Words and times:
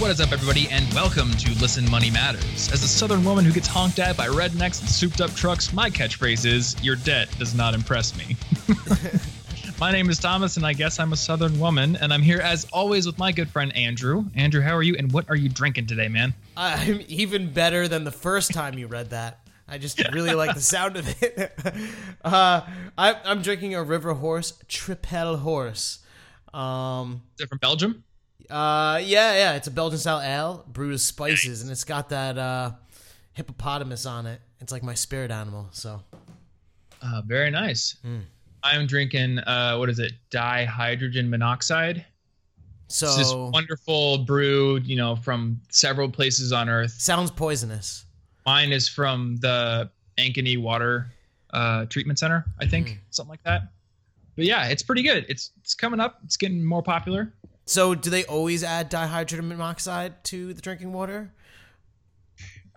What 0.00 0.10
is 0.10 0.18
up, 0.18 0.32
everybody, 0.32 0.66
and 0.70 0.90
welcome 0.94 1.30
to 1.30 1.50
Listen 1.60 1.88
Money 1.90 2.10
Matters. 2.10 2.72
As 2.72 2.82
a 2.82 2.88
southern 2.88 3.22
woman 3.22 3.44
who 3.44 3.52
gets 3.52 3.66
honked 3.66 3.98
at 3.98 4.16
by 4.16 4.28
rednecks 4.28 4.80
and 4.80 4.88
souped 4.88 5.20
up 5.20 5.30
trucks, 5.34 5.74
my 5.74 5.90
catchphrase 5.90 6.46
is, 6.46 6.82
Your 6.82 6.96
debt 6.96 7.28
does 7.38 7.54
not 7.54 7.74
impress 7.74 8.16
me. 8.16 8.34
my 9.78 9.92
name 9.92 10.08
is 10.08 10.18
Thomas, 10.18 10.56
and 10.56 10.64
I 10.64 10.72
guess 10.72 10.98
I'm 10.98 11.12
a 11.12 11.18
southern 11.18 11.60
woman, 11.60 11.96
and 11.96 12.14
I'm 12.14 12.22
here 12.22 12.40
as 12.40 12.66
always 12.72 13.04
with 13.04 13.18
my 13.18 13.30
good 13.30 13.50
friend 13.50 13.76
Andrew. 13.76 14.24
Andrew, 14.34 14.62
how 14.62 14.74
are 14.74 14.82
you, 14.82 14.96
and 14.96 15.12
what 15.12 15.28
are 15.28 15.36
you 15.36 15.50
drinking 15.50 15.86
today, 15.86 16.08
man? 16.08 16.32
I'm 16.56 17.02
even 17.06 17.52
better 17.52 17.86
than 17.86 18.04
the 18.04 18.10
first 18.10 18.54
time 18.54 18.78
you 18.78 18.86
read 18.86 19.10
that. 19.10 19.40
I 19.68 19.76
just 19.76 20.02
really 20.14 20.32
like 20.32 20.54
the 20.54 20.62
sound 20.62 20.96
of 20.96 21.22
it. 21.22 21.52
uh, 22.24 22.62
I, 22.96 23.16
I'm 23.22 23.42
drinking 23.42 23.74
a 23.74 23.82
River 23.82 24.14
Horse 24.14 24.54
Tripel 24.66 25.40
Horse. 25.40 25.98
Um, 26.54 27.20
Is 27.38 27.44
it 27.44 27.50
from 27.50 27.58
Belgium? 27.58 28.02
Uh, 28.50 28.98
yeah, 29.02 29.34
yeah, 29.34 29.54
it's 29.54 29.66
a 29.66 29.70
Belgian 29.70 29.98
style 29.98 30.20
ale 30.20 30.64
brewed 30.68 30.92
with 30.92 31.00
spices, 31.00 31.62
and 31.62 31.70
it's 31.70 31.84
got 31.84 32.08
that 32.10 32.36
uh, 32.38 32.72
hippopotamus 33.32 34.06
on 34.06 34.26
it. 34.26 34.40
It's 34.60 34.72
like 34.72 34.82
my 34.82 34.94
spirit 34.94 35.30
animal. 35.30 35.68
So 35.72 36.02
Uh, 37.02 37.22
very 37.26 37.50
nice. 37.50 37.96
I'm 38.62 38.86
drinking, 38.86 39.38
uh, 39.38 39.76
what 39.78 39.88
is 39.88 39.98
it, 39.98 40.12
dihydrogen 40.30 41.28
monoxide. 41.28 42.04
so 42.88 43.06
It's 43.06 43.16
this 43.16 43.32
wonderful 43.32 44.18
brew, 44.18 44.78
you 44.80 44.96
know, 44.96 45.16
from 45.16 45.60
several 45.70 46.10
places 46.10 46.52
on 46.52 46.68
Earth. 46.68 46.90
sounds 47.00 47.30
poisonous. 47.30 48.04
Mine 48.46 48.72
is 48.72 48.88
from 48.88 49.36
the 49.36 49.90
Ankeny 50.18 50.60
Water 50.60 51.10
uh, 51.52 51.86
Treatment 51.86 52.18
Center, 52.18 52.44
I 52.58 52.66
think, 52.66 52.88
Mm. 52.88 52.98
something 53.10 53.30
like 53.30 53.42
that. 53.44 53.62
But 54.36 54.44
yeah, 54.44 54.66
it's 54.68 54.82
pretty 54.82 55.02
good. 55.02 55.24
It's 55.28 55.50
it's 55.60 55.74
coming 55.74 55.98
up. 56.00 56.20
It's 56.24 56.36
getting 56.36 56.64
more 56.64 56.82
popular. 56.82 57.32
So 57.70 57.94
do 57.94 58.10
they 58.10 58.24
always 58.24 58.64
add 58.64 58.90
dihydrogen 58.90 59.44
monoxide 59.46 60.24
to 60.24 60.52
the 60.52 60.60
drinking 60.60 60.92
water? 60.92 61.30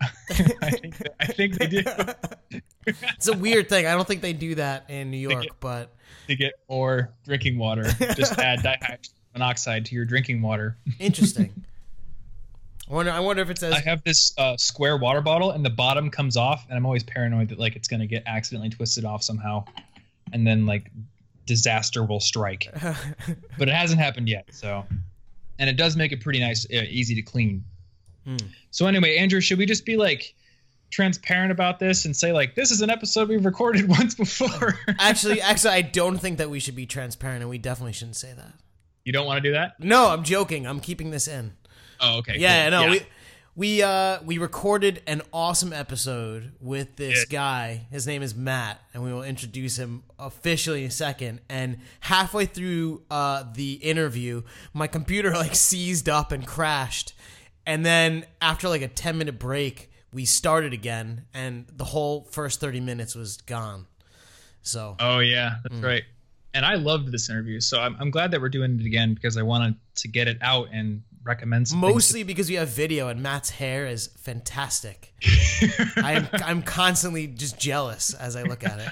I 0.00 0.70
think 0.70 0.98
that, 0.98 1.14
I 1.18 1.26
think 1.26 1.58
they 1.58 1.66
do 1.66 1.82
It's 2.86 3.26
a 3.26 3.36
weird 3.36 3.68
thing. 3.68 3.86
I 3.86 3.94
don't 3.94 4.06
think 4.06 4.22
they 4.22 4.32
do 4.32 4.54
that 4.54 4.88
in 4.88 5.10
New 5.10 5.16
York, 5.16 5.42
get- 5.42 5.58
but 5.58 5.96
to 6.28 6.36
get 6.36 6.52
more 6.68 7.12
drinking 7.24 7.58
water. 7.58 7.90
Just 8.14 8.38
add 8.38 8.60
dihydrogen 8.60 9.10
monoxide 9.32 9.84
to 9.86 9.96
your 9.96 10.04
drinking 10.04 10.40
water. 10.42 10.76
interesting. 11.00 11.64
I 12.88 12.94
wonder. 12.94 13.10
I 13.10 13.18
wonder 13.18 13.42
if 13.42 13.50
it 13.50 13.58
says 13.58 13.72
I 13.74 13.80
have 13.80 14.04
this 14.04 14.32
uh, 14.38 14.56
square 14.56 14.96
water 14.96 15.22
bottle, 15.22 15.50
and 15.50 15.64
the 15.64 15.70
bottom 15.70 16.08
comes 16.08 16.36
off, 16.36 16.66
and 16.68 16.76
I'm 16.78 16.86
always 16.86 17.02
paranoid 17.02 17.48
that 17.48 17.58
like 17.58 17.74
it's 17.74 17.88
gonna 17.88 18.06
get 18.06 18.22
accidentally 18.26 18.70
twisted 18.70 19.04
off 19.04 19.24
somehow, 19.24 19.64
and 20.32 20.46
then 20.46 20.66
like 20.66 20.90
disaster 21.46 22.04
will 22.04 22.20
strike. 22.20 22.68
but 23.58 23.68
it 23.68 23.74
hasn't 23.74 24.00
happened 24.00 24.28
yet. 24.28 24.48
So, 24.52 24.84
and 25.58 25.70
it 25.70 25.76
does 25.76 25.96
make 25.96 26.12
it 26.12 26.20
pretty 26.20 26.40
nice, 26.40 26.66
uh, 26.66 26.82
easy 26.88 27.14
to 27.14 27.22
clean. 27.22 27.64
Hmm. 28.24 28.36
So 28.70 28.86
anyway, 28.86 29.16
Andrew, 29.16 29.40
should 29.40 29.58
we 29.58 29.66
just 29.66 29.84
be 29.84 29.96
like 29.96 30.34
transparent 30.90 31.50
about 31.50 31.78
this 31.80 32.04
and 32.04 32.16
say 32.16 32.32
like 32.32 32.54
this 32.54 32.70
is 32.70 32.80
an 32.80 32.88
episode 32.90 33.28
we've 33.28 33.44
recorded 33.44 33.88
once 33.88 34.14
before? 34.14 34.78
actually, 34.98 35.40
actually, 35.42 35.74
I 35.74 35.82
don't 35.82 36.18
think 36.18 36.38
that 36.38 36.50
we 36.50 36.60
should 36.60 36.76
be 36.76 36.86
transparent, 36.86 37.42
and 37.42 37.50
we 37.50 37.58
definitely 37.58 37.92
shouldn't 37.92 38.16
say 38.16 38.32
that. 38.32 38.54
you 39.04 39.12
don't 39.12 39.26
want 39.26 39.42
to 39.42 39.48
do 39.48 39.52
that? 39.52 39.78
No, 39.80 40.08
I'm 40.08 40.24
joking. 40.24 40.66
I'm 40.66 40.80
keeping 40.80 41.10
this 41.10 41.28
in. 41.28 41.52
Oh, 42.00 42.18
okay. 42.18 42.36
Yeah, 42.38 42.70
cool. 42.70 42.80
no, 42.80 42.90
we 42.90 43.00
we 43.56 43.82
uh 43.82 44.18
we 44.24 44.38
recorded 44.38 45.02
an 45.06 45.22
awesome 45.32 45.72
episode 45.72 46.52
with 46.60 46.96
this 46.96 47.24
Good. 47.24 47.30
guy. 47.30 47.86
His 47.90 48.06
name 48.06 48.22
is 48.22 48.34
Matt, 48.34 48.80
and 48.92 49.02
we 49.04 49.12
will 49.12 49.22
introduce 49.22 49.76
him 49.76 50.02
officially 50.18 50.82
in 50.82 50.88
a 50.88 50.92
second. 50.92 51.40
And 51.48 51.78
halfway 52.00 52.46
through 52.46 53.02
uh 53.10 53.44
the 53.54 53.74
interview, 53.74 54.42
my 54.72 54.86
computer 54.86 55.30
like 55.34 55.54
seized 55.54 56.08
up 56.08 56.32
and 56.32 56.46
crashed. 56.46 57.14
And 57.66 57.84
then 57.86 58.26
after 58.42 58.68
like 58.68 58.82
a 58.82 58.88
10 58.88 59.16
minute 59.16 59.38
break, 59.38 59.90
we 60.12 60.24
started 60.24 60.72
again 60.72 61.24
and 61.32 61.66
the 61.74 61.84
whole 61.84 62.24
first 62.30 62.60
30 62.60 62.80
minutes 62.80 63.14
was 63.14 63.38
gone. 63.38 63.86
So, 64.62 64.96
Oh 65.00 65.18
yeah, 65.20 65.56
that's 65.62 65.78
Hmm. 65.78 65.84
right. 65.84 66.02
And 66.54 66.64
I 66.64 66.74
loved 66.76 67.10
this 67.10 67.28
interview, 67.30 67.58
so 67.60 67.80
I'm, 67.80 67.96
I'm 67.98 68.10
glad 68.12 68.30
that 68.30 68.40
we're 68.40 68.48
doing 68.48 68.78
it 68.78 68.86
again 68.86 69.12
because 69.14 69.36
I 69.36 69.42
wanted 69.42 69.74
to 69.96 70.08
get 70.08 70.28
it 70.28 70.38
out 70.40 70.68
and 70.72 71.02
recommend 71.24 71.66
mostly 71.74 72.22
because 72.22 72.48
we 72.48 72.56
have 72.56 72.68
video 72.68 73.08
and 73.08 73.22
Matt's 73.22 73.50
hair 73.50 73.86
is 73.86 74.08
fantastic. 74.18 75.14
I 75.96 76.12
am 76.14 76.28
I'm 76.44 76.62
constantly 76.62 77.26
just 77.26 77.58
jealous 77.58 78.14
as 78.14 78.36
I 78.36 78.42
look 78.42 78.64
at 78.64 78.78
it. 78.80 78.88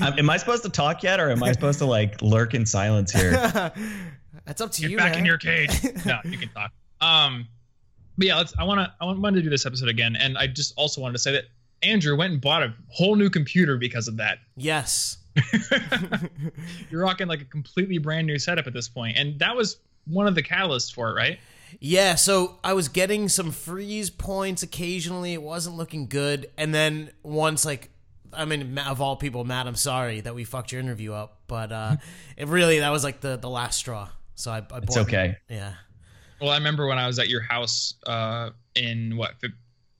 Um, 0.00 0.14
am 0.18 0.30
I 0.30 0.36
supposed 0.36 0.62
to 0.64 0.68
talk 0.68 1.02
yet, 1.02 1.20
or 1.20 1.30
am 1.30 1.42
I 1.42 1.52
supposed 1.52 1.78
to 1.78 1.86
like 1.86 2.20
lurk 2.22 2.54
in 2.54 2.66
silence 2.66 3.12
here? 3.12 3.32
That's 4.44 4.60
up 4.60 4.72
to 4.72 4.80
Get 4.82 4.90
you, 4.90 4.96
back 4.96 5.12
man. 5.12 5.20
in 5.20 5.26
your 5.26 5.38
cage. 5.38 5.70
no, 6.04 6.18
you 6.24 6.38
can 6.38 6.48
talk. 6.48 6.72
Um, 7.00 7.46
but 8.18 8.26
yeah, 8.26 8.36
let's. 8.36 8.54
I 8.58 8.64
want 8.64 8.80
to. 8.80 8.92
I 9.00 9.04
wanted 9.06 9.36
to 9.36 9.42
do 9.42 9.50
this 9.50 9.66
episode 9.66 9.88
again, 9.88 10.16
and 10.16 10.36
I 10.36 10.46
just 10.46 10.74
also 10.76 11.00
wanted 11.00 11.14
to 11.14 11.18
say 11.20 11.32
that 11.32 11.44
Andrew 11.82 12.16
went 12.16 12.32
and 12.32 12.40
bought 12.40 12.62
a 12.62 12.74
whole 12.88 13.16
new 13.16 13.30
computer 13.30 13.76
because 13.76 14.08
of 14.08 14.16
that. 14.18 14.38
yes. 14.56 15.18
You're 16.90 17.02
rocking 17.02 17.28
like 17.28 17.40
a 17.40 17.44
completely 17.44 17.98
brand 17.98 18.26
new 18.26 18.38
setup 18.38 18.66
at 18.66 18.72
this 18.72 18.88
point, 18.88 19.16
and 19.16 19.38
that 19.38 19.56
was 19.56 19.78
one 20.06 20.26
of 20.26 20.34
the 20.34 20.42
catalysts 20.42 20.92
for 20.92 21.10
it, 21.10 21.14
right? 21.14 21.38
Yeah, 21.78 22.14
so 22.16 22.58
I 22.64 22.72
was 22.72 22.88
getting 22.88 23.28
some 23.28 23.50
freeze 23.50 24.10
points 24.10 24.62
occasionally. 24.62 25.32
It 25.32 25.42
wasn't 25.42 25.76
looking 25.76 26.08
good, 26.08 26.50
and 26.56 26.74
then 26.74 27.10
once 27.22 27.64
like 27.64 27.90
I 28.32 28.44
mean, 28.44 28.78
of 28.78 29.00
all 29.00 29.16
people, 29.16 29.44
Matt, 29.44 29.66
I'm 29.66 29.74
sorry 29.74 30.20
that 30.20 30.34
we 30.34 30.44
fucked 30.44 30.72
your 30.72 30.80
interview 30.80 31.12
up, 31.12 31.38
but 31.46 31.72
uh, 31.72 31.96
it 32.36 32.48
really 32.48 32.80
that 32.80 32.90
was 32.90 33.04
like 33.04 33.20
the 33.20 33.36
the 33.36 33.50
last 33.50 33.78
straw. 33.78 34.08
So 34.34 34.50
I, 34.50 34.58
I 34.58 34.60
bought 34.60 34.82
It's 34.84 34.96
okay. 34.96 35.36
Yeah. 35.48 35.74
Well, 36.40 36.50
I 36.50 36.56
remember 36.56 36.86
when 36.86 36.98
I 36.98 37.06
was 37.06 37.18
at 37.18 37.28
your 37.28 37.42
house 37.42 37.94
uh, 38.06 38.50
in 38.74 39.16
what? 39.16 39.38
Feb- 39.40 39.52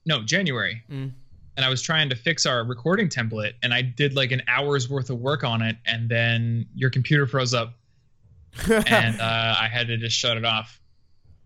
No, 0.05 0.23
January. 0.23 0.81
Mm. 0.89 1.11
And 1.57 1.65
I 1.65 1.69
was 1.69 1.81
trying 1.81 2.09
to 2.09 2.15
fix 2.15 2.45
our 2.45 2.63
recording 2.63 3.09
template, 3.09 3.53
and 3.61 3.73
I 3.73 3.81
did 3.81 4.15
like 4.15 4.31
an 4.31 4.41
hour's 4.47 4.89
worth 4.89 5.09
of 5.09 5.19
work 5.19 5.43
on 5.43 5.61
it, 5.61 5.75
and 5.85 6.09
then 6.09 6.65
your 6.73 6.89
computer 6.89 7.27
froze 7.27 7.53
up, 7.53 7.73
and 8.69 9.21
uh, 9.21 9.55
I 9.59 9.67
had 9.71 9.87
to 9.87 9.97
just 9.97 10.17
shut 10.17 10.37
it 10.37 10.45
off. 10.45 10.80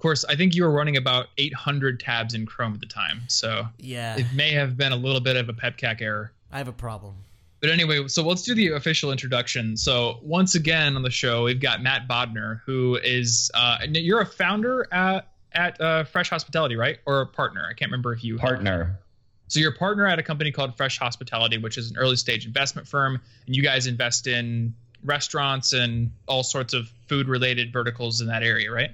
Of 0.06 0.10
course, 0.10 0.26
I 0.26 0.36
think 0.36 0.54
you 0.54 0.62
were 0.62 0.72
running 0.72 0.98
about 0.98 1.30
800 1.40 2.00
tabs 2.00 2.36
in 2.36 2.46
Chrome 2.46 2.76
at 2.76 2.80
the 2.80 2.86
time, 2.86 3.24
so 3.28 3.68
yeah, 3.80 4.16
it 4.16 4.28
may 4.36 4.52
have 4.52 4.78
been 4.78 4.92
a 4.92 4.96
little 4.96 5.20
bit 5.20 5.36
of 5.36 5.50
a 5.50 5.54
PEBCAK 5.54 6.00
error. 6.00 6.32
I 6.52 6.60
have 6.60 6.68
a 6.68 6.74
problem. 6.74 7.16
But 7.60 7.72
anyway, 7.72 8.08
so 8.08 8.22
let's 8.22 8.44
do 8.44 8.54
the 8.54 8.74
official 8.74 9.12
introduction. 9.12 9.76
So 9.76 10.20
once 10.22 10.54
again 10.54 10.96
on 10.96 11.02
the 11.02 11.10
show, 11.10 11.46
we've 11.46 11.60
got 11.60 11.82
Matt 11.82 12.08
Bodnar, 12.08 12.62
who 12.68 13.00
is 13.04 13.50
uh, 13.56 13.80
and 13.82 13.98
you're 13.98 14.22
a 14.22 14.28
founder 14.28 14.88
at 14.92 15.28
at 15.54 15.82
uh, 15.82 16.04
Fresh 16.04 16.30
Hospitality, 16.30 16.76
right? 16.76 17.00
Or 17.08 17.22
a 17.22 17.26
partner? 17.26 17.66
I 17.68 17.74
can't 17.74 17.90
remember 17.90 18.14
if 18.14 18.24
you 18.24 18.38
Partner. 18.38 19.00
So 19.48 19.60
you're 19.60 19.72
a 19.72 19.76
partner 19.76 20.06
at 20.06 20.20
a 20.20 20.24
company 20.24 20.52
called 20.52 20.78
Fresh 20.78 21.00
Hospitality, 21.00 21.58
which 21.58 21.80
is 21.80 21.90
an 21.90 21.98
early 21.98 22.18
stage 22.18 22.46
investment 22.46 22.88
firm, 22.88 23.20
and 23.48 23.56
you 23.56 23.64
guys 23.64 23.88
invest 23.88 24.28
in 24.28 24.76
restaurants 25.04 25.74
and 25.74 26.12
all 26.28 26.44
sorts 26.44 26.76
of 26.76 26.92
food 27.08 27.28
related 27.28 27.74
verticals 27.74 28.22
in 28.22 28.28
that 28.28 28.44
area, 28.44 28.72
right? 28.72 28.92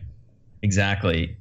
Exactly. 0.63 1.37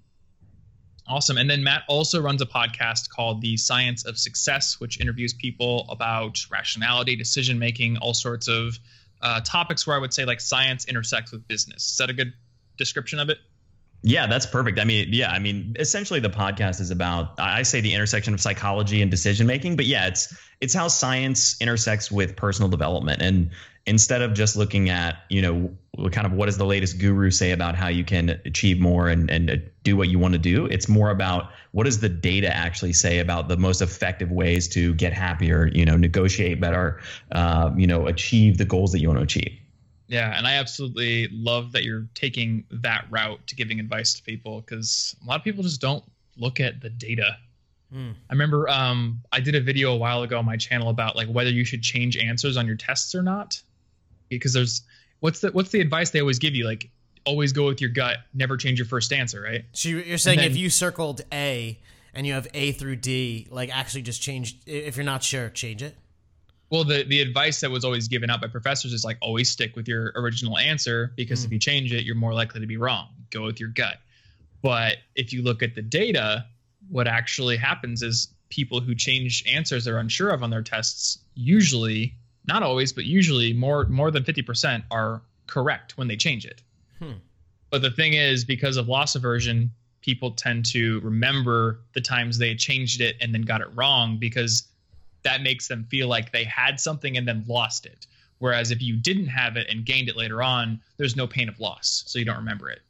Awesome. 1.07 1.39
And 1.39 1.51
then 1.51 1.65
Matt 1.65 1.83
also 1.89 2.23
runs 2.23 2.41
a 2.41 2.47
podcast 2.47 3.09
called 3.09 3.41
The 3.41 3.57
Science 3.57 4.05
of 4.05 4.17
Success, 4.17 4.79
which 4.79 5.01
interviews 5.01 5.35
people 5.35 5.87
about 5.89 6.39
rationality, 6.51 7.17
decision 7.17 7.59
making, 7.59 7.97
all 7.99 8.15
sorts 8.15 8.47
of 8.47 8.79
uh, 9.21 9.41
topics 9.41 9.87
where 9.87 9.97
I 9.97 9.99
would 9.99 10.15
say 10.15 10.25
like 10.25 10.41
science 10.41 10.85
intersects 10.85 11.33
with 11.33 11.47
business. 11.49 11.91
Is 11.91 11.97
that 11.99 12.11
a 12.11 12.13
good 12.13 12.33
description 12.79 13.19
of 13.19 13.29
it? 13.29 13.39
Yeah, 14.03 14.27
that's 14.27 14.47
perfect. 14.47 14.79
I 14.79 14.85
mean, 14.85 15.09
yeah, 15.13 15.31
I 15.31 15.39
mean, 15.39 15.77
essentially 15.79 16.21
the 16.21 16.31
podcast 16.31 16.81
is 16.81 16.91
about 16.91 17.39
I 17.39 17.63
say 17.63 17.81
the 17.83 17.93
intersection 17.93 18.33
of 18.33 18.41
psychology 18.41 19.03
and 19.03 19.11
decision 19.11 19.47
making, 19.47 19.77
but 19.77 19.85
yeah, 19.85 20.07
it's 20.07 20.35
it's 20.61 20.73
how 20.73 20.89
science 20.89 21.61
intersects 21.61 22.11
with 22.11 22.35
personal 22.35 22.71
development. 22.71 23.21
And 23.21 23.51
instead 23.85 24.23
of 24.23 24.33
just 24.33 24.57
looking 24.57 24.89
at, 24.89 25.19
you 25.29 25.43
know, 25.43 26.09
kind 26.11 26.27
of 26.27 26.33
what 26.33 26.47
does 26.47 26.57
the 26.57 26.65
latest 26.65 26.99
guru 26.99 27.31
say 27.31 27.51
about 27.51 27.75
how 27.75 27.89
you 27.89 28.05
can 28.05 28.41
achieve 28.47 28.81
more 28.81 29.09
and 29.09 29.31
and 29.31 29.51
uh, 29.51 29.57
do 29.83 29.99
what 29.99 30.09
you 30.09 30.19
want 30.19 30.33
to 30.33 30.39
do, 30.39 30.65
it's 30.65 30.89
more 30.89 31.11
about 31.11 31.51
what 31.73 31.85
does 31.85 32.01
the 32.01 32.09
data 32.09 32.55
actually 32.55 32.95
say 32.95 33.19
about 33.19 33.49
the 33.49 33.57
most 33.59 33.83
effective 33.83 34.31
ways 34.31 34.67
to 34.69 34.95
get 34.95 35.13
happier, 35.13 35.67
you 35.75 35.85
know, 35.85 35.99
negotiate 35.99 36.59
better, 36.59 37.01
uh, 37.33 37.71
you 37.77 37.87
know, 37.87 38.07
achieve 38.07 38.57
the 38.57 38.65
goals 38.65 38.93
that 38.93 39.01
you 39.01 39.09
want 39.09 39.19
to 39.19 39.25
achieve. 39.25 39.59
Yeah, 40.11 40.37
and 40.37 40.45
I 40.45 40.55
absolutely 40.55 41.29
love 41.31 41.71
that 41.73 41.85
you're 41.85 42.09
taking 42.15 42.65
that 42.73 43.07
route 43.11 43.47
to 43.47 43.55
giving 43.55 43.79
advice 43.79 44.13
to 44.15 44.23
people 44.25 44.61
because 44.61 45.15
a 45.25 45.29
lot 45.29 45.39
of 45.39 45.45
people 45.45 45.63
just 45.63 45.81
don't 45.81 46.03
look 46.37 46.59
at 46.59 46.81
the 46.81 46.91
data. 46.91 47.37
Hmm. 47.93 48.11
I 48.29 48.33
remember 48.33 48.69
um, 48.69 49.21
I 49.31 49.39
did 49.39 49.55
a 49.55 49.61
video 49.61 49.93
a 49.93 49.97
while 49.97 50.23
ago 50.25 50.37
on 50.37 50.45
my 50.45 50.57
channel 50.57 50.89
about 50.89 51.15
like 51.15 51.29
whether 51.29 51.51
you 51.51 51.65
should 51.65 51.83
change 51.83 52.17
answers 52.17 52.57
on 52.57 52.67
your 52.67 52.75
tests 52.75 53.15
or 53.15 53.23
not, 53.23 53.63
because 54.29 54.53
there's 54.53 54.83
what's 55.21 55.41
the 55.41 55.53
what's 55.53 55.71
the 55.71 55.81
advice 55.81 56.11
they 56.11 56.21
always 56.21 56.41
give 56.41 56.57
you 56.57 56.65
like 56.67 56.91
always 57.25 57.53
go 57.53 57.67
with 57.67 57.81
your 57.81 57.91
gut, 57.91 58.19
never 58.35 58.57
change 58.57 58.81
your 58.81 58.87
first 58.87 59.13
answer, 59.13 59.41
right? 59.41 59.65
So 59.73 59.91
you're 59.91 60.19
saying 60.19 60.39
then- 60.41 60.51
if 60.51 60.57
you 60.57 60.71
circled 60.71 61.21
A 61.33 61.79
and 62.15 62.27
you 62.27 62.33
have 62.33 62.49
A 62.53 62.73
through 62.73 62.97
D, 62.97 63.47
like 63.49 63.73
actually 63.73 64.03
just 64.03 64.21
change. 64.21 64.59
If 64.67 64.97
you're 64.97 65.05
not 65.05 65.23
sure, 65.23 65.51
change 65.51 65.85
it. 65.85 65.97
Well, 66.71 66.85
the 66.85 67.03
the 67.03 67.21
advice 67.21 67.61
that 67.61 67.71
was 67.71 67.85
always 67.85 68.07
given 68.07 68.31
out 68.31 68.41
by 68.41 68.47
professors 68.47 68.93
is 68.93 69.05
like 69.05 69.19
always 69.21 69.51
stick 69.51 69.75
with 69.75 69.89
your 69.89 70.13
original 70.15 70.57
answer 70.57 71.13
because 71.17 71.45
if 71.45 71.51
you 71.51 71.59
change 71.59 71.93
it, 71.93 72.05
you're 72.05 72.15
more 72.15 72.33
likely 72.33 72.61
to 72.61 72.67
be 72.67 72.77
wrong. 72.77 73.09
Go 73.31 73.45
with 73.45 73.59
your 73.59 73.71
gut. 73.71 73.99
But 74.63 74.99
if 75.17 75.33
you 75.33 75.43
look 75.43 75.63
at 75.63 75.75
the 75.75 75.83
data, 75.83 76.47
what 76.89 77.09
actually 77.09 77.57
happens 77.57 78.03
is 78.03 78.29
people 78.51 78.81
who 78.81 78.95
change 78.95 79.45
answers 79.47 79.85
they're 79.85 79.99
unsure 79.99 80.31
of 80.31 80.43
on 80.43 80.51
their 80.51 80.63
tests 80.63 81.19
usually, 81.35 82.15
not 82.47 82.63
always, 82.63 82.93
but 82.93 83.05
usually 83.05 83.53
more 83.53 83.87
more 83.87 84.13
than 84.13 84.23
50% 84.23 84.85
are 84.93 85.23
correct 85.49 85.99
when 85.99 86.07
they 86.07 86.17
change 86.17 86.47
it. 86.47 86.63
Hmm. 87.01 87.15
But 87.71 87.83
the 87.83 87.91
thing 87.91 88.15
is, 88.15 88.45
because 88.45 88.77
of 88.77 88.89
loss 88.89 89.17
aversion, 89.17 89.73
people 90.03 90.33
tend 90.33 90.65
to 90.67 91.01
remember 91.01 91.81
the 91.95 92.01
times 92.01 92.39
they 92.39 92.55
changed 92.55 93.01
it 93.01 93.17
and 93.21 93.35
then 93.35 93.43
got 93.43 93.61
it 93.61 93.69
wrong 93.75 94.19
because 94.19 94.69
that 95.23 95.43
makes 95.43 95.69
them 95.69 95.85
feel 95.91 96.09
like 96.09 96.33
they 96.33 96.45
had 96.45 96.81
something 96.81 97.17
and 97.17 97.27
then 97.27 97.45
lost 97.47 97.87
it. 97.87 98.07
Whereas 98.39 98.71
if 98.71 98.81
you 98.81 98.97
didn't 98.97 99.27
have 99.27 99.57
it 99.57 99.67
and 99.69 99.85
gained 99.85 100.09
it 100.09 100.17
later 100.17 100.43
on, 100.43 100.81
there's 100.97 101.15
no 101.15 101.27
pain 101.27 101.49
of 101.49 101.61
loss, 101.61 102.05
so 102.07 102.19
you 102.19 102.25
don't 102.25 102.39
remember 102.39 102.71
it. 102.71 102.81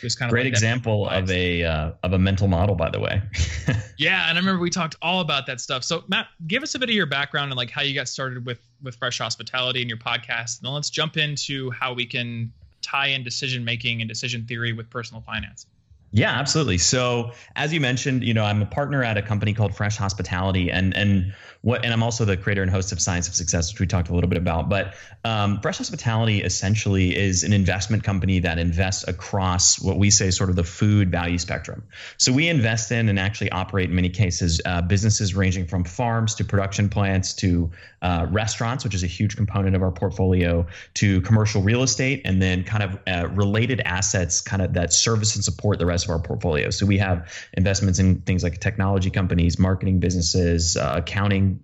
It's 0.00 0.14
kind 0.14 0.28
of 0.28 0.32
great 0.32 0.44
like 0.44 0.52
example 0.52 1.08
of 1.08 1.28
a 1.30 1.64
uh, 1.64 1.92
of 2.04 2.12
a 2.12 2.18
mental 2.18 2.46
model, 2.46 2.76
by 2.76 2.88
the 2.88 3.00
way. 3.00 3.20
yeah, 3.98 4.28
and 4.28 4.38
I 4.38 4.40
remember 4.40 4.60
we 4.60 4.70
talked 4.70 4.94
all 5.02 5.20
about 5.20 5.46
that 5.46 5.60
stuff. 5.60 5.82
So 5.82 6.04
Matt, 6.06 6.28
give 6.46 6.62
us 6.62 6.76
a 6.76 6.78
bit 6.78 6.88
of 6.88 6.94
your 6.94 7.06
background 7.06 7.50
and 7.50 7.56
like 7.56 7.70
how 7.70 7.82
you 7.82 7.94
got 7.94 8.08
started 8.08 8.46
with 8.46 8.60
with 8.82 8.94
Fresh 8.94 9.18
Hospitality 9.18 9.80
and 9.80 9.88
your 9.88 9.98
podcast, 9.98 10.58
and 10.58 10.66
then 10.66 10.72
let's 10.72 10.90
jump 10.90 11.16
into 11.16 11.70
how 11.72 11.92
we 11.92 12.06
can 12.06 12.52
tie 12.82 13.08
in 13.08 13.24
decision 13.24 13.64
making 13.64 14.00
and 14.00 14.08
decision 14.08 14.44
theory 14.44 14.72
with 14.72 14.88
personal 14.88 15.20
finance. 15.22 15.66
Yeah, 16.10 16.30
absolutely. 16.30 16.78
So, 16.78 17.32
as 17.54 17.72
you 17.72 17.80
mentioned, 17.80 18.24
you 18.24 18.32
know, 18.32 18.44
I'm 18.44 18.62
a 18.62 18.66
partner 18.66 19.02
at 19.04 19.18
a 19.18 19.22
company 19.22 19.52
called 19.52 19.74
Fresh 19.76 19.96
Hospitality, 19.96 20.70
and 20.70 20.96
and 20.96 21.34
what, 21.60 21.84
and 21.84 21.92
I'm 21.92 22.02
also 22.02 22.24
the 22.24 22.36
creator 22.36 22.62
and 22.62 22.70
host 22.70 22.92
of 22.92 23.00
Science 23.00 23.28
of 23.28 23.34
Success, 23.34 23.72
which 23.72 23.80
we 23.80 23.86
talked 23.86 24.10
a 24.10 24.14
little 24.14 24.30
bit 24.30 24.38
about. 24.38 24.68
But 24.68 24.94
um, 25.24 25.60
Fresh 25.60 25.78
Hospitality 25.78 26.42
essentially 26.42 27.16
is 27.16 27.42
an 27.42 27.52
investment 27.52 28.04
company 28.04 28.38
that 28.40 28.58
invests 28.58 29.06
across 29.08 29.80
what 29.80 29.98
we 29.98 30.10
say 30.10 30.30
sort 30.30 30.50
of 30.50 30.56
the 30.56 30.64
food 30.64 31.10
value 31.10 31.38
spectrum. 31.38 31.84
So 32.16 32.32
we 32.32 32.48
invest 32.48 32.92
in 32.92 33.08
and 33.08 33.18
actually 33.18 33.50
operate 33.50 33.90
in 33.90 33.96
many 33.96 34.08
cases 34.08 34.60
uh, 34.64 34.82
businesses 34.82 35.34
ranging 35.34 35.66
from 35.66 35.84
farms 35.84 36.36
to 36.36 36.44
production 36.44 36.88
plants 36.88 37.34
to 37.34 37.70
uh, 38.02 38.26
restaurants, 38.30 38.84
which 38.84 38.94
is 38.94 39.02
a 39.02 39.08
huge 39.08 39.36
component 39.36 39.74
of 39.74 39.82
our 39.82 39.90
portfolio, 39.90 40.66
to 40.94 41.20
commercial 41.22 41.62
real 41.62 41.82
estate, 41.82 42.22
and 42.24 42.40
then 42.40 42.62
kind 42.62 42.84
of 42.84 42.98
uh, 43.08 43.28
related 43.30 43.80
assets, 43.84 44.40
kind 44.40 44.62
of 44.62 44.74
that 44.74 44.92
service 44.92 45.34
and 45.34 45.44
support 45.44 45.80
the 45.80 45.86
rest 45.86 46.04
of 46.04 46.10
our 46.10 46.20
portfolio. 46.20 46.70
So 46.70 46.86
we 46.86 46.98
have 46.98 47.32
investments 47.54 47.98
in 47.98 48.20
things 48.20 48.44
like 48.44 48.60
technology 48.60 49.10
companies, 49.10 49.58
marketing 49.58 49.98
businesses, 49.98 50.76
uh, 50.76 51.00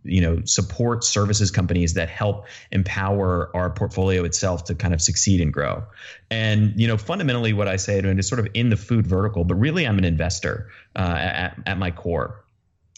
you 0.04 0.20
know, 0.20 0.42
support 0.44 1.04
services 1.04 1.50
companies 1.50 1.94
that 1.94 2.08
help 2.08 2.46
empower 2.70 3.54
our 3.54 3.70
portfolio 3.70 4.24
itself 4.24 4.64
to 4.64 4.74
kind 4.74 4.94
of 4.94 5.00
succeed 5.00 5.40
and 5.40 5.52
grow. 5.52 5.84
And 6.30 6.72
you 6.76 6.86
know, 6.86 6.96
fundamentally, 6.96 7.52
what 7.52 7.68
I 7.68 7.76
say 7.76 8.00
to 8.00 8.08
it 8.08 8.18
is 8.18 8.28
sort 8.28 8.40
of 8.40 8.48
in 8.54 8.70
the 8.70 8.76
food 8.76 9.06
vertical, 9.06 9.44
but 9.44 9.56
really, 9.56 9.86
I'm 9.86 9.98
an 9.98 10.04
investor 10.04 10.70
uh, 10.96 11.16
at, 11.18 11.58
at 11.66 11.78
my 11.78 11.90
core. 11.90 12.44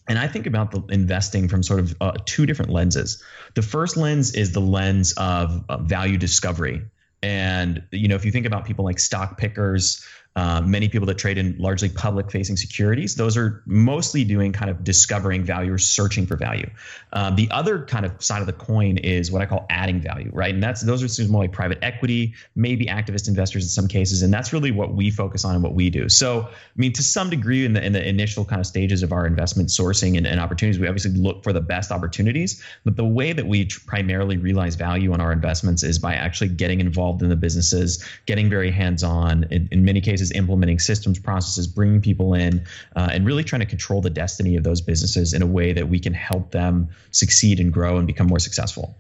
And 0.08 0.18
I 0.18 0.28
think 0.28 0.46
about 0.46 0.70
the 0.70 0.82
investing 0.92 1.48
from 1.48 1.62
sort 1.62 1.80
of 1.80 1.96
uh, 2.00 2.12
two 2.24 2.46
different 2.46 2.70
lenses. 2.70 3.22
The 3.54 3.62
first 3.62 3.96
lens 3.96 4.34
is 4.34 4.52
the 4.52 4.60
lens 4.60 5.12
of 5.16 5.64
uh, 5.68 5.78
value 5.78 6.16
discovery. 6.16 6.82
And 7.22 7.82
you 7.90 8.08
know, 8.08 8.14
if 8.14 8.24
you 8.24 8.30
think 8.30 8.46
about 8.46 8.66
people 8.66 8.84
like 8.84 9.00
stock 9.00 9.36
pickers, 9.36 10.04
uh, 10.36 10.60
many 10.60 10.88
people 10.88 11.06
that 11.06 11.16
trade 11.16 11.38
in 11.38 11.56
largely 11.58 11.88
public 11.88 12.30
facing 12.30 12.56
securities, 12.56 13.14
those 13.14 13.38
are 13.38 13.62
mostly 13.64 14.22
doing 14.22 14.52
kind 14.52 14.70
of 14.70 14.84
discovering 14.84 15.42
value 15.42 15.72
or 15.72 15.78
searching 15.78 16.26
for 16.26 16.36
value. 16.36 16.68
Um, 17.14 17.36
the 17.36 17.50
other 17.50 17.86
kind 17.86 18.04
of 18.04 18.22
side 18.22 18.42
of 18.42 18.46
the 18.46 18.52
coin 18.52 18.98
is 18.98 19.32
what 19.32 19.40
I 19.40 19.46
call 19.46 19.64
adding 19.70 20.02
value, 20.02 20.30
right? 20.34 20.52
And 20.52 20.62
that's 20.62 20.82
those 20.82 21.02
are 21.02 21.28
more 21.32 21.44
like 21.44 21.52
private 21.52 21.78
equity, 21.80 22.34
maybe 22.54 22.84
activist 22.84 23.28
investors 23.28 23.64
in 23.64 23.70
some 23.70 23.88
cases, 23.88 24.20
and 24.20 24.32
that's 24.32 24.52
really 24.52 24.70
what 24.70 24.94
we 24.94 25.10
focus 25.10 25.46
on 25.46 25.54
and 25.54 25.64
what 25.64 25.72
we 25.72 25.88
do. 25.88 26.10
So, 26.10 26.42
I 26.42 26.48
mean, 26.76 26.92
to 26.92 27.02
some 27.02 27.30
degree, 27.30 27.64
in 27.64 27.72
the 27.72 27.82
in 27.82 27.94
the 27.94 28.06
initial 28.06 28.44
kind 28.44 28.60
of 28.60 28.66
stages 28.66 29.02
of 29.02 29.12
our 29.12 29.26
investment 29.26 29.70
sourcing 29.70 30.18
and, 30.18 30.26
and 30.26 30.38
opportunities, 30.38 30.78
we 30.78 30.86
obviously 30.86 31.12
look 31.12 31.44
for 31.44 31.54
the 31.54 31.62
best 31.62 31.90
opportunities. 31.90 32.62
But 32.84 32.96
the 32.96 33.06
way 33.06 33.32
that 33.32 33.46
we 33.46 33.70
primarily 33.86 34.36
realize 34.36 34.74
value 34.74 35.14
on 35.14 35.20
our 35.22 35.32
investments 35.32 35.82
is 35.82 35.98
by 35.98 36.14
actually 36.14 36.50
getting 36.50 36.80
involved 36.80 37.22
in 37.22 37.30
the 37.30 37.36
businesses, 37.36 38.04
getting 38.26 38.50
very 38.50 38.70
hands 38.70 39.02
on. 39.02 39.44
In, 39.50 39.68
in 39.72 39.84
many 39.84 40.02
cases 40.02 40.25
is 40.26 40.32
implementing 40.32 40.78
systems, 40.78 41.19
processes, 41.19 41.67
bringing 41.67 42.00
people 42.00 42.34
in, 42.34 42.64
uh, 42.94 43.08
and 43.12 43.25
really 43.25 43.44
trying 43.44 43.61
to 43.61 43.67
control 43.67 44.00
the 44.00 44.11
destiny 44.11 44.56
of 44.56 44.64
those 44.64 44.81
businesses 44.81 45.32
in 45.32 45.43
a 45.43 45.46
way 45.46 45.73
that 45.73 45.88
we 45.88 45.99
can 45.99 46.14
help 46.14 46.50
them 46.50 46.88
succeed 47.11 47.61
and 47.61 47.73
grow 47.73 47.96
and 47.96 48.06
become 48.06 48.26
more 48.26 48.38
successful. 48.38 48.94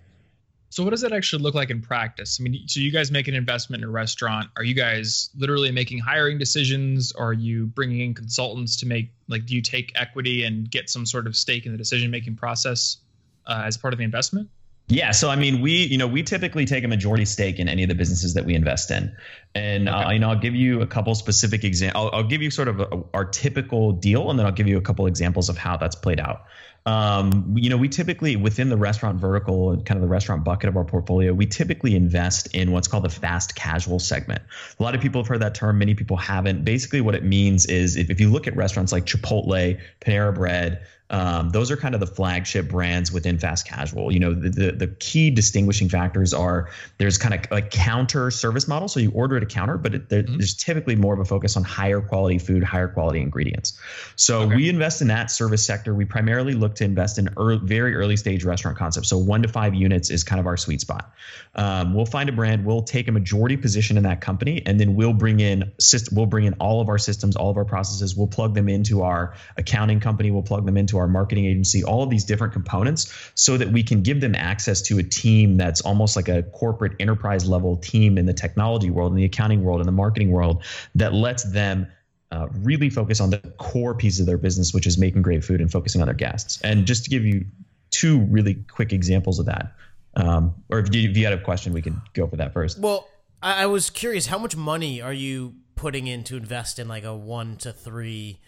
So, 0.70 0.84
what 0.84 0.90
does 0.90 1.00
that 1.00 1.12
actually 1.12 1.42
look 1.42 1.54
like 1.54 1.70
in 1.70 1.80
practice? 1.80 2.38
I 2.38 2.42
mean, 2.42 2.68
so 2.68 2.80
you 2.80 2.90
guys 2.90 3.10
make 3.10 3.28
an 3.28 3.34
investment 3.34 3.82
in 3.82 3.88
a 3.88 3.92
restaurant. 3.92 4.50
Are 4.56 4.64
you 4.64 4.74
guys 4.74 5.30
literally 5.36 5.70
making 5.70 6.00
hiring 6.00 6.38
decisions? 6.38 7.12
Are 7.12 7.32
you 7.32 7.66
bringing 7.66 8.00
in 8.00 8.14
consultants 8.14 8.76
to 8.78 8.86
make, 8.86 9.10
like, 9.28 9.46
do 9.46 9.54
you 9.54 9.62
take 9.62 9.92
equity 9.94 10.44
and 10.44 10.70
get 10.70 10.90
some 10.90 11.06
sort 11.06 11.26
of 11.26 11.36
stake 11.36 11.66
in 11.66 11.72
the 11.72 11.78
decision 11.78 12.10
making 12.10 12.36
process 12.36 12.98
uh, 13.46 13.62
as 13.64 13.76
part 13.76 13.94
of 13.94 13.98
the 13.98 14.04
investment? 14.04 14.50
Yeah, 14.88 15.10
so 15.10 15.28
I 15.28 15.36
mean, 15.36 15.60
we 15.60 15.84
you 15.86 15.98
know 15.98 16.06
we 16.06 16.22
typically 16.22 16.64
take 16.64 16.84
a 16.84 16.88
majority 16.88 17.24
stake 17.24 17.58
in 17.58 17.68
any 17.68 17.82
of 17.82 17.88
the 17.88 17.96
businesses 17.96 18.34
that 18.34 18.44
we 18.44 18.54
invest 18.54 18.92
in, 18.92 19.16
and 19.54 19.88
okay. 19.88 19.98
uh, 19.98 20.10
you 20.12 20.20
know 20.20 20.30
I'll 20.30 20.38
give 20.38 20.54
you 20.54 20.80
a 20.80 20.86
couple 20.86 21.12
specific 21.16 21.64
examples. 21.64 22.10
I'll, 22.12 22.20
I'll, 22.20 22.28
give 22.28 22.40
you 22.40 22.52
sort 22.52 22.68
of 22.68 22.80
a, 22.80 23.02
our 23.12 23.24
typical 23.24 23.90
deal, 23.90 24.30
and 24.30 24.38
then 24.38 24.46
I'll 24.46 24.52
give 24.52 24.68
you 24.68 24.78
a 24.78 24.80
couple 24.80 25.06
examples 25.08 25.48
of 25.48 25.58
how 25.58 25.76
that's 25.76 25.96
played 25.96 26.20
out. 26.20 26.44
Um, 26.86 27.56
you 27.56 27.68
know, 27.68 27.76
we 27.76 27.88
typically 27.88 28.36
within 28.36 28.68
the 28.68 28.76
restaurant 28.76 29.20
vertical 29.20 29.72
and 29.72 29.84
kind 29.84 29.98
of 29.98 30.02
the 30.02 30.08
restaurant 30.08 30.44
bucket 30.44 30.68
of 30.68 30.76
our 30.76 30.84
portfolio, 30.84 31.32
we 31.32 31.46
typically 31.46 31.96
invest 31.96 32.54
in 32.54 32.70
what's 32.70 32.86
called 32.86 33.04
the 33.04 33.10
fast 33.10 33.56
casual 33.56 33.98
segment. 33.98 34.40
A 34.78 34.82
lot 34.82 34.94
of 34.94 35.00
people 35.00 35.20
have 35.20 35.26
heard 35.26 35.42
that 35.42 35.56
term, 35.56 35.78
many 35.78 35.96
people 35.96 36.16
haven't. 36.16 36.64
Basically, 36.64 37.00
what 37.00 37.16
it 37.16 37.24
means 37.24 37.66
is 37.66 37.96
if, 37.96 38.08
if 38.08 38.20
you 38.20 38.30
look 38.30 38.46
at 38.46 38.54
restaurants 38.54 38.92
like 38.92 39.04
Chipotle, 39.04 39.80
Panera 40.00 40.32
Bread, 40.32 40.86
um, 41.10 41.50
those 41.50 41.70
are 41.70 41.76
kind 41.76 41.94
of 41.94 42.00
the 42.00 42.06
flagship 42.06 42.68
brands 42.68 43.12
within 43.12 43.38
fast 43.38 43.66
casual. 43.66 44.12
You 44.12 44.20
know, 44.20 44.34
the, 44.34 44.50
the, 44.50 44.72
the 44.72 44.86
key 44.88 45.30
distinguishing 45.30 45.88
factors 45.88 46.34
are 46.34 46.70
there's 46.98 47.16
kind 47.18 47.34
of 47.34 47.40
a 47.56 47.62
counter 47.62 48.30
service 48.30 48.66
model, 48.66 48.88
so 48.88 49.00
you 49.00 49.10
order 49.12 49.36
at 49.36 49.42
a 49.42 49.46
counter, 49.46 49.78
but 49.78 49.94
it, 49.94 50.08
there, 50.08 50.22
mm-hmm. 50.22 50.38
there's 50.38 50.54
typically 50.54 50.96
more 50.96 51.14
of 51.14 51.20
a 51.20 51.24
focus 51.24 51.56
on 51.56 51.62
higher 51.62 52.00
quality 52.00 52.38
food, 52.38 52.64
higher 52.64 52.88
quality 52.88 53.20
ingredients. 53.20 53.78
So 54.16 54.42
okay. 54.42 54.56
we 54.56 54.68
invest 54.68 55.00
in 55.00 55.08
that 55.08 55.30
service 55.30 55.64
sector. 55.64 55.94
We 55.94 56.04
primarily 56.04 56.54
look 56.54 56.74
to 56.76 56.84
invest 56.84 57.18
in 57.18 57.28
early, 57.36 57.60
very 57.62 57.94
early 57.94 58.16
stage 58.16 58.44
restaurant 58.44 58.76
concepts. 58.76 59.08
So 59.08 59.18
one 59.18 59.42
to 59.42 59.48
five 59.48 59.74
units 59.74 60.10
is 60.10 60.24
kind 60.24 60.40
of 60.40 60.46
our 60.46 60.56
sweet 60.56 60.80
spot. 60.80 61.12
Um, 61.54 61.94
we'll 61.94 62.06
find 62.06 62.28
a 62.28 62.32
brand, 62.32 62.64
we'll 62.64 62.82
take 62.82 63.08
a 63.08 63.12
majority 63.12 63.56
position 63.56 63.96
in 63.96 64.02
that 64.02 64.20
company, 64.20 64.62
and 64.66 64.78
then 64.78 64.94
we'll 64.94 65.12
bring 65.12 65.40
in 65.40 65.72
system, 65.78 66.16
we'll 66.16 66.26
bring 66.26 66.44
in 66.44 66.54
all 66.54 66.80
of 66.80 66.88
our 66.88 66.98
systems, 66.98 67.36
all 67.36 67.50
of 67.50 67.56
our 67.56 67.64
processes. 67.64 68.16
We'll 68.16 68.26
plug 68.26 68.54
them 68.54 68.68
into 68.68 69.02
our 69.02 69.34
accounting 69.56 70.00
company. 70.00 70.30
We'll 70.30 70.42
plug 70.42 70.66
them 70.66 70.76
into 70.76 70.95
our 70.98 71.08
marketing 71.08 71.46
agency, 71.46 71.84
all 71.84 72.02
of 72.02 72.10
these 72.10 72.24
different 72.24 72.52
components 72.52 73.12
so 73.34 73.56
that 73.56 73.70
we 73.70 73.82
can 73.82 74.02
give 74.02 74.20
them 74.20 74.34
access 74.34 74.82
to 74.82 74.98
a 74.98 75.02
team 75.02 75.56
that's 75.56 75.80
almost 75.80 76.16
like 76.16 76.28
a 76.28 76.42
corporate 76.42 76.92
enterprise 77.00 77.48
level 77.48 77.76
team 77.76 78.18
in 78.18 78.26
the 78.26 78.34
technology 78.34 78.90
world, 78.90 79.12
in 79.12 79.16
the 79.16 79.24
accounting 79.24 79.62
world, 79.62 79.80
in 79.80 79.86
the 79.86 79.92
marketing 79.92 80.30
world 80.30 80.62
that 80.94 81.12
lets 81.12 81.44
them 81.44 81.86
uh, 82.32 82.48
really 82.52 82.90
focus 82.90 83.20
on 83.20 83.30
the 83.30 83.38
core 83.58 83.94
piece 83.94 84.20
of 84.20 84.26
their 84.26 84.38
business, 84.38 84.74
which 84.74 84.86
is 84.86 84.98
making 84.98 85.22
great 85.22 85.44
food 85.44 85.60
and 85.60 85.70
focusing 85.70 86.00
on 86.00 86.06
their 86.06 86.14
guests. 86.14 86.60
And 86.62 86.86
just 86.86 87.04
to 87.04 87.10
give 87.10 87.24
you 87.24 87.46
two 87.90 88.20
really 88.20 88.54
quick 88.54 88.92
examples 88.92 89.38
of 89.38 89.46
that, 89.46 89.74
um, 90.16 90.54
or 90.68 90.80
if 90.80 90.94
you, 90.94 91.08
if 91.08 91.16
you 91.16 91.24
had 91.24 91.34
a 91.34 91.42
question, 91.42 91.72
we 91.72 91.82
can 91.82 92.00
go 92.14 92.26
for 92.26 92.36
that 92.36 92.52
first. 92.52 92.78
Well, 92.78 93.08
I 93.42 93.66
was 93.66 93.90
curious, 93.90 94.26
how 94.26 94.38
much 94.38 94.56
money 94.56 95.00
are 95.00 95.12
you 95.12 95.54
putting 95.76 96.06
in 96.06 96.24
to 96.24 96.36
invest 96.36 96.78
in 96.78 96.88
like 96.88 97.04
a 97.04 97.14
one 97.14 97.56
to 97.58 97.72
three 97.72 98.40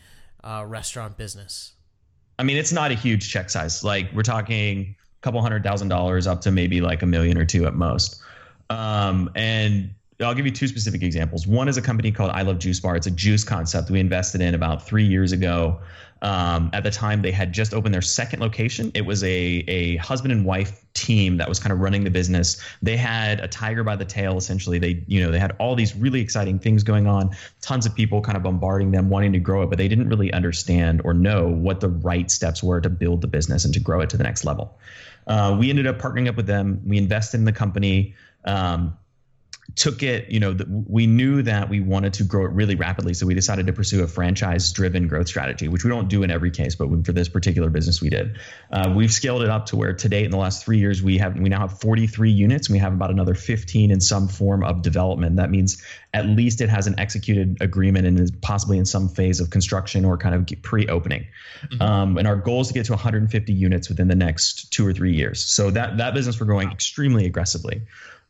uh, 0.42 0.64
restaurant 0.66 1.16
business? 1.16 1.74
I 2.38 2.44
mean, 2.44 2.56
it's 2.56 2.72
not 2.72 2.90
a 2.90 2.94
huge 2.94 3.30
check 3.30 3.50
size. 3.50 3.82
Like 3.82 4.10
we're 4.14 4.22
talking 4.22 4.94
a 5.20 5.22
couple 5.22 5.40
hundred 5.42 5.62
thousand 5.64 5.88
dollars 5.88 6.26
up 6.26 6.40
to 6.42 6.50
maybe 6.50 6.80
like 6.80 7.02
a 7.02 7.06
million 7.06 7.36
or 7.36 7.44
two 7.44 7.66
at 7.66 7.74
most. 7.74 8.20
Um, 8.70 9.30
and 9.34 9.90
I'll 10.20 10.34
give 10.34 10.46
you 10.46 10.52
two 10.52 10.66
specific 10.66 11.02
examples. 11.02 11.46
One 11.46 11.68
is 11.68 11.76
a 11.76 11.82
company 11.82 12.10
called 12.10 12.32
I 12.32 12.42
Love 12.42 12.58
Juice 12.58 12.80
Bar. 12.80 12.96
It's 12.96 13.06
a 13.06 13.10
juice 13.10 13.44
concept 13.44 13.88
we 13.88 14.00
invested 14.00 14.40
in 14.40 14.54
about 14.54 14.84
three 14.84 15.04
years 15.04 15.30
ago. 15.30 15.78
Um, 16.22 16.70
at 16.72 16.82
the 16.82 16.90
time, 16.90 17.22
they 17.22 17.30
had 17.30 17.52
just 17.52 17.72
opened 17.72 17.94
their 17.94 18.02
second 18.02 18.40
location. 18.40 18.90
It 18.94 19.06
was 19.06 19.22
a 19.22 19.28
a 19.68 19.96
husband 19.98 20.32
and 20.32 20.44
wife 20.44 20.84
team 20.94 21.36
that 21.36 21.48
was 21.48 21.60
kind 21.60 21.72
of 21.72 21.78
running 21.78 22.02
the 22.02 22.10
business. 22.10 22.60
They 22.82 22.96
had 22.96 23.38
a 23.38 23.46
tiger 23.46 23.84
by 23.84 23.94
the 23.94 24.04
tail, 24.04 24.36
essentially. 24.36 24.80
They 24.80 25.04
you 25.06 25.20
know 25.24 25.30
they 25.30 25.38
had 25.38 25.54
all 25.60 25.76
these 25.76 25.94
really 25.94 26.20
exciting 26.20 26.58
things 26.58 26.82
going 26.82 27.06
on. 27.06 27.30
Tons 27.60 27.86
of 27.86 27.94
people 27.94 28.20
kind 28.20 28.36
of 28.36 28.42
bombarding 28.42 28.90
them, 28.90 29.10
wanting 29.10 29.32
to 29.34 29.38
grow 29.38 29.62
it, 29.62 29.68
but 29.68 29.78
they 29.78 29.86
didn't 29.86 30.08
really 30.08 30.32
understand 30.32 31.00
or 31.04 31.14
know 31.14 31.46
what 31.46 31.78
the 31.78 31.90
right 31.90 32.28
steps 32.28 32.60
were 32.60 32.80
to 32.80 32.90
build 32.90 33.20
the 33.20 33.28
business 33.28 33.64
and 33.64 33.72
to 33.74 33.78
grow 33.78 34.00
it 34.00 34.10
to 34.10 34.16
the 34.16 34.24
next 34.24 34.44
level. 34.44 34.76
Uh, 35.28 35.56
we 35.56 35.70
ended 35.70 35.86
up 35.86 36.00
partnering 36.00 36.28
up 36.28 36.34
with 36.34 36.48
them. 36.48 36.82
We 36.84 36.98
invested 36.98 37.36
in 37.36 37.44
the 37.44 37.52
company. 37.52 38.16
Um, 38.44 38.97
took 39.74 40.02
it, 40.02 40.30
you 40.30 40.40
know, 40.40 40.52
the, 40.54 40.66
we 40.68 41.06
knew 41.06 41.42
that 41.42 41.68
we 41.68 41.80
wanted 41.80 42.14
to 42.14 42.24
grow 42.24 42.44
it 42.46 42.52
really 42.52 42.74
rapidly. 42.74 43.14
So 43.14 43.26
we 43.26 43.34
decided 43.34 43.66
to 43.66 43.72
pursue 43.72 44.02
a 44.02 44.08
franchise 44.08 44.72
driven 44.72 45.08
growth 45.08 45.28
strategy, 45.28 45.68
which 45.68 45.84
we 45.84 45.90
don't 45.90 46.08
do 46.08 46.22
in 46.22 46.30
every 46.30 46.50
case, 46.50 46.74
but 46.74 46.88
for 47.04 47.12
this 47.12 47.28
particular 47.28 47.70
business, 47.70 48.00
we 48.00 48.08
did. 48.08 48.38
Uh, 48.72 48.92
we've 48.96 49.12
scaled 49.12 49.42
it 49.42 49.50
up 49.50 49.66
to 49.66 49.76
where 49.76 49.92
today, 49.92 50.24
in 50.24 50.30
the 50.30 50.36
last 50.36 50.64
three 50.64 50.78
years, 50.78 51.02
we 51.02 51.18
have 51.18 51.38
we 51.38 51.48
now 51.48 51.60
have 51.60 51.80
43 51.80 52.30
units. 52.30 52.68
We 52.68 52.78
have 52.78 52.92
about 52.92 53.10
another 53.10 53.34
15 53.34 53.90
in 53.90 54.00
some 54.00 54.26
form 54.28 54.64
of 54.64 54.82
development. 54.82 55.36
That 55.36 55.50
means 55.50 55.82
at 56.12 56.26
least 56.26 56.60
it 56.60 56.70
has 56.70 56.86
an 56.86 56.98
executed 56.98 57.58
agreement 57.60 58.06
and 58.06 58.18
is 58.18 58.30
possibly 58.30 58.78
in 58.78 58.86
some 58.86 59.08
phase 59.08 59.40
of 59.40 59.50
construction 59.50 60.04
or 60.04 60.16
kind 60.16 60.34
of 60.34 60.62
pre-opening. 60.62 61.26
Mm-hmm. 61.62 61.82
Um, 61.82 62.18
and 62.18 62.26
our 62.26 62.36
goal 62.36 62.62
is 62.62 62.68
to 62.68 62.74
get 62.74 62.86
to 62.86 62.92
150 62.92 63.52
units 63.52 63.88
within 63.88 64.08
the 64.08 64.16
next 64.16 64.72
two 64.72 64.86
or 64.86 64.92
three 64.92 65.14
years. 65.14 65.44
So 65.44 65.70
that 65.70 65.98
that 65.98 66.14
business 66.14 66.40
we're 66.40 66.46
growing 66.46 66.72
extremely 66.72 67.26
aggressively. 67.26 67.82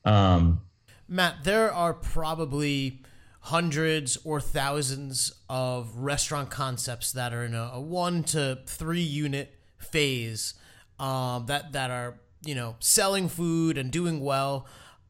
Um, 0.05 0.61
Matt, 1.09 1.45
there 1.45 1.73
are 1.73 1.95
probably 1.95 3.01
hundreds 3.41 4.19
or 4.25 4.41
thousands 4.41 5.33
of 5.49 5.97
restaurant 5.97 6.51
concepts 6.51 7.13
that 7.13 7.33
are 7.33 7.45
in 7.45 7.55
a, 7.55 7.71
a 7.75 7.81
one 7.81 8.23
to 8.23 8.59
three 8.67 9.01
unit 9.01 9.55
phase 9.79 10.55
um, 10.99 11.47
that 11.47 11.73
that 11.73 11.91
are 11.91 12.19
you 12.45 12.55
know 12.55 12.77
selling 12.79 13.29
food 13.29 13.79
and 13.79 13.91
doing 13.91 14.21
well. 14.21 14.67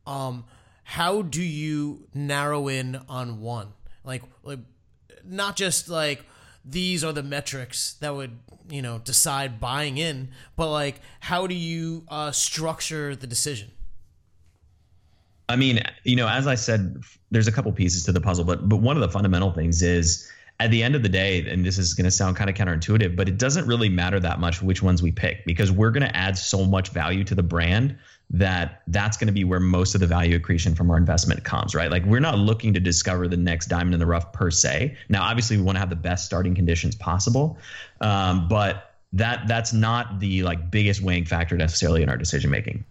Um, 0.06 0.44
how 0.84 1.22
do 1.22 1.42
you 1.42 2.06
narrow 2.14 2.68
in 2.68 3.00
on 3.08 3.40
one? 3.40 3.72
Like 4.04 4.22
like 4.44 4.60
not 5.24 5.56
just 5.56 5.88
like 5.88 6.24
these 6.64 7.02
are 7.02 7.12
the 7.12 7.22
metrics 7.22 7.94
that 7.94 8.14
would 8.14 8.38
you 8.70 8.82
know 8.82 8.98
decide 8.98 9.60
buying 9.60 9.98
in, 9.98 10.28
but 10.54 10.70
like 10.70 11.00
how 11.20 11.48
do 11.48 11.54
you 11.54 12.04
uh, 12.08 12.30
structure 12.30 13.16
the 13.16 13.26
decision? 13.26 13.72
I 15.48 15.56
mean, 15.56 15.82
you 16.04 16.16
know, 16.16 16.28
as 16.28 16.46
I 16.46 16.54
said, 16.54 17.02
there's 17.30 17.48
a 17.48 17.52
couple 17.52 17.72
pieces 17.72 18.04
to 18.04 18.12
the 18.12 18.20
puzzle, 18.20 18.44
but 18.44 18.68
but 18.68 18.76
one 18.76 18.96
of 18.96 19.00
the 19.00 19.08
fundamental 19.08 19.52
things 19.52 19.82
is 19.82 20.30
at 20.60 20.70
the 20.70 20.82
end 20.82 20.96
of 20.96 21.02
the 21.02 21.08
day, 21.08 21.48
and 21.48 21.64
this 21.64 21.78
is 21.78 21.94
going 21.94 22.04
to 22.04 22.10
sound 22.10 22.36
kind 22.36 22.50
of 22.50 22.56
counterintuitive, 22.56 23.14
but 23.14 23.28
it 23.28 23.38
doesn't 23.38 23.66
really 23.66 23.88
matter 23.88 24.18
that 24.18 24.40
much 24.40 24.60
which 24.60 24.82
ones 24.82 25.02
we 25.02 25.12
pick 25.12 25.44
because 25.46 25.70
we're 25.70 25.92
going 25.92 26.02
to 26.02 26.16
add 26.16 26.36
so 26.36 26.64
much 26.64 26.88
value 26.88 27.22
to 27.24 27.34
the 27.34 27.42
brand 27.42 27.96
that 28.30 28.82
that's 28.88 29.16
going 29.16 29.28
to 29.28 29.32
be 29.32 29.44
where 29.44 29.60
most 29.60 29.94
of 29.94 30.00
the 30.00 30.06
value 30.06 30.36
accretion 30.36 30.74
from 30.74 30.90
our 30.90 30.96
investment 30.96 31.44
comes, 31.44 31.74
right? 31.74 31.90
Like 31.90 32.04
we're 32.04 32.20
not 32.20 32.36
looking 32.38 32.74
to 32.74 32.80
discover 32.80 33.28
the 33.28 33.36
next 33.36 33.66
diamond 33.66 33.94
in 33.94 34.00
the 34.00 34.06
rough 34.06 34.32
per 34.32 34.50
se. 34.50 34.96
Now, 35.08 35.22
obviously, 35.22 35.56
we 35.56 35.62
want 35.62 35.76
to 35.76 35.80
have 35.80 35.90
the 35.90 35.96
best 35.96 36.26
starting 36.26 36.54
conditions 36.54 36.96
possible, 36.96 37.56
um, 38.00 38.48
but 38.48 38.96
that 39.12 39.46
that's 39.46 39.72
not 39.72 40.18
the 40.20 40.42
like 40.42 40.70
biggest 40.70 41.00
weighing 41.00 41.24
factor 41.24 41.56
necessarily 41.56 42.02
in 42.02 42.10
our 42.10 42.16
decision 42.18 42.50
making 42.50 42.84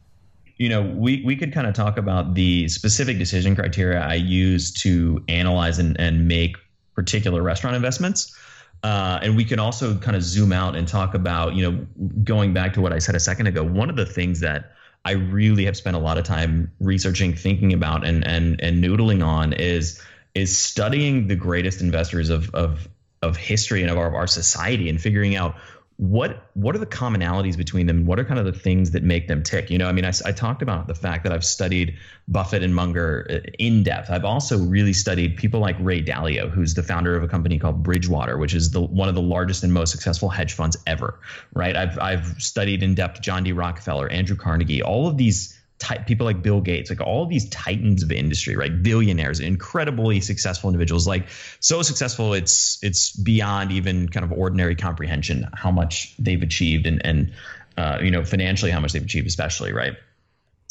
you 0.57 0.69
know, 0.69 0.81
we, 0.81 1.23
we 1.23 1.35
could 1.35 1.53
kind 1.53 1.67
of 1.67 1.73
talk 1.73 1.97
about 1.97 2.33
the 2.33 2.67
specific 2.67 3.19
decision 3.19 3.55
criteria 3.55 3.99
I 3.99 4.15
use 4.15 4.71
to 4.81 5.23
analyze 5.27 5.79
and, 5.79 5.99
and 5.99 6.27
make 6.27 6.57
particular 6.95 7.43
restaurant 7.43 7.75
investments. 7.75 8.35
Uh, 8.83 9.19
and 9.21 9.35
we 9.35 9.43
can 9.43 9.59
also 9.59 9.97
kind 9.97 10.15
of 10.15 10.23
zoom 10.23 10.51
out 10.51 10.75
and 10.75 10.87
talk 10.87 11.13
about, 11.13 11.53
you 11.55 11.71
know, 11.71 11.85
going 12.23 12.53
back 12.53 12.73
to 12.73 12.81
what 12.81 12.93
I 12.93 12.99
said 12.99 13.15
a 13.15 13.19
second 13.19 13.47
ago, 13.47 13.63
one 13.63 13.89
of 13.89 13.95
the 13.95 14.05
things 14.05 14.39
that 14.41 14.71
I 15.05 15.11
really 15.11 15.65
have 15.65 15.77
spent 15.77 15.95
a 15.95 15.99
lot 15.99 16.17
of 16.17 16.25
time 16.25 16.71
researching, 16.79 17.33
thinking 17.33 17.73
about, 17.73 18.05
and 18.05 18.27
and 18.27 18.59
and 18.61 18.83
noodling 18.83 19.25
on 19.25 19.53
is 19.53 20.01
is 20.35 20.57
studying 20.57 21.27
the 21.27 21.35
greatest 21.35 21.81
investors 21.81 22.29
of 22.29 22.53
of 22.53 22.87
of 23.21 23.37
history 23.37 23.81
and 23.81 23.89
of 23.89 23.97
our, 23.97 24.07
of 24.07 24.13
our 24.13 24.27
society 24.27 24.89
and 24.89 25.01
figuring 25.01 25.35
out 25.35 25.55
what 25.97 26.51
what 26.53 26.75
are 26.75 26.79
the 26.79 26.85
commonalities 26.85 27.57
between 27.57 27.87
them? 27.87 28.05
What 28.05 28.19
are 28.19 28.23
kind 28.23 28.39
of 28.39 28.45
the 28.45 28.53
things 28.53 28.91
that 28.91 29.01
make 29.01 29.27
them 29.27 29.41
tick? 29.41 29.71
You 29.71 29.79
know, 29.79 29.87
I 29.87 29.91
mean, 29.91 30.05
I, 30.05 30.11
I 30.25 30.31
talked 30.31 30.61
about 30.61 30.87
the 30.87 30.93
fact 30.93 31.23
that 31.23 31.33
I've 31.33 31.43
studied 31.43 31.97
Buffett 32.27 32.61
and 32.61 32.75
Munger 32.75 33.25
uh, 33.31 33.49
in 33.57 33.81
depth. 33.81 34.11
I've 34.11 34.23
also 34.23 34.59
really 34.59 34.93
studied 34.93 35.37
people 35.37 35.59
like 35.59 35.75
Ray 35.79 36.03
Dalio, 36.03 36.51
who's 36.51 36.75
the 36.75 36.83
founder 36.83 37.15
of 37.15 37.23
a 37.23 37.27
company 37.27 37.57
called 37.57 37.81
Bridgewater, 37.81 38.37
which 38.37 38.53
is 38.53 38.69
the 38.69 38.81
one 38.81 39.09
of 39.09 39.15
the 39.15 39.23
largest 39.23 39.63
and 39.63 39.73
most 39.73 39.91
successful 39.91 40.29
hedge 40.29 40.53
funds 40.53 40.77
ever. 40.85 41.19
Right? 41.53 41.75
I've 41.75 41.97
I've 41.97 42.27
studied 42.39 42.83
in 42.83 42.93
depth 42.93 43.21
John 43.21 43.43
D. 43.43 43.51
Rockefeller, 43.51 44.07
Andrew 44.09 44.35
Carnegie, 44.35 44.83
all 44.83 45.07
of 45.07 45.17
these 45.17 45.56
Type, 45.79 46.07
people 46.07 46.25
like 46.25 46.41
Bill 46.41 46.59
Gates, 46.59 46.89
like 46.89 47.01
all 47.01 47.27
these 47.27 47.47
titans 47.49 48.01
of 48.01 48.11
industry, 48.11 48.55
right? 48.55 48.81
Billionaires, 48.81 49.39
incredibly 49.39 50.21
successful 50.21 50.69
individuals, 50.69 51.07
like 51.07 51.27
so 51.59 51.83
successful 51.83 52.33
it's 52.33 52.79
it's 52.81 53.11
beyond 53.11 53.71
even 53.71 54.09
kind 54.09 54.23
of 54.23 54.31
ordinary 54.31 54.75
comprehension 54.75 55.47
how 55.53 55.69
much 55.69 56.15
they've 56.17 56.41
achieved 56.41 56.87
and 56.87 57.05
and 57.05 57.31
uh, 57.77 57.99
you 58.01 58.09
know 58.09 58.23
financially 58.23 58.71
how 58.71 58.79
much 58.79 58.93
they've 58.93 59.03
achieved, 59.03 59.27
especially 59.27 59.71
right 59.71 59.93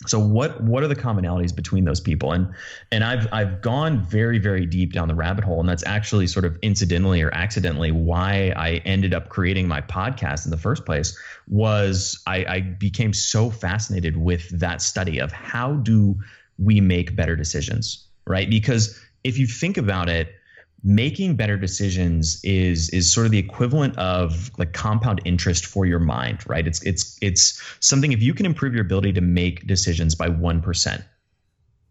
so 0.07 0.19
what 0.19 0.63
what 0.63 0.83
are 0.83 0.89
the 0.89 0.97
commonalities 0.97 1.55
between 1.55 1.85
those 1.85 2.01
people? 2.01 2.33
And 2.33 2.53
and 2.93 3.03
i've 3.03 3.27
i've 3.33 3.63
gone 3.63 4.03
very 4.03 4.39
very 4.39 4.67
deep 4.67 4.93
down 4.93 5.09
the 5.09 5.15
rabbit 5.15 5.45
hole 5.45 5.61
and 5.61 5.69
that's 5.69 5.85
actually 5.87 6.27
sort 6.27 6.45
of 6.45 6.59
incidentally 6.61 7.23
or 7.23 7.33
accidentally 7.35 7.91
why 7.91 8.53
i 8.57 8.83
ended 8.85 9.15
up 9.15 9.31
creating 9.31 9.67
my 9.67 9.81
podcast 9.81 10.45
in 10.45 10.51
the 10.51 10.59
first 10.59 10.85
place 10.85 11.19
was 11.49 12.23
i 12.27 12.45
i 12.45 12.61
became 12.61 13.13
so 13.15 13.49
fascinated 13.49 14.19
with 14.19 14.49
that 14.51 14.83
study 14.83 15.19
of 15.19 15.33
how 15.33 15.73
do 15.77 16.15
we 16.59 16.81
make 16.81 17.17
better 17.17 17.37
decisions 17.37 18.07
right? 18.27 18.51
Because 18.51 19.01
if 19.25 19.39
you 19.39 19.47
think 19.47 19.77
about 19.77 20.09
it 20.09 20.35
making 20.83 21.37
better 21.37 21.57
decisions 21.57 22.41
is 22.45 22.91
is 22.91 23.13
sort 23.13 23.27
of 23.27 23.33
the 23.33 23.39
equivalent 23.39 23.97
of 23.99 24.51
like 24.59 24.73
compound 24.73 25.21
interest 25.25 25.67
for 25.67 25.87
your 25.87 25.99
mind 25.99 26.39
right? 26.49 26.67
It's 26.67 26.83
it's 26.83 27.19
it's 27.21 27.63
something 27.81 28.13
if 28.13 28.23
you 28.23 28.35
can 28.35 28.47
improve 28.47 28.75
your 28.75 28.83
ability 28.83 29.15
to 29.15 29.21
make 29.21 29.67
decisions 29.67 30.15
by 30.15 30.29
1% 30.29 31.05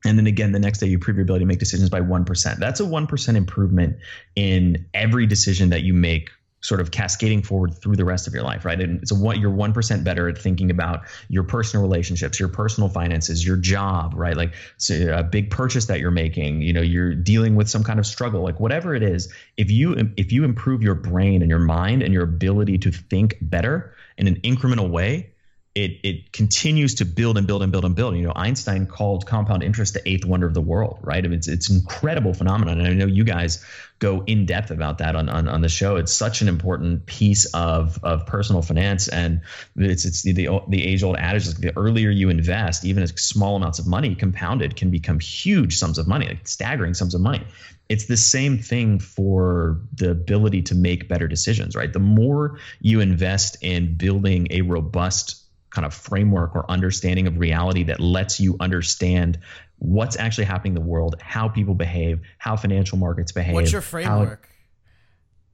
and 0.05 0.17
then 0.17 0.27
again 0.27 0.51
the 0.51 0.59
next 0.59 0.79
day 0.79 0.87
you 0.87 0.95
improve 0.95 1.17
your 1.17 1.23
ability 1.23 1.43
to 1.43 1.47
make 1.47 1.59
decisions 1.59 1.89
by 1.89 1.99
1% 1.99 2.57
that's 2.57 2.79
a 2.79 2.83
1% 2.83 3.35
improvement 3.35 3.97
in 4.35 4.85
every 4.93 5.25
decision 5.25 5.69
that 5.69 5.83
you 5.83 5.93
make 5.93 6.29
sort 6.65 6.81
of 6.81 6.91
cascading 6.91 7.43
forward 7.43 7.75
through 7.75 7.95
the 7.95 8.05
rest 8.05 8.27
of 8.27 8.33
your 8.33 8.43
life, 8.43 8.65
right? 8.65 8.79
And 8.81 9.01
it's 9.01 9.13
what 9.13 9.37
you're 9.37 9.51
one 9.51 9.73
percent 9.73 10.03
better 10.03 10.27
at 10.27 10.37
thinking 10.37 10.71
about 10.71 11.01
your 11.29 11.43
personal 11.43 11.85
relationships, 11.85 12.39
your 12.39 12.49
personal 12.49 12.89
finances, 12.89 13.45
your 13.45 13.57
job, 13.57 14.13
right? 14.15 14.35
Like 14.35 14.53
a 14.89 15.23
big 15.23 15.51
purchase 15.51 15.85
that 15.85 15.99
you're 15.99 16.11
making, 16.11 16.61
you 16.61 16.73
know, 16.73 16.81
you're 16.81 17.13
dealing 17.13 17.55
with 17.55 17.69
some 17.69 17.83
kind 17.83 17.99
of 17.99 18.05
struggle, 18.05 18.43
like 18.43 18.59
whatever 18.59 18.95
it 18.95 19.03
is. 19.03 19.31
If 19.57 19.69
you 19.69 19.95
if 20.17 20.31
you 20.31 20.43
improve 20.43 20.81
your 20.81 20.95
brain 20.95 21.41
and 21.41 21.49
your 21.49 21.59
mind 21.59 22.01
and 22.01 22.13
your 22.13 22.23
ability 22.23 22.79
to 22.79 22.91
think 22.91 23.37
better 23.41 23.93
in 24.17 24.27
an 24.27 24.35
incremental 24.41 24.89
way, 24.89 25.34
it 25.75 25.99
it 26.03 26.31
continues 26.31 26.95
to 26.95 27.05
build 27.05 27.37
and 27.37 27.45
build 27.45 27.61
and 27.61 27.69
build 27.69 27.83
and 27.83 27.95
build. 27.95 28.15
You 28.15 28.23
know, 28.23 28.33
Einstein 28.33 28.87
called 28.87 29.25
compound 29.27 29.61
interest 29.61 29.93
the 29.93 30.09
eighth 30.09 30.23
wonder 30.25 30.47
of 30.47 30.53
the 30.53 30.61
world, 30.61 30.99
right? 31.01 31.23
I 31.23 31.27
mean, 31.27 31.37
it's 31.37 31.49
it's 31.49 31.69
incredible 31.69 32.33
phenomenon, 32.33 32.79
and 32.79 32.87
I 32.87 32.93
know 32.93 33.05
you 33.05 33.25
guys 33.25 33.63
go 33.99 34.23
in 34.25 34.45
depth 34.45 34.71
about 34.71 34.99
that 34.99 35.17
on, 35.17 35.27
on 35.27 35.49
on 35.49 35.59
the 35.59 35.67
show. 35.67 35.97
It's 35.97 36.13
such 36.13 36.41
an 36.41 36.47
important 36.47 37.05
piece 37.05 37.45
of 37.53 37.99
of 38.03 38.25
personal 38.25 38.61
finance, 38.61 39.09
and 39.09 39.41
it's 39.75 40.05
it's 40.05 40.21
the 40.23 40.31
the, 40.31 40.61
the 40.69 40.81
age 40.81 41.03
old 41.03 41.17
adage: 41.17 41.45
like 41.45 41.57
the 41.57 41.77
earlier 41.77 42.09
you 42.09 42.29
invest, 42.29 42.85
even 42.85 43.05
small 43.07 43.57
amounts 43.57 43.77
of 43.79 43.85
money 43.85 44.15
compounded 44.15 44.77
can 44.77 44.91
become 44.91 45.19
huge 45.19 45.77
sums 45.77 45.97
of 45.97 46.07
money, 46.07 46.27
like 46.27 46.47
staggering 46.47 46.93
sums 46.93 47.13
of 47.15 47.19
money. 47.19 47.45
It's 47.89 48.05
the 48.05 48.17
same 48.17 48.59
thing 48.59 48.99
for 48.99 49.81
the 49.93 50.09
ability 50.09 50.63
to 50.63 50.75
make 50.75 51.07
better 51.07 51.27
decisions, 51.27 51.75
right? 51.75 51.91
The 51.91 51.99
more 51.99 52.59
you 52.79 53.01
invest 53.01 53.57
in 53.61 53.97
building 53.97 54.47
a 54.49 54.61
robust 54.61 55.44
kind 55.75 55.85
of 55.85 55.93
framework 55.93 56.55
or 56.55 56.69
understanding 56.71 57.27
of 57.27 57.37
reality 57.37 57.83
that 57.83 57.99
lets 57.99 58.39
you 58.39 58.55
understand 58.59 59.37
what's 59.77 60.17
actually 60.17 60.45
happening 60.45 60.71
in 60.71 60.81
the 60.81 60.87
world, 60.89 61.21
how 61.21 61.49
people 61.49 61.75
behave, 61.75 62.21
how 62.37 62.55
financial 62.55 62.97
markets 62.97 63.33
behave. 63.33 63.53
What's 63.53 63.71
your 63.71 63.81
framework? 63.81 64.45
How, 64.45 64.49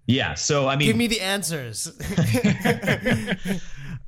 yeah, 0.05 0.35
so 0.35 0.67
I 0.67 0.75
mean, 0.75 0.87
give 0.87 0.97
me 0.97 1.07
the 1.07 1.21
answers. 1.21 1.87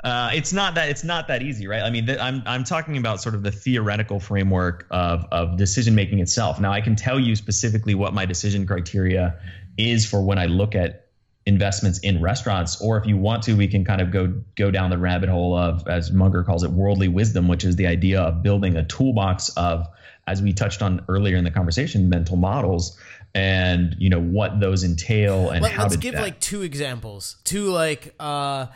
uh, 0.03 0.31
it's 0.33 0.51
not 0.53 0.75
that 0.75 0.89
it's 0.89 1.03
not 1.03 1.27
that 1.29 1.41
easy, 1.41 1.67
right? 1.67 1.81
I 1.81 1.89
mean, 1.89 2.05
th- 2.05 2.19
I'm 2.19 2.43
I'm 2.45 2.63
talking 2.63 2.97
about 2.97 3.21
sort 3.21 3.35
of 3.35 3.43
the 3.43 3.51
theoretical 3.51 4.19
framework 4.19 4.85
of 4.91 5.25
of 5.31 5.57
decision 5.57 5.95
making 5.95 6.19
itself. 6.19 6.59
Now, 6.59 6.71
I 6.71 6.81
can 6.81 6.95
tell 6.95 7.19
you 7.19 7.35
specifically 7.35 7.95
what 7.95 8.13
my 8.13 8.25
decision 8.25 8.67
criteria 8.67 9.39
is 9.77 10.05
for 10.05 10.21
when 10.21 10.37
I 10.37 10.47
look 10.47 10.75
at 10.75 11.02
investments 11.45 11.99
in 11.99 12.21
restaurants 12.21 12.81
or 12.81 12.97
if 12.97 13.05
you 13.05 13.17
want 13.17 13.43
to 13.43 13.53
we 13.53 13.67
can 13.67 13.83
kind 13.83 13.99
of 13.99 14.11
go 14.11 14.33
go 14.55 14.71
down 14.71 14.89
the 14.89 14.97
rabbit 14.97 15.27
hole 15.27 15.57
of 15.57 15.85
as 15.89 16.11
munger 16.11 16.41
calls 16.41 16.63
it 16.63 16.71
worldly 16.71 17.09
wisdom 17.09 17.49
which 17.49 17.65
is 17.65 17.75
the 17.75 17.85
idea 17.85 18.21
of 18.21 18.41
building 18.41 18.77
a 18.77 18.85
toolbox 18.85 19.49
of 19.57 19.85
as 20.25 20.41
we 20.41 20.53
touched 20.53 20.81
on 20.81 21.03
earlier 21.09 21.35
in 21.35 21.43
the 21.43 21.51
conversation 21.51 22.07
mental 22.07 22.37
models 22.37 22.97
and 23.35 23.95
you 23.97 24.09
know 24.09 24.21
what 24.21 24.59
those 24.59 24.83
entail 24.83 25.49
and 25.49 25.63
Let, 25.63 25.71
how 25.71 25.83
let's 25.83 25.95
to 25.95 25.99
give 25.99 26.15
like 26.15 26.39
two 26.39 26.61
examples. 26.61 27.37
Two 27.43 27.65
like 27.65 28.13
uh 28.19 28.67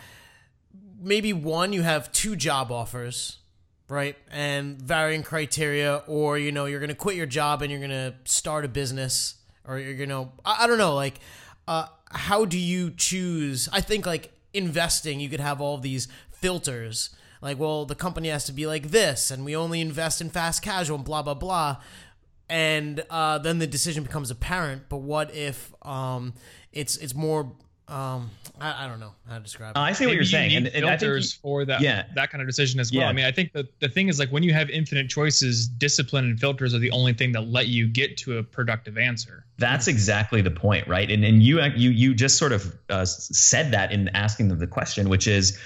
maybe 1.00 1.32
one 1.34 1.74
you 1.74 1.84
have 1.84 2.12
two 2.12 2.36
job 2.36 2.72
offers 2.72 3.38
right 3.88 4.18
and 4.32 4.82
varying 4.82 5.24
criteria 5.24 6.04
or 6.08 6.38
you 6.38 6.52
know 6.52 6.66
you're 6.66 6.80
gonna 6.80 6.96
quit 6.96 7.16
your 7.16 7.28
job 7.28 7.62
and 7.62 7.72
you're 7.72 7.80
gonna 7.80 8.16
start 8.26 8.66
a 8.66 8.68
business 8.68 9.36
or 9.64 9.78
you're 9.78 9.94
gonna 9.94 10.30
i, 10.44 10.64
I 10.64 10.68
don't 10.68 10.80
know 10.80 10.96
like 10.96 11.20
uh 11.68 11.88
how 12.12 12.46
do 12.46 12.58
you 12.58 12.92
choose? 12.92 13.68
I 13.74 13.82
think 13.82 14.06
like 14.06 14.32
investing, 14.54 15.20
you 15.20 15.30
could 15.30 15.42
have 15.42 15.60
all 15.62 15.78
these 15.78 16.08
filters. 16.32 17.10
Like, 17.42 17.60
well, 17.60 17.86
the 17.86 17.96
company 17.96 18.30
has 18.30 18.46
to 18.46 18.54
be 18.54 18.66
like 18.66 18.90
this, 18.90 19.30
and 19.30 19.46
we 19.46 19.56
only 19.56 19.80
invest 19.82 20.22
in 20.22 20.30
fast 20.30 20.62
casual, 20.64 20.96
and 20.98 21.06
blah 21.06 21.22
blah 21.22 21.34
blah. 21.36 21.78
and 22.50 23.04
uh, 23.10 23.38
then 23.40 23.60
the 23.60 23.68
decision 23.68 24.04
becomes 24.04 24.32
apparent. 24.32 24.84
But 24.90 24.98
what 24.98 25.34
if 25.36 25.74
um, 25.84 26.34
it's 26.72 26.98
it's 26.98 27.14
more 27.14 27.52
um, 27.90 28.30
I, 28.60 28.86
I 28.86 28.88
don't 28.88 29.00
know 29.00 29.14
how 29.30 29.38
to 29.38 29.44
describe 29.44 29.76
it. 29.76 29.80
I 29.80 29.94
see 29.94 30.06
what 30.06 30.10
Maybe 30.10 30.16
you're 30.18 30.26
saying, 30.26 30.52
you 30.52 30.58
and, 30.58 30.66
need 30.66 30.76
and 30.76 30.86
I 30.86 30.98
filters 30.98 31.36
you- 31.36 31.40
for 31.42 31.66
that 31.66 31.80
yeah. 31.82 32.06
that 32.16 32.32
kind 32.32 32.42
of 32.42 32.48
decision 32.48 32.80
as 32.80 32.92
well. 32.92 33.02
Yeah. 33.02 33.10
I 33.10 33.14
mean, 33.14 33.26
I 33.26 33.32
think 33.32 33.54
that 33.54 33.80
the 33.80 33.88
thing 33.88 34.10
is 34.10 34.20
like 34.20 34.30
when 34.30 34.44
you 34.44 34.54
have 34.54 34.70
infinite 34.70 35.10
choices, 35.10 35.68
discipline 35.68 36.26
and 36.26 36.40
filters 36.40 36.74
are 36.74 36.80
the 36.80 36.92
only 36.92 37.14
thing 37.14 37.32
that 37.34 37.48
let 37.48 37.68
you 37.68 37.88
get 37.88 38.18
to 38.18 38.40
a 38.40 38.44
productive 38.44 38.98
answer. 38.98 39.46
That's 39.58 39.88
exactly 39.88 40.42
the 40.42 40.52
point, 40.52 40.88
right? 40.88 41.10
And 41.10 41.24
and 41.24 41.42
you 41.42 41.62
you 41.64 41.92
you 41.92 42.14
just 42.14 42.38
sort 42.38 42.52
of 42.52 42.76
uh, 42.90 43.06
said 43.06 43.72
that 43.72 43.92
in 43.92 44.10
asking 44.10 44.50
them 44.50 44.60
the 44.60 44.68
question, 44.68 45.08
which 45.10 45.28
is 45.28 45.58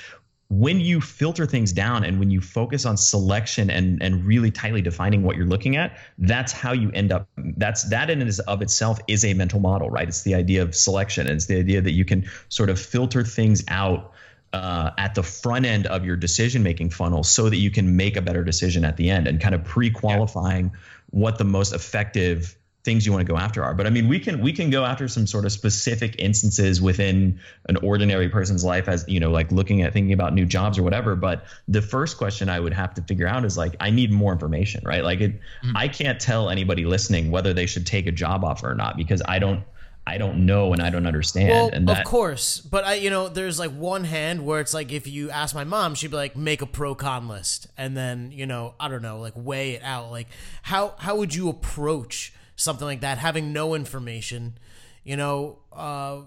when 0.51 0.81
you 0.81 1.00
filter 1.00 1.46
things 1.46 1.72
down 1.72 2.03
and 2.03 2.20
when 2.20 2.29
you 2.29 2.41
focus 2.41 2.86
on 2.86 2.98
selection 2.98 3.70
and 3.70 4.03
and 4.03 4.25
really 4.25 4.51
tightly 4.51 4.81
defining 4.81 5.24
what 5.24 5.38
you're 5.38 5.46
looking 5.46 5.77
at, 5.77 5.98
that's 6.17 6.51
how 6.51 6.74
you 6.74 6.91
end 6.91 7.13
up. 7.13 7.25
That's 7.38 7.84
that 7.84 8.10
in 8.10 8.22
and 8.22 8.39
of 8.48 8.62
itself 8.62 9.00
is 9.08 9.24
a 9.24 9.34
mental 9.34 9.62
model, 9.62 9.89
right? 9.89 10.10
It's 10.10 10.24
the 10.24 10.36
idea 10.36 10.62
of 10.62 10.75
selection. 10.75 11.25
and 11.27 11.38
It's 11.38 11.46
the 11.46 11.58
idea 11.58 11.79
that 11.79 11.93
you 11.93 12.03
can 12.03 12.29
sort 12.50 12.70
of 12.70 12.81
filter 12.81 13.24
things 13.24 13.63
out 13.70 14.12
uh, 14.51 14.91
at 14.98 15.15
the 15.15 15.24
front 15.24 15.65
end 15.65 15.88
of 15.88 16.03
your 16.03 16.17
decision 16.17 16.63
making 16.63 16.89
funnel 16.89 17.24
so 17.24 17.50
that 17.50 17.55
you 17.55 17.72
can 17.72 17.96
make 17.96 18.17
a 18.17 18.22
better 18.22 18.43
decision 18.43 18.84
at 18.84 18.98
the 18.98 19.10
end 19.10 19.27
and 19.27 19.39
kind 19.39 19.55
of 19.55 19.63
pre-qualifying 19.63 20.70
what 21.12 21.38
the 21.38 21.46
most 21.46 21.74
effective 21.74 22.58
things 22.83 23.05
you 23.05 23.11
want 23.11 23.25
to 23.25 23.31
go 23.31 23.38
after 23.38 23.63
are. 23.63 23.73
But 23.73 23.88
i 23.88 23.89
mean 23.89 24.07
we 24.07 24.19
can 24.19 24.41
we 24.41 24.51
can 24.53 24.69
go 24.69 24.85
after 24.85 25.07
some 25.07 25.27
sort 25.27 25.45
of 25.45 25.51
specific 25.51 26.15
instances 26.17 26.81
within 26.81 27.39
an 27.69 27.77
ordinary 27.77 28.29
person's 28.29 28.63
life 28.63 28.88
as 28.88 29.05
you 29.07 29.19
know 29.19 29.29
like 29.29 29.51
looking 29.51 29.81
at 29.81 29.93
thinking 29.93 30.13
about 30.13 30.33
new 30.33 30.45
jobs 30.45 30.77
or 30.77 30.83
whatever. 30.83 31.15
But 31.15 31.45
the 31.67 31.81
first 31.81 32.17
question 32.17 32.50
i 32.50 32.59
would 32.59 32.73
have 32.73 32.93
to 32.95 33.01
figure 33.03 33.27
out 33.27 33.45
is 33.45 33.57
like 33.57 33.75
i 33.79 33.89
need 33.89 34.11
more 34.11 34.31
information 34.31 34.81
right? 34.85 35.03
Like 35.03 35.21
it 35.21 35.33
mm-hmm. 35.33 35.77
i 35.77 35.88
can't 35.88 36.19
tell 36.19 36.50
anybody 36.50 36.85
listening 36.85 37.31
whether 37.31 37.53
they 37.53 37.65
should 37.65 37.85
take 37.85 38.07
a 38.07 38.11
job 38.11 38.43
offer 38.43 38.69
or 38.69 38.75
not 38.75 38.97
because 38.97 39.21
i 39.27 39.39
don't 39.39 39.63
i 40.07 40.17
don't 40.17 40.45
know 40.45 40.73
and 40.73 40.81
i 40.81 40.89
don't 40.89 41.05
understand 41.05 41.50
Well, 41.50 41.69
and 41.71 41.88
that 41.88 42.00
of 42.00 42.05
course, 42.05 42.59
but 42.59 42.83
I, 42.83 42.95
you 42.95 43.09
know, 43.09 43.27
there's 43.27 43.59
like 43.59 43.71
one 43.71 44.03
hand 44.03 44.45
where 44.45 44.59
it's 44.59 44.73
like 44.73 44.91
if 44.91 45.07
you 45.07 45.29
ask 45.29 45.53
my 45.53 45.63
mom, 45.63 45.95
she'd 45.95 46.11
be 46.11 46.17
like, 46.17 46.35
make 46.35 46.61
a 46.61 46.65
pro 46.65 46.95
con 46.95 47.27
list, 47.27 47.67
and 47.77 47.95
then 47.95 48.31
you 48.31 48.45
know, 48.45 48.73
I 48.79 48.88
don't 48.88 49.01
know, 49.01 49.19
like 49.19 49.33
weigh 49.35 49.71
it 49.71 49.83
out. 49.83 50.11
Like 50.11 50.27
how 50.63 50.95
how 50.97 51.15
would 51.17 51.35
you 51.35 51.50
approach 51.50 52.33
something 52.62 52.86
like 52.86 53.01
that, 53.01 53.18
having 53.18 53.53
no 53.53 53.74
information? 53.75 54.58
You 55.03 55.18
know, 55.18 55.60
uh, 55.72 56.22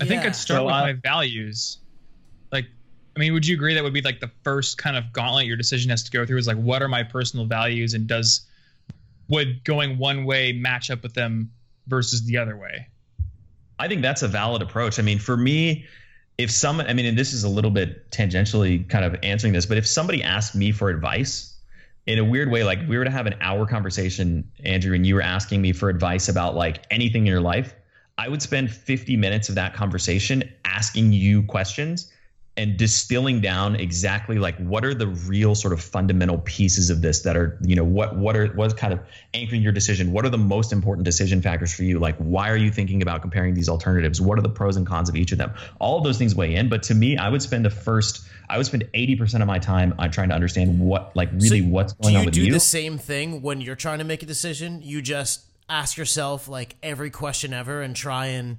I 0.00 0.04
think. 0.04 0.22
I'd 0.22 0.36
start 0.36 0.58
So, 0.58 0.64
with 0.66 0.74
uh, 0.74 0.80
my 0.80 0.92
values. 0.92 1.78
Like, 2.50 2.66
I 3.16 3.18
mean, 3.18 3.32
would 3.32 3.46
you 3.46 3.56
agree 3.56 3.74
that 3.74 3.82
would 3.82 3.94
be 3.94 4.02
like 4.02 4.20
the 4.20 4.30
first 4.44 4.78
kind 4.78 4.96
of 4.96 5.12
gauntlet 5.12 5.46
your 5.46 5.56
decision 5.56 5.90
has 5.90 6.02
to 6.04 6.10
go 6.10 6.26
through? 6.26 6.38
Is 6.38 6.46
like, 6.46 6.58
what 6.58 6.82
are 6.82 6.88
my 6.88 7.02
personal 7.02 7.46
values, 7.46 7.94
and 7.94 8.06
does 8.06 8.46
would 9.28 9.64
going 9.64 9.98
one 9.98 10.24
way 10.24 10.52
match 10.52 10.90
up 10.90 11.02
with 11.02 11.14
them 11.14 11.50
versus 11.86 12.24
the 12.24 12.36
other 12.36 12.56
way? 12.56 12.88
I 13.78 13.88
think 13.88 14.02
that's 14.02 14.22
a 14.22 14.28
valid 14.28 14.62
approach. 14.62 14.98
I 14.98 15.02
mean, 15.02 15.18
for 15.18 15.36
me, 15.36 15.86
if 16.38 16.50
someone, 16.50 16.86
I 16.86 16.92
mean, 16.92 17.06
and 17.06 17.18
this 17.18 17.32
is 17.32 17.44
a 17.44 17.48
little 17.48 17.70
bit 17.70 18.10
tangentially 18.10 18.88
kind 18.88 19.04
of 19.04 19.16
answering 19.22 19.52
this, 19.52 19.66
but 19.66 19.78
if 19.78 19.86
somebody 19.86 20.22
asked 20.22 20.54
me 20.54 20.70
for 20.70 20.90
advice 20.90 21.51
in 22.06 22.18
a 22.18 22.24
weird 22.24 22.50
way, 22.50 22.64
like 22.64 22.80
we 22.88 22.98
were 22.98 23.04
to 23.04 23.10
have 23.10 23.26
an 23.26 23.34
hour 23.40 23.66
conversation, 23.66 24.50
Andrew, 24.64 24.94
and 24.94 25.06
you 25.06 25.14
were 25.14 25.22
asking 25.22 25.62
me 25.62 25.72
for 25.72 25.88
advice 25.88 26.28
about 26.28 26.54
like 26.54 26.84
anything 26.90 27.22
in 27.22 27.26
your 27.28 27.40
life, 27.40 27.74
I 28.18 28.28
would 28.28 28.42
spend 28.42 28.70
50 28.70 29.16
minutes 29.16 29.48
of 29.48 29.54
that 29.54 29.74
conversation 29.74 30.42
asking 30.64 31.12
you 31.12 31.42
questions 31.44 32.12
and 32.58 32.76
distilling 32.76 33.40
down 33.40 33.76
exactly 33.76 34.38
like 34.38 34.54
what 34.58 34.84
are 34.84 34.92
the 34.92 35.06
real 35.06 35.54
sort 35.54 35.72
of 35.72 35.80
fundamental 35.80 36.36
pieces 36.38 36.90
of 36.90 37.00
this 37.00 37.22
that 37.22 37.34
are 37.34 37.58
you 37.62 37.74
know 37.74 37.84
what 37.84 38.14
what 38.16 38.36
are 38.36 38.48
what's 38.48 38.74
kind 38.74 38.92
of 38.92 39.00
anchoring 39.32 39.62
your 39.62 39.72
decision? 39.72 40.12
What 40.12 40.26
are 40.26 40.28
the 40.28 40.36
most 40.36 40.70
important 40.70 41.06
decision 41.06 41.40
factors 41.40 41.72
for 41.72 41.84
you? 41.84 41.98
Like 41.98 42.16
why 42.18 42.50
are 42.50 42.56
you 42.56 42.70
thinking 42.70 43.00
about 43.00 43.22
comparing 43.22 43.54
these 43.54 43.70
alternatives? 43.70 44.20
What 44.20 44.38
are 44.38 44.42
the 44.42 44.50
pros 44.50 44.76
and 44.76 44.86
cons 44.86 45.08
of 45.08 45.16
each 45.16 45.32
of 45.32 45.38
them? 45.38 45.54
All 45.80 45.96
of 45.96 46.04
those 46.04 46.18
things 46.18 46.34
weigh 46.34 46.54
in 46.54 46.68
but 46.68 46.82
to 46.84 46.94
me 46.94 47.16
i 47.16 47.28
would 47.28 47.42
spend 47.42 47.64
the 47.64 47.70
first 47.70 48.26
i 48.52 48.56
would 48.56 48.66
spend 48.66 48.84
80% 48.94 49.40
of 49.40 49.46
my 49.46 49.58
time 49.58 49.94
on 49.98 50.10
trying 50.10 50.28
to 50.28 50.34
understand 50.34 50.78
what 50.78 51.16
like 51.16 51.30
really 51.32 51.62
So 51.62 51.66
what's 51.68 51.92
going 51.94 52.16
on 52.16 52.26
with 52.26 52.36
you. 52.36 52.42
do 52.42 52.46
you 52.46 52.52
do 52.52 52.54
the 52.54 52.60
same 52.60 52.98
thing 52.98 53.42
when 53.42 53.60
you're 53.60 53.74
trying 53.76 53.98
to 53.98 54.04
make 54.04 54.22
a 54.22 54.26
decision? 54.26 54.80
You 54.82 55.00
just 55.00 55.40
ask 55.68 55.96
yourself 55.96 56.48
like 56.48 56.76
every 56.82 57.10
question 57.10 57.54
ever 57.54 57.80
and 57.80 57.96
try 57.96 58.26
and 58.26 58.58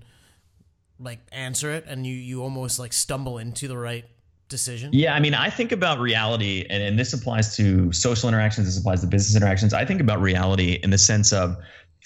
like 0.99 1.19
answer 1.31 1.71
it, 1.71 1.85
and 1.87 2.05
you 2.07 2.15
you 2.15 2.41
almost 2.41 2.79
like 2.79 2.93
stumble 2.93 3.37
into 3.37 3.67
the 3.67 3.77
right 3.77 4.05
decision. 4.49 4.91
Yeah, 4.93 5.13
I 5.13 5.19
mean, 5.19 5.33
I 5.33 5.49
think 5.49 5.71
about 5.71 5.99
reality, 5.99 6.65
and, 6.69 6.81
and 6.81 6.97
this 6.97 7.13
applies 7.13 7.55
to 7.57 7.91
social 7.91 8.29
interactions, 8.29 8.67
this 8.67 8.77
applies 8.79 9.01
to 9.01 9.07
business 9.07 9.35
interactions. 9.35 9.73
I 9.73 9.85
think 9.85 10.01
about 10.01 10.21
reality 10.21 10.79
in 10.83 10.89
the 10.89 10.97
sense 10.97 11.33
of 11.33 11.57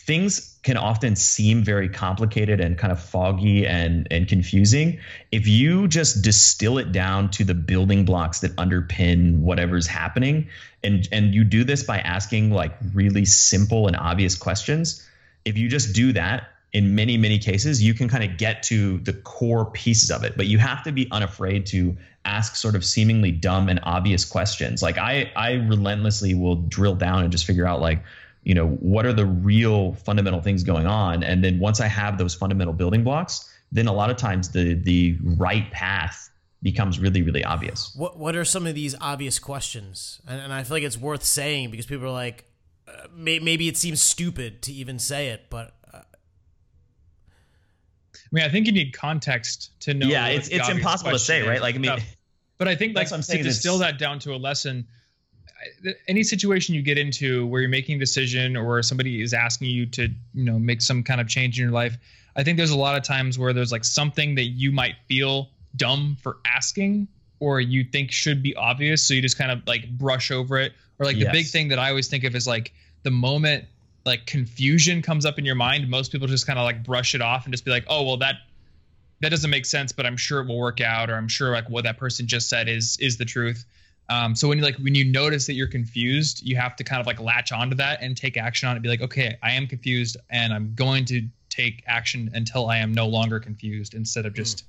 things 0.08 0.58
can 0.64 0.78
often 0.78 1.18
seem 1.18 1.64
very 1.64 1.90
complicated 1.90 2.62
and 2.62 2.78
kind 2.78 2.94
of 2.94 3.00
foggy 3.00 3.68
and, 3.68 4.08
and 4.10 4.28
confusing. 4.28 5.00
If 5.34 5.46
you 5.48 5.90
just 5.90 6.22
distill 6.22 6.78
it 6.78 6.94
down 6.94 7.30
to 7.32 7.44
the 7.44 7.54
building 7.54 8.06
blocks 8.06 8.40
that 8.40 8.56
underpin 8.56 9.42
whatever's 9.42 9.86
happening, 9.86 10.48
and, 10.82 11.08
and 11.12 11.36
you 11.36 11.44
do 11.44 11.66
this 11.66 11.84
by 11.84 12.00
asking 12.00 12.52
like 12.52 12.74
really 12.94 13.26
simple 13.26 13.88
and 13.88 13.98
obvious 13.98 14.36
questions, 14.36 15.06
if 15.44 15.58
you 15.58 15.68
just 15.68 15.94
do 15.94 16.14
that, 16.14 16.48
in 16.74 16.96
many 16.96 17.16
many 17.16 17.40
cases 17.40 17.82
you 17.82 17.94
can 17.94 18.10
kind 18.10 18.30
of 18.30 18.38
get 18.38 18.62
to 18.62 18.98
the 19.00 19.14
core 19.14 19.72
pieces 19.72 20.12
of 20.12 20.26
it 20.26 20.36
but 20.36 20.48
you 20.48 20.58
have 20.58 20.84
to 20.84 20.92
be 20.92 21.08
unafraid 21.12 21.66
to 21.66 21.96
ask 22.26 22.58
sort 22.58 22.76
of 22.76 22.84
seemingly 22.84 23.32
dumb 23.32 23.70
and 23.70 23.80
obvious 23.84 24.26
questions 24.26 24.84
like 24.84 24.98
i 24.98 25.32
i 25.38 25.54
relentlessly 25.54 26.34
will 26.34 26.56
drill 26.56 26.94
down 26.94 27.24
and 27.24 27.32
just 27.32 27.46
figure 27.46 27.66
out 27.66 27.80
like 27.80 28.04
you 28.44 28.54
know 28.54 28.68
what 28.68 29.06
are 29.06 29.14
the 29.14 29.26
real 29.26 29.94
fundamental 29.94 30.42
things 30.42 30.64
going 30.64 30.88
on 30.88 31.24
and 31.24 31.44
then 31.44 31.60
once 31.60 31.82
i 31.82 31.88
have 31.88 32.18
those 32.18 32.34
fundamental 32.34 32.74
building 32.74 33.04
blocks 33.04 33.50
then 33.72 33.88
a 33.88 33.94
lot 33.94 34.10
of 34.10 34.18
times 34.18 34.50
the 34.50 34.74
the 34.74 35.18
right 35.38 35.70
path 35.72 36.30
becomes 36.64 37.00
really 37.00 37.22
really 37.22 37.44
obvious 37.44 37.94
What 37.96 38.18
what 38.18 38.36
are 38.36 38.46
some 38.46 38.66
of 38.66 38.74
these 38.76 38.96
obvious 39.00 39.38
questions? 39.40 40.22
And, 40.28 40.42
and 40.42 40.54
I 40.54 40.64
feel 40.64 40.78
like 40.78 40.84
it's 40.84 40.98
worth 40.98 41.24
saying 41.24 41.70
because 41.70 41.86
people 41.86 42.08
are 42.08 42.12
like, 42.12 42.46
uh, 42.88 43.08
may, 43.16 43.40
maybe 43.40 43.68
it 43.68 43.78
seems 43.78 44.02
stupid 44.02 44.64
to 44.64 44.74
even 44.74 44.98
say 44.98 45.28
it, 45.28 45.46
but 45.52 45.76
uh, 45.94 46.00
I 46.00 46.04
mean, 48.32 48.44
I 48.44 48.50
think 48.50 48.66
you 48.66 48.72
need 48.74 48.92
context 48.94 49.80
to 49.82 49.94
know. 49.94 50.08
yeah 50.08 50.28
it's 50.28 50.48
it's 50.48 50.68
impossible 50.68 51.12
to 51.12 51.20
say 51.20 51.42
is 51.42 51.48
right 51.48 51.62
like 51.62 51.76
i 51.76 51.78
mean. 51.78 52.00
But 52.58 52.68
I 52.68 52.76
think 52.76 52.96
like 52.96 53.10
That's 53.10 53.28
what 53.28 53.38
to 53.38 53.44
distill 53.44 53.78
that 53.80 54.00
down 54.00 54.20
to 54.20 54.34
a 54.34 54.38
lesson. 54.38 54.88
Any 56.08 56.24
situation 56.24 56.76
you 56.76 56.82
get 56.82 56.98
into 56.98 57.46
where 57.48 57.62
you're 57.62 57.70
making 57.70 57.98
a 57.98 58.00
decision 58.00 58.56
or 58.56 58.82
somebody 58.84 59.22
is 59.22 59.34
asking 59.34 59.70
you 59.70 59.86
to, 59.88 60.10
you 60.34 60.44
know, 60.44 60.60
make 60.60 60.82
some 60.82 61.04
kind 61.04 61.22
of 61.22 61.28
change 61.28 61.60
in 61.60 61.64
your 61.64 61.74
life, 61.74 61.98
I 62.36 62.44
think 62.44 62.58
there's 62.58 62.72
a 62.72 62.78
lot 62.78 62.98
of 62.98 63.04
times 63.04 63.40
where 63.40 63.54
there's 63.54 63.72
like 63.72 63.86
something 63.86 64.36
that 64.36 64.46
you 64.46 64.72
might 64.72 64.96
feel 65.08 65.50
dumb 65.76 66.18
for 66.22 66.38
asking 66.46 67.08
or 67.40 67.60
you 67.60 67.84
think 67.84 68.12
should 68.12 68.42
be 68.42 68.56
obvious, 68.56 69.04
so 69.04 69.14
you 69.14 69.22
just 69.22 69.38
kind 69.38 69.52
of 69.52 69.62
like 69.68 69.90
brush 69.90 70.32
over 70.32 70.58
it. 70.58 70.74
Or 71.00 71.06
like 71.06 71.18
the 71.18 71.30
big 71.32 71.48
thing 71.48 71.68
that 71.68 71.80
I 71.80 71.90
always 71.90 72.08
think 72.08 72.24
of 72.24 72.36
is 72.36 72.48
like 72.48 72.74
the 73.04 73.12
moment 73.12 73.66
like 74.06 74.26
confusion 74.26 75.02
comes 75.02 75.26
up 75.26 75.38
in 75.38 75.46
your 75.46 75.56
mind, 75.56 75.88
most 75.90 76.12
people 76.12 76.28
just 76.28 76.48
kind 76.48 76.58
of 76.58 76.64
like 76.64 76.84
brush 76.84 77.14
it 77.14 77.22
off 77.22 77.46
and 77.46 77.54
just 77.54 77.66
be 77.66 77.72
like, 77.72 77.86
"Oh, 77.88 78.04
well 78.04 78.18
that 78.18 78.38
that 79.20 79.30
doesn't 79.30 79.50
make 79.50 79.66
sense, 79.66 79.92
but 79.92 80.06
I'm 80.06 80.18
sure 80.18 80.42
it 80.42 80.48
will 80.48 80.58
work 80.58 80.82
out, 80.82 81.10
or 81.10 81.16
I'm 81.16 81.28
sure 81.28 81.52
like 81.52 81.70
what 81.70 81.84
that 81.84 81.98
person 81.98 82.28
just 82.28 82.50
said 82.50 82.68
is 82.70 82.98
is 83.00 83.18
the 83.18 83.26
truth. 83.26 83.66
Um, 84.10 84.36
so 84.36 84.48
when 84.48 84.58
you 84.58 84.64
like 84.64 84.78
when 84.78 84.96
you 84.96 85.04
notice 85.06 85.48
that 85.48 85.54
you're 85.54 85.68
confused, 85.68 86.42
you 86.44 86.56
have 86.56 86.76
to 86.78 86.84
kind 86.84 87.02
of 87.02 87.08
like 87.08 87.20
latch 87.20 87.52
onto 87.52 87.76
that 87.76 88.02
and 88.02 88.16
take 88.16 88.38
action 88.38 88.70
on 88.70 88.78
it. 88.78 88.82
Be 88.82 88.90
like, 88.90 89.02
okay, 89.02 89.38
I 89.44 89.52
am 89.52 89.68
confused, 89.68 90.18
and 90.30 90.54
I'm 90.54 90.74
going 90.76 91.06
to 91.06 91.28
take 91.50 91.84
action 91.88 92.30
until 92.34 92.70
I 92.70 92.78
am 92.78 92.94
no 92.94 93.08
longer 93.08 93.40
confused, 93.40 93.94
instead 93.94 94.26
of 94.26 94.34
just 94.34 94.64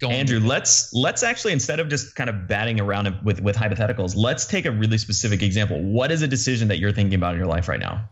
going. 0.00 0.14
Andrew, 0.14 0.38
let's 0.40 0.92
let's 0.92 1.22
actually 1.22 1.52
instead 1.54 1.80
of 1.80 1.88
just 1.88 2.14
kind 2.14 2.28
of 2.28 2.46
batting 2.46 2.78
around 2.78 3.14
with 3.24 3.40
with 3.40 3.56
hypotheticals, 3.56 4.14
let's 4.16 4.46
take 4.46 4.66
a 4.66 4.70
really 4.70 4.98
specific 4.98 5.42
example. 5.42 5.82
What 5.82 6.12
is 6.12 6.20
a 6.22 6.28
decision 6.28 6.68
that 6.68 6.78
you're 6.78 6.92
thinking 6.92 7.14
about 7.14 7.32
in 7.34 7.38
your 7.38 7.48
life 7.48 7.68
right 7.68 7.80
now? 7.80 8.08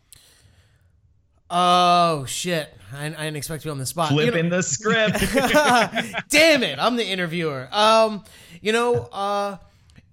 oh 1.55 2.25
shit, 2.25 2.75
I, 2.93 3.07
I 3.07 3.11
didn't 3.11 3.37
expect 3.37 3.63
to 3.63 3.67
be 3.67 3.71
on 3.71 3.79
the 3.79 3.87
spot. 3.87 4.11
You 4.13 4.31
know- 4.31 4.49
the 4.49 4.63
script. 4.63 5.21
Damn 6.31 6.63
it, 6.63 6.79
I'm 6.79 6.97
the 6.97 7.07
interviewer. 7.07 7.69
Um, 7.71 8.25
you 8.61 8.73
know, 8.73 8.95
uh, 9.13 9.59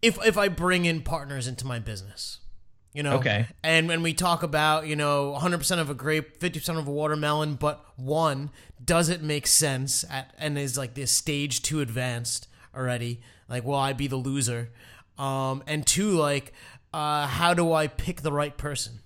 if 0.01 0.17
if 0.25 0.38
I 0.38 0.47
bring 0.47 0.85
in 0.85 1.01
partners 1.01 1.47
into 1.47 1.65
my 1.67 1.79
business, 1.79 2.39
you 2.93 3.03
know, 3.03 3.17
Okay. 3.17 3.47
and 3.63 3.88
when 3.88 4.01
we 4.01 4.13
talk 4.13 4.43
about 4.43 4.88
you 4.88 4.95
know 4.95 5.35
100% 5.39 5.79
of 5.79 5.89
a 5.89 5.93
grape, 5.93 6.39
50% 6.39 6.77
of 6.79 6.88
a 6.88 6.91
watermelon, 6.91 7.55
but 7.55 7.83
one 7.95 8.49
does 8.83 9.09
it 9.09 9.21
make 9.21 9.45
sense 9.47 10.03
at 10.09 10.33
and 10.38 10.57
is 10.57 10.77
like 10.77 10.93
this 10.93 11.12
stage 11.12 11.62
too 11.62 11.81
advanced 11.81 12.47
already? 12.75 13.21
Like, 13.47 13.63
will 13.65 13.75
I 13.75 13.93
be 13.93 14.07
the 14.07 14.15
loser? 14.15 14.69
Um, 15.17 15.63
and 15.67 15.85
two, 15.85 16.12
like, 16.12 16.53
uh, 16.93 17.27
how 17.27 17.53
do 17.53 17.73
I 17.73 17.88
pick 17.88 18.21
the 18.21 18.31
right 18.31 18.55
person? 18.57 18.99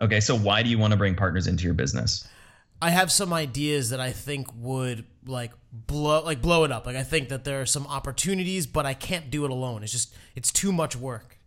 okay, 0.00 0.20
so 0.20 0.36
why 0.36 0.62
do 0.62 0.68
you 0.70 0.78
want 0.78 0.92
to 0.92 0.96
bring 0.96 1.14
partners 1.16 1.46
into 1.48 1.64
your 1.64 1.74
business? 1.74 2.26
I 2.80 2.90
have 2.90 3.10
some 3.10 3.32
ideas 3.32 3.90
that 3.90 4.00
I 4.00 4.12
think 4.12 4.48
would 4.54 5.04
like 5.26 5.52
blow 5.72 6.22
like 6.22 6.40
blow 6.40 6.64
it 6.64 6.72
up. 6.72 6.86
Like 6.86 6.96
I 6.96 7.02
think 7.02 7.28
that 7.28 7.44
there 7.44 7.60
are 7.60 7.66
some 7.66 7.86
opportunities, 7.86 8.66
but 8.66 8.86
I 8.86 8.94
can't 8.94 9.30
do 9.30 9.44
it 9.44 9.50
alone. 9.50 9.82
It's 9.82 9.92
just 9.92 10.14
it's 10.34 10.52
too 10.52 10.72
much 10.72 10.96
work. 10.96 11.38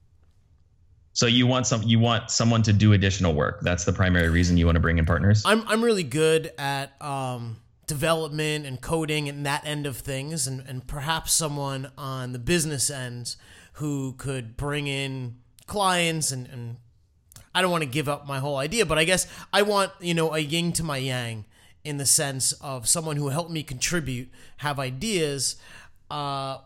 So 1.13 1.25
you 1.25 1.45
want 1.47 1.67
some 1.67 1.83
you 1.83 1.99
want 1.99 2.31
someone 2.31 2.63
to 2.63 2.73
do 2.73 2.93
additional 2.93 3.33
work. 3.33 3.61
That's 3.61 3.85
the 3.85 3.93
primary 3.93 4.29
reason 4.29 4.57
you 4.57 4.65
want 4.65 4.75
to 4.75 4.81
bring 4.81 4.97
in 4.97 5.05
partners. 5.05 5.43
I'm 5.45 5.67
I'm 5.67 5.83
really 5.83 6.03
good 6.03 6.51
at 6.57 7.01
um, 7.01 7.57
development 7.87 8.65
and 8.65 8.79
coding 8.79 9.27
and 9.27 9.45
that 9.45 9.65
end 9.65 9.85
of 9.85 9.97
things, 9.97 10.47
and 10.47 10.63
and 10.67 10.85
perhaps 10.87 11.33
someone 11.33 11.91
on 11.97 12.31
the 12.33 12.39
business 12.39 12.89
end 12.89 13.35
who 13.73 14.13
could 14.13 14.55
bring 14.55 14.87
in 14.87 15.37
clients 15.67 16.31
and 16.31 16.47
and 16.47 16.77
I 17.53 17.61
don't 17.61 17.71
want 17.71 17.83
to 17.83 17.89
give 17.89 18.07
up 18.07 18.27
my 18.27 18.39
whole 18.39 18.57
idea, 18.57 18.85
but 18.85 18.97
I 18.97 19.03
guess 19.03 19.27
I 19.51 19.61
want 19.61 19.91
you 19.99 20.13
know 20.13 20.33
a 20.33 20.39
yin 20.39 20.73
to 20.73 20.83
my 20.83 20.97
yang 20.97 21.45
in 21.83 21.97
the 21.97 22.05
sense 22.05 22.51
of 22.53 22.87
someone 22.87 23.17
who 23.17 23.29
helped 23.29 23.51
me 23.51 23.63
contribute, 23.63 24.29
have 24.57 24.79
ideas, 24.79 25.55
uh, 26.11 26.59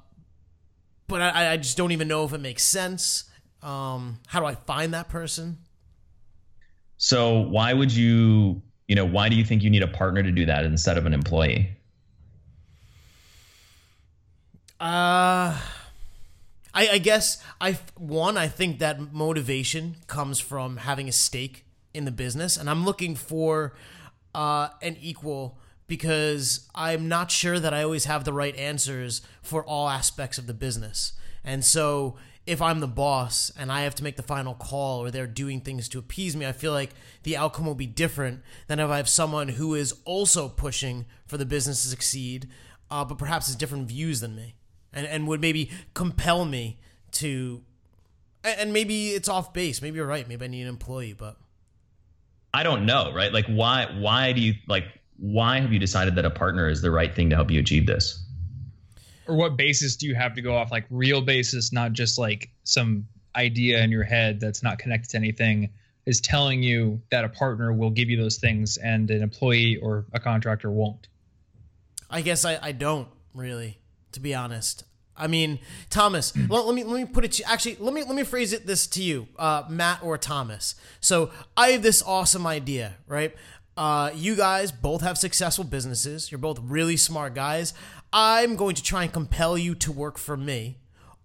but 1.07 1.21
I, 1.21 1.53
I 1.53 1.57
just 1.57 1.77
don't 1.77 1.91
even 1.91 2.07
know 2.07 2.25
if 2.25 2.33
it 2.33 2.39
makes 2.39 2.63
sense. 2.63 3.25
Um, 3.61 4.19
how 4.27 4.39
do 4.39 4.45
I 4.45 4.55
find 4.55 4.93
that 4.93 5.09
person? 5.09 5.57
So 6.97 7.39
why 7.39 7.73
would 7.73 7.91
you, 7.91 8.61
you 8.87 8.95
know, 8.95 9.05
why 9.05 9.29
do 9.29 9.35
you 9.35 9.43
think 9.43 9.63
you 9.63 9.69
need 9.69 9.83
a 9.83 9.87
partner 9.87 10.23
to 10.23 10.31
do 10.31 10.45
that 10.45 10.65
instead 10.65 10.97
of 10.97 11.05
an 11.05 11.13
employee? 11.13 11.69
Uh, 14.79 15.57
I, 16.75 16.89
I 16.89 16.97
guess 16.97 17.41
I 17.61 17.79
one 17.97 18.37
I 18.37 18.47
think 18.47 18.79
that 18.79 19.13
motivation 19.13 19.95
comes 20.07 20.39
from 20.39 20.77
having 20.77 21.07
a 21.07 21.13
stake 21.13 21.65
in 21.93 22.05
the 22.05 22.11
business, 22.11 22.57
and 22.57 22.69
I'm 22.69 22.83
looking 22.83 23.15
for 23.15 23.73
uh, 24.35 24.67
an 24.81 24.97
equal 24.99 25.57
because 25.87 26.67
I'm 26.75 27.07
not 27.07 27.31
sure 27.31 27.59
that 27.59 27.73
I 27.73 27.81
always 27.83 28.05
have 28.05 28.25
the 28.25 28.33
right 28.33 28.55
answers 28.57 29.21
for 29.41 29.63
all 29.63 29.87
aspects 29.87 30.37
of 30.37 30.47
the 30.47 30.53
business, 30.53 31.13
and 31.43 31.63
so 31.63 32.17
if 32.45 32.61
I'm 32.61 32.79
the 32.79 32.87
boss 32.87 33.51
and 33.57 33.71
I 33.71 33.81
have 33.81 33.95
to 33.95 34.03
make 34.03 34.17
the 34.17 34.21
final 34.21 34.53
call 34.53 34.99
or 34.99 35.09
they're 35.09 35.25
doing 35.25 35.61
things 35.61 35.89
to 35.89 35.97
appease 35.97 36.35
me, 36.35 36.45
I 36.45 36.51
feel 36.51 36.73
like 36.73 36.91
the 37.23 37.37
outcome 37.37 37.65
will 37.65 37.73
be 37.73 37.87
different 37.87 38.43
than 38.67 38.79
if 38.79 38.87
I 38.87 38.97
have 38.97 39.09
someone 39.09 39.47
who 39.47 39.73
is 39.73 39.95
also 40.05 40.47
pushing 40.47 41.07
for 41.25 41.37
the 41.37 41.45
business 41.45 41.81
to 41.81 41.87
succeed, 41.87 42.47
uh, 42.91 43.03
but 43.03 43.17
perhaps 43.17 43.47
has 43.47 43.55
different 43.55 43.87
views 43.87 44.19
than 44.19 44.35
me 44.35 44.53
and, 44.95 45.05
and 45.05 45.27
would 45.27 45.41
maybe 45.41 45.69
compel 45.93 46.45
me 46.45 46.79
to. 47.13 47.61
And 48.43 48.73
maybe 48.73 49.09
it's 49.09 49.27
off 49.27 49.53
base. 49.53 49.81
Maybe 49.81 49.97
you're 49.97 50.07
right. 50.07 50.27
Maybe 50.27 50.45
I 50.45 50.47
need 50.47 50.63
an 50.63 50.69
employee, 50.69 51.13
but. 51.13 51.37
I 52.53 52.63
don't 52.63 52.85
know, 52.85 53.11
right? 53.13 53.33
Like, 53.33 53.47
why? 53.47 53.87
Why 53.99 54.31
do 54.31 54.41
you 54.41 54.53
like? 54.67 54.85
Why 55.17 55.59
have 55.59 55.73
you 55.73 55.79
decided 55.79 56.15
that 56.15 56.25
a 56.25 56.29
partner 56.29 56.69
is 56.69 56.81
the 56.81 56.91
right 56.91 57.13
thing 57.13 57.29
to 57.29 57.35
help 57.35 57.51
you 57.51 57.59
achieve 57.59 57.85
this? 57.85 58.25
or 59.27 59.35
what 59.35 59.57
basis 59.57 59.95
do 59.95 60.07
you 60.07 60.15
have 60.15 60.33
to 60.35 60.41
go 60.41 60.55
off 60.55 60.71
like 60.71 60.85
real 60.89 61.21
basis 61.21 61.71
not 61.71 61.93
just 61.93 62.17
like 62.17 62.49
some 62.63 63.07
idea 63.35 63.81
in 63.81 63.91
your 63.91 64.03
head 64.03 64.39
that's 64.39 64.63
not 64.63 64.79
connected 64.79 65.09
to 65.09 65.17
anything 65.17 65.69
is 66.05 66.21
telling 66.21 66.61
you 66.61 67.01
that 67.09 67.25
a 67.25 67.29
partner 67.29 67.73
will 67.73 67.89
give 67.89 68.09
you 68.09 68.17
those 68.17 68.37
things 68.37 68.77
and 68.77 69.09
an 69.09 69.21
employee 69.21 69.77
or 69.77 70.05
a 70.13 70.19
contractor 70.19 70.71
won't 70.71 71.07
i 72.09 72.21
guess 72.21 72.45
i, 72.45 72.57
I 72.61 72.71
don't 72.71 73.07
really 73.33 73.77
to 74.15 74.19
be 74.19 74.33
honest 74.33 74.83
I 75.17 75.27
mean, 75.27 75.59
Thomas. 75.89 76.35
let, 76.35 76.65
let, 76.65 76.75
me 76.75 76.83
let 76.83 76.99
me 76.99 77.05
put 77.05 77.23
it 77.23 77.31
to 77.33 77.49
actually. 77.49 77.77
Let 77.79 77.93
me 77.93 78.03
let 78.03 78.15
me 78.15 78.23
phrase 78.23 78.53
it 78.53 78.67
this 78.67 78.85
to 78.87 79.03
you, 79.03 79.27
uh, 79.39 79.63
Matt 79.69 80.03
or 80.03 80.17
Thomas. 80.17 80.75
So 80.99 81.31
I 81.55 81.69
have 81.69 81.81
this 81.81 82.03
awesome 82.03 82.45
idea, 82.45 82.95
right? 83.07 83.33
Uh, 83.77 84.11
you 84.13 84.35
guys 84.35 84.71
both 84.71 85.01
have 85.01 85.17
successful 85.17 85.63
businesses. 85.63 86.31
You're 86.31 86.39
both 86.39 86.59
really 86.61 86.97
smart 86.97 87.33
guys. 87.33 87.73
I'm 88.11 88.55
going 88.55 88.75
to 88.75 88.83
try 88.83 89.03
and 89.03 89.11
compel 89.11 89.57
you 89.57 89.75
to 89.75 89.91
work 89.91 90.17
for 90.17 90.37
me, 90.37 90.77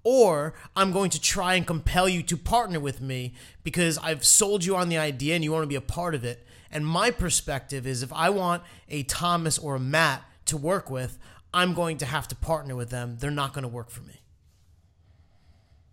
or 0.03 0.55
I'm 0.75 0.93
going 0.93 1.11
to 1.11 1.21
try 1.21 1.55
and 1.55 1.67
compel 1.67 2.09
you 2.09 2.23
to 2.25 2.37
partner 2.37 2.81
with 2.81 3.01
me 3.01 3.35
because 3.63 3.99
I've 3.99 4.25
sold 4.25 4.65
you 4.65 4.77
on 4.77 4.89
the 4.89 4.99
idea 4.99 5.35
and 5.35 5.45
you 5.45 5.53
want 5.53 5.63
to 5.63 5.69
be 5.69 5.77
a 5.77 5.81
part 5.81 6.15
of 6.15 6.25
it. 6.25 6.45
And 6.73 6.87
my 6.87 7.11
perspective 7.11 7.87
is 7.87 8.03
if 8.03 8.13
I 8.13 8.31
want 8.31 8.63
a 8.89 9.03
Thomas 9.05 9.59
or 9.59 9.77
a 9.77 9.81
Matt 9.81 10.23
to 10.47 10.57
work 10.57 10.91
with, 10.91 11.19
I'm 11.53 11.75
going 11.75 11.99
to 11.99 12.07
have 12.07 12.29
to 12.29 12.37
partner 12.37 12.77
with 12.77 12.91
them. 12.91 13.17
They're 13.19 13.31
not 13.31 13.53
going 13.53 13.63
to 13.63 13.69
work 13.69 13.91
for 13.91 14.03
me. 14.03 14.21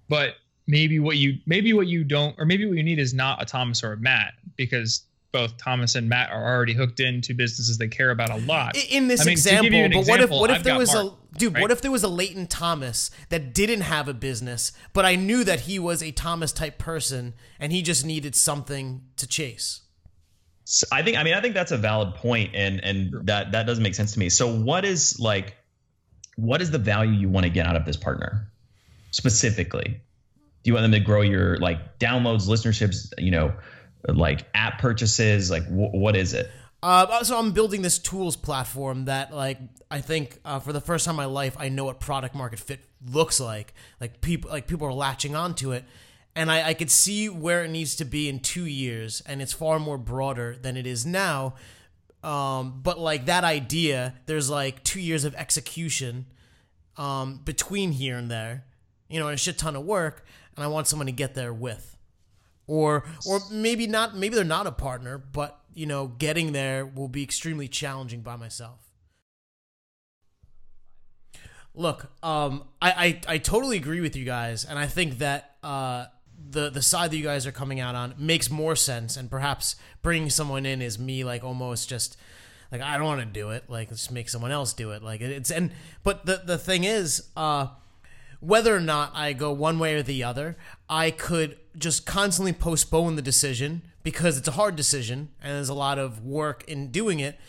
But 0.09 0.35
maybe 0.67 0.99
what 0.99 1.17
you 1.17 1.37
maybe 1.45 1.73
what 1.73 1.87
you 1.87 2.03
don't 2.03 2.35
or 2.37 2.45
maybe 2.45 2.65
what 2.65 2.77
you 2.77 2.83
need 2.83 2.99
is 2.99 3.13
not 3.13 3.41
a 3.41 3.45
Thomas 3.45 3.83
or 3.83 3.93
a 3.93 3.97
Matt 3.97 4.33
because 4.55 5.03
both 5.31 5.57
Thomas 5.57 5.95
and 5.95 6.07
Matt 6.07 6.31
are 6.31 6.43
already 6.43 6.73
hooked 6.73 6.99
into 6.99 7.33
businesses 7.33 7.77
they 7.77 7.87
care 7.87 8.11
about 8.11 8.29
a 8.29 8.37
lot. 8.45 8.77
In 8.89 9.07
this 9.07 9.21
I 9.21 9.25
mean, 9.25 9.31
example, 9.33 9.69
but 9.69 9.97
example, 9.97 10.03
what 10.07 10.21
if 10.21 10.29
what 10.29 10.49
if 10.49 10.57
I've 10.57 10.63
there 10.63 10.77
was 10.77 10.93
Mark, 10.93 11.13
a 11.13 11.37
dude? 11.37 11.53
Right? 11.53 11.61
What 11.61 11.71
if 11.71 11.81
there 11.81 11.91
was 11.91 12.03
a 12.03 12.07
Leighton 12.07 12.47
Thomas 12.47 13.11
that 13.29 13.53
didn't 13.53 13.81
have 13.81 14.07
a 14.07 14.13
business, 14.13 14.71
but 14.93 15.05
I 15.05 15.15
knew 15.15 15.43
that 15.43 15.61
he 15.61 15.79
was 15.79 16.01
a 16.01 16.11
Thomas 16.11 16.51
type 16.51 16.77
person 16.77 17.33
and 17.59 17.71
he 17.71 17.81
just 17.81 18.05
needed 18.05 18.35
something 18.35 19.01
to 19.17 19.27
chase. 19.27 19.81
So 20.69 20.85
I 20.91 21.01
think 21.01 21.15
I 21.15 21.23
mean 21.23 21.33
I 21.33 21.39
think 21.39 21.53
that's 21.53 21.71
a 21.71 21.77
valid 21.77 22.15
point 22.15 22.53
and 22.53 22.83
and 22.83 23.25
that 23.27 23.53
that 23.53 23.65
doesn't 23.65 23.81
make 23.81 23.95
sense 23.95 24.11
to 24.11 24.19
me. 24.19 24.27
So 24.27 24.53
what 24.53 24.83
is 24.83 25.17
like 25.17 25.55
what 26.35 26.61
is 26.61 26.71
the 26.71 26.77
value 26.77 27.13
you 27.13 27.29
want 27.29 27.45
to 27.45 27.49
get 27.49 27.65
out 27.65 27.77
of 27.77 27.85
this 27.85 27.95
partner 27.95 28.51
specifically? 29.11 30.01
Do 30.63 30.69
you 30.69 30.73
want 30.73 30.83
them 30.83 30.91
to 30.91 30.99
grow 30.99 31.21
your 31.21 31.55
like 31.57 31.99
downloads, 31.99 32.49
listenerships, 32.49 33.13
you 33.17 33.31
know, 33.31 33.53
like 34.09 34.45
app 34.53 34.79
purchases? 34.79 35.49
Like 35.49 35.63
wh- 35.67 35.93
what 35.93 36.17
is 36.17 36.33
it? 36.33 36.51
Uh, 36.83 37.23
so 37.23 37.39
I'm 37.39 37.53
building 37.53 37.81
this 37.81 37.97
tools 37.97 38.35
platform 38.35 39.05
that, 39.05 39.33
like, 39.33 39.57
I 39.89 39.99
think 39.99 40.39
uh, 40.45 40.59
for 40.59 40.71
the 40.71 40.79
first 40.79 41.05
time 41.05 41.13
in 41.13 41.17
my 41.17 41.25
life, 41.25 41.55
I 41.57 41.69
know 41.69 41.85
what 41.85 41.99
product 41.99 42.35
market 42.35 42.59
fit 42.59 42.81
looks 43.03 43.39
like. 43.39 43.73
Like 43.99 44.21
people, 44.21 44.51
like 44.51 44.67
people 44.67 44.85
are 44.85 44.93
latching 44.93 45.35
onto 45.35 45.71
it, 45.71 45.85
and 46.37 46.49
I, 46.51 46.69
I 46.69 46.73
could 46.73 46.91
see 46.91 47.27
where 47.27 47.65
it 47.65 47.69
needs 47.69 47.95
to 47.97 48.05
be 48.05 48.29
in 48.29 48.39
two 48.39 48.65
years, 48.65 49.21
and 49.25 49.41
it's 49.41 49.53
far 49.53 49.79
more 49.79 49.97
broader 49.97 50.55
than 50.61 50.77
it 50.77 50.87
is 50.87 51.05
now. 51.05 51.55
Um, 52.23 52.79
but 52.81 52.99
like 52.99 53.25
that 53.25 53.43
idea, 53.43 54.15
there's 54.25 54.49
like 54.49 54.83
two 54.83 55.01
years 55.01 55.23
of 55.25 55.35
execution 55.35 56.27
um, 56.95 57.41
between 57.43 57.91
here 57.91 58.17
and 58.17 58.31
there, 58.31 58.65
you 59.09 59.19
know, 59.19 59.27
and 59.27 59.35
a 59.35 59.37
shit 59.37 59.57
ton 59.57 59.75
of 59.75 59.83
work, 59.83 60.25
and 60.55 60.63
I 60.63 60.67
want 60.67 60.87
someone 60.87 61.07
to 61.07 61.11
get 61.11 61.35
there 61.35 61.53
with 61.53 61.97
or 62.67 63.05
or 63.25 63.39
maybe 63.49 63.87
not 63.87 64.15
maybe 64.15 64.35
they're 64.35 64.43
not 64.43 64.67
a 64.67 64.71
partner 64.71 65.17
but 65.17 65.61
you 65.73 65.85
know 65.85 66.07
getting 66.07 66.51
there 66.51 66.85
will 66.85 67.07
be 67.07 67.23
extremely 67.23 67.67
challenging 67.67 68.21
by 68.21 68.35
myself 68.35 68.79
look 71.73 72.11
um 72.21 72.63
i 72.81 73.21
i, 73.27 73.35
I 73.35 73.37
totally 73.37 73.77
agree 73.77 74.01
with 74.01 74.15
you 74.15 74.25
guys 74.25 74.65
and 74.65 74.77
i 74.77 74.85
think 74.85 75.19
that 75.19 75.55
uh 75.63 76.05
the 76.49 76.69
the 76.69 76.81
side 76.81 77.11
that 77.11 77.17
you 77.17 77.23
guys 77.23 77.45
are 77.45 77.51
coming 77.51 77.79
out 77.79 77.95
on 77.95 78.13
makes 78.17 78.49
more 78.49 78.75
sense 78.75 79.17
and 79.17 79.29
perhaps 79.29 79.75
bringing 80.01 80.29
someone 80.29 80.65
in 80.65 80.81
is 80.81 80.97
me 80.97 81.23
like 81.23 81.43
almost 81.43 81.89
just 81.89 82.17
like 82.71 82.81
i 82.81 82.97
don't 82.97 83.05
want 83.05 83.19
to 83.19 83.25
do 83.25 83.49
it 83.49 83.63
like 83.69 83.89
let's 83.89 84.09
make 84.11 84.29
someone 84.29 84.51
else 84.51 84.73
do 84.73 84.91
it 84.91 85.03
like 85.03 85.21
it's 85.21 85.51
and 85.51 85.71
but 86.03 86.25
the 86.25 86.41
the 86.45 86.57
thing 86.57 86.83
is 86.83 87.27
uh 87.35 87.67
whether 88.39 88.75
or 88.75 88.79
not 88.79 89.11
I 89.15 89.33
go 89.33 89.51
one 89.51 89.79
way 89.79 89.95
or 89.95 90.03
the 90.03 90.23
other, 90.23 90.57
I 90.89 91.11
could 91.11 91.57
just 91.77 92.05
constantly 92.05 92.53
postpone 92.53 93.15
the 93.15 93.21
decision 93.21 93.81
because 94.03 94.37
it's 94.37 94.47
a 94.47 94.51
hard 94.51 94.75
decision 94.75 95.29
and 95.41 95.55
there's 95.55 95.69
a 95.69 95.73
lot 95.73 95.97
of 95.99 96.23
work 96.23 96.63
in 96.67 96.91
doing 96.91 97.19
it. 97.19 97.39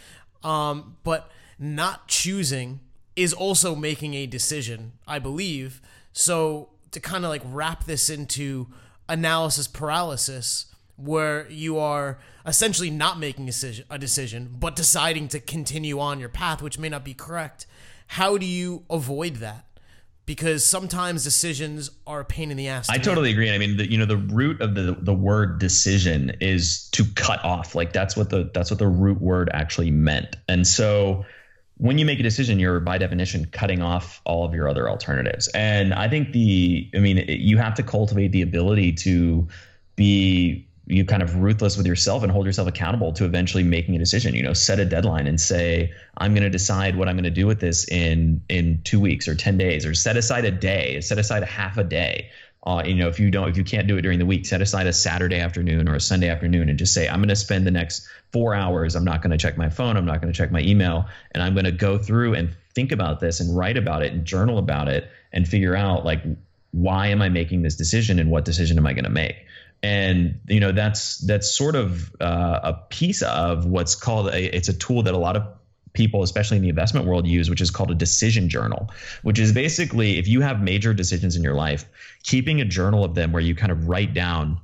Um, 0.43 0.97
but 1.05 1.31
not 1.59 2.09
choosing 2.09 2.81
is 3.17 3.33
also 3.33 3.75
making 3.75 4.15
a 4.15 4.27
decision, 4.27 4.93
I 5.07 5.19
believe. 5.19 5.83
So 6.13 6.71
to 6.93 7.01
kind 7.01 7.25
of 7.25 7.31
like 7.31 7.43
wrap 7.45 7.85
this 7.85 8.09
into 8.09 8.69
analysis 9.09 9.67
paralysis, 9.67 10.67
where 10.97 11.49
you 11.51 11.79
are 11.79 12.19
essentially 12.47 12.91
not 12.91 13.19
making 13.19 13.45
a 13.45 13.47
decision, 13.47 13.85
a 13.91 13.99
decision, 13.99 14.57
but 14.59 14.75
deciding 14.77 15.29
to 15.29 15.41
continue 15.41 16.01
on 16.01 16.21
your 16.21 16.29
path, 16.29 16.63
which 16.63 16.79
may 16.79 16.89
not 16.89 17.05
be 17.05 17.15
correct. 17.15 17.67
How 18.09 18.39
do 18.39 18.47
you 18.47 18.85
avoid 18.91 19.37
that? 19.37 19.65
because 20.29 20.63
sometimes 20.63 21.25
decisions 21.25 21.91
are 22.07 22.21
a 22.21 22.25
pain 22.25 22.51
in 22.51 22.59
the 22.59 22.69
ass. 22.69 22.89
To 22.89 22.93
I 22.93 22.99
totally 22.99 23.31
agree. 23.31 23.51
I 23.51 23.57
mean, 23.57 23.79
the, 23.79 23.91
you 23.91 23.97
know, 23.97 24.05
the 24.05 24.19
root 24.19 24.61
of 24.61 24.75
the 24.75 24.95
the 25.01 25.15
word 25.15 25.59
decision 25.59 26.37
is 26.43 26.91
to 26.91 27.07
cut 27.15 27.43
off. 27.43 27.75
Like 27.75 27.95
that's 27.95 28.15
what 28.15 28.29
the 28.29 28.51
that's 28.53 28.71
what 28.71 28.79
the 28.79 28.87
root 28.87 29.23
word 29.23 29.49
actually 29.55 29.91
meant. 29.91 30.37
And 30.47 30.67
so 30.67 31.25
when 31.79 31.97
you 31.99 32.05
make 32.05 32.21
a 32.21 32.23
decision, 32.23 32.59
you're 32.59 32.81
by 32.81 32.99
definition 32.99 33.47
cutting 33.47 33.83
off 33.83 34.21
all 34.25 34.45
of 34.45 34.53
your 34.53 34.69
other 34.69 34.91
alternatives. 34.91 35.49
And 35.49 35.95
I 35.95 36.09
think 36.09 36.33
the, 36.33 36.91
I 36.95 36.99
mean, 36.99 37.25
you 37.29 37.57
have 37.59 37.75
to 37.75 37.83
cultivate 37.83 38.33
the 38.33 38.43
ability 38.43 38.93
to 38.95 39.49
be 39.97 40.69
you 40.89 41.05
kind 41.05 41.23
of 41.23 41.37
ruthless 41.37 41.77
with 41.77 41.87
yourself 41.87 42.23
and 42.23 42.33
hold 42.33 42.47
yourself 42.47 42.67
accountable 42.67 43.13
to 43.13 43.25
eventually 43.25 43.63
making 43.63 43.95
a 43.95 43.99
decision 43.99 44.35
you 44.35 44.43
know 44.43 44.55
set 44.55 44.79
a 44.79 44.85
deadline 44.85 45.27
and 45.27 45.39
say 45.39 45.93
i'm 46.17 46.33
going 46.33 46.43
to 46.43 46.51
decide 46.51 46.97
what 46.97 47.09
i'm 47.09 47.15
going 47.15 47.25
to 47.25 47.31
do 47.31 47.47
with 47.47 47.61
this 47.61 47.87
in 47.89 48.41
in 48.49 48.81
two 48.85 48.99
weeks 48.99 49.29
or 49.29 49.35
10 49.35 49.59
days 49.59 49.85
or 49.85 49.95
set 49.95 50.17
aside 50.17 50.47
a 50.47 50.51
day 50.51 51.01
set 51.01 51.19
aside 51.19 51.43
a 51.43 51.47
half 51.47 51.77
a 51.77 51.85
day 51.85 52.31
uh, 52.69 52.83
you 52.85 52.95
know 52.95 53.09
if 53.09 53.19
you 53.19 53.31
don't 53.31 53.49
if 53.49 53.57
you 53.57 53.65
can't 53.65 53.89
do 53.89 53.97
it 53.97 54.03
during 54.03 54.19
the 54.19 54.27
week 54.27 54.45
set 54.45 54.61
aside 54.61 54.87
a 54.87 54.93
saturday 54.93 55.41
afternoon 55.41 55.89
or 55.89 55.95
a 55.95 56.01
sunday 56.01 56.29
afternoon 56.29 56.69
and 56.69 56.79
just 56.79 56.93
say 56.93 57.09
i'm 57.09 57.21
going 57.21 57.29
to 57.29 57.37
spend 57.37 57.67
the 57.67 57.71
next 57.71 58.07
four 58.33 58.55
hours. 58.55 58.95
I'm 58.95 59.05
not 59.05 59.23
going 59.23 59.31
to 59.31 59.39
check 59.39 59.57
my 59.57 59.71
phone. 59.71 59.97
I'm 59.97 60.05
not 60.05 60.21
going 60.21 60.33
to 60.33 60.37
check 60.37 60.53
my 60.53 60.61
email. 60.61 61.07
And 61.33 61.43
i'm 61.43 61.55
going 61.55 61.65
to 61.65 61.73
go 61.73 61.99
through 61.99 62.35
and 62.35 62.55
think 62.75 62.93
about 62.93 63.21
this 63.21 63.41
and 63.41 63.57
write 63.57 63.77
about 63.77 64.03
it 64.03 64.13
and 64.13 64.25
journal 64.25 64.59
about 64.59 64.89
it 64.89 65.11
and 65.33 65.49
figure 65.49 65.75
out 65.75 66.05
like 66.05 66.23
why 66.73 67.09
am 67.09 67.23
i 67.23 67.29
making 67.29 67.63
this 67.63 67.77
decision 67.77 68.19
and 68.19 68.31
what 68.31 68.45
decision 68.45 68.79
am 68.79 68.87
i 68.87 68.93
going 68.93 69.05
to 69.05 69.11
make? 69.11 69.37
And 69.83 70.41
you 70.49 70.61
know 70.61 70.73
that's 70.73 71.19
that's 71.19 71.51
sort 71.51 71.77
of 71.77 72.15
uh, 72.21 72.61
a 72.65 72.73
piece 72.91 73.23
of 73.23 73.65
what's 73.65 73.95
called 73.95 74.29
a 74.29 74.57
it's 74.57 74.69
a 74.69 74.77
tool 74.77 75.05
that 75.05 75.15
a 75.15 75.19
lot 75.19 75.37
of 75.37 75.47
people 75.99 76.23
especially 76.23 76.57
in 76.57 76.63
the 76.63 76.69
investment 76.69 77.05
world 77.07 77.27
use 77.27 77.51
which 77.51 77.61
is 77.61 77.71
called 77.71 77.91
a 77.91 77.95
decision 78.07 78.49
journal 78.49 78.89
which 79.23 79.39
is 79.39 79.53
basically 79.53 80.19
if 80.19 80.27
you 80.29 80.41
have 80.41 80.63
major 80.63 80.95
decisions 80.95 81.37
in 81.37 81.43
your 81.43 81.55
life 81.55 81.85
keeping 82.23 82.61
a 82.61 82.65
journal 82.65 83.03
of 83.05 83.15
them 83.15 83.33
where 83.33 83.43
you 83.43 83.55
kind 83.55 83.73
of 83.73 83.89
write 83.89 84.15
down 84.15 84.61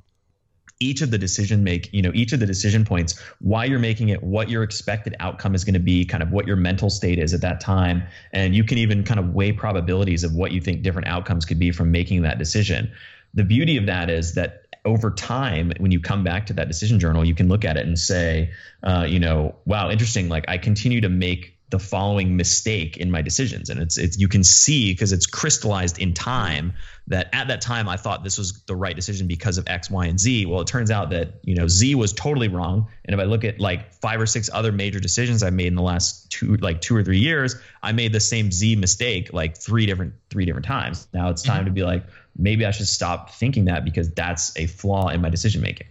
each 0.81 1.03
of 1.03 1.11
the 1.11 1.18
decision 1.18 1.64
make 1.64 1.92
you 1.92 2.03
know 2.03 2.11
each 2.14 2.33
of 2.33 2.40
the 2.40 2.47
decision 2.47 2.85
points 2.85 3.20
why 3.40 3.64
you're 3.64 3.79
making 3.79 4.09
it 4.09 4.23
what 4.23 4.49
your 4.51 4.62
expected 4.62 5.14
outcome 5.20 5.55
is 5.55 5.64
going 5.64 5.75
to 5.75 5.81
be 5.81 6.05
kind 6.05 6.23
of 6.23 6.33
what 6.33 6.47
your 6.47 6.57
mental 6.57 6.90
state 6.90 7.18
is 7.18 7.33
at 7.33 7.40
that 7.40 7.61
time. 7.61 8.03
And 8.33 8.55
you 8.55 8.64
can 8.64 8.79
even 8.79 9.05
kind 9.05 9.20
of 9.20 9.35
weigh 9.35 9.53
probabilities 9.53 10.25
of 10.25 10.35
what 10.35 10.53
you 10.53 10.61
think 10.61 10.83
different 10.83 11.09
outcomes 11.09 11.44
could 11.44 11.59
be 11.59 11.70
from 11.70 11.90
making 11.90 12.23
that 12.23 12.38
decision. 12.38 12.90
The 13.35 13.44
beauty 13.44 13.77
of 13.77 13.87
that 13.87 14.11
is 14.11 14.35
that 14.35 14.63
over 14.85 15.11
time 15.11 15.73
when 15.79 15.90
you 15.90 16.01
come 16.01 16.25
back 16.25 16.47
to 16.47 16.53
that 16.53 16.68
decision 16.68 17.01
journal 17.01 17.25
you 17.25 17.35
can 17.35 17.49
look 17.49 17.64
at 17.64 17.77
it 17.77 17.87
and 17.87 17.99
say 17.99 18.51
uh, 18.83 19.07
you 19.09 19.18
know 19.18 19.55
wow 19.64 19.90
interesting 19.90 20.29
like 20.29 20.44
i 20.49 20.59
continue 20.59 21.01
to 21.01 21.09
make 21.09 21.57
the 21.70 21.79
following 21.79 22.37
mistake 22.37 22.99
in 22.99 23.11
my 23.11 23.23
decisions 23.23 23.70
and 23.70 23.81
it's 23.81 23.97
it's 23.97 24.18
you 24.18 24.29
can 24.29 24.44
see 24.44 24.92
because 24.92 25.12
it's 25.12 25.27
crystallized 25.27 25.99
in 25.99 26.12
time 26.14 26.75
that 27.07 27.29
at 27.33 27.49
that 27.49 27.61
time 27.61 27.88
I 27.88 27.97
thought 27.97 28.25
this 28.25 28.38
was 28.38 28.62
the 28.62 28.75
right 28.75 28.97
decision 28.97 29.27
because 29.27 29.59
of 29.59 29.68
X, 29.68 29.90
Y, 29.90 30.07
and 30.07 30.18
Z. 30.18 30.47
Well, 30.47 30.61
it 30.61 30.66
turns 30.66 30.90
out 30.90 31.11
that 31.11 31.35
you 31.42 31.55
know 31.55 31.68
Z 31.68 31.94
was 31.97 32.12
totally 32.12 32.49
wrong. 32.49 32.88
And 33.05 33.14
if 33.14 33.20
I 33.20 33.25
look 33.25 33.44
at 33.44 33.61
like 33.61 33.92
five 33.94 34.20
or 34.20 34.27
six 34.27 34.49
other 34.53 34.73
major 34.73 35.01
decisions 35.01 35.42
I've 35.42 35.53
made 35.53 35.66
in 35.66 35.75
the 35.75 35.83
last 35.83 36.31
two 36.31 36.57
like 36.57 36.81
two 36.81 36.97
or 36.97 37.05
three 37.05 37.18
years, 37.18 37.57
I 37.83 37.92
made 37.92 38.12
the 38.12 38.20
same 38.20 38.51
Z 38.51 38.77
mistake 38.77 39.33
like 39.33 39.57
three 39.59 39.87
different 39.87 40.14
three 40.31 40.47
different 40.47 40.66
times. 40.66 41.07
Now 41.12 41.31
it's 41.31 41.42
time 41.42 41.59
mm-hmm. 41.59 41.66
to 41.66 41.73
be 41.73 41.83
like 41.83 42.05
maybe 42.37 42.66
I 42.66 42.70
should 42.70 42.88
stop 42.88 43.31
thinking 43.31 43.66
that 43.66 43.85
because 43.85 44.11
that's 44.11 44.57
a 44.57 44.66
flaw 44.66 45.09
in 45.09 45.20
my 45.20 45.31
decision 45.31 45.62
making. 45.62 45.87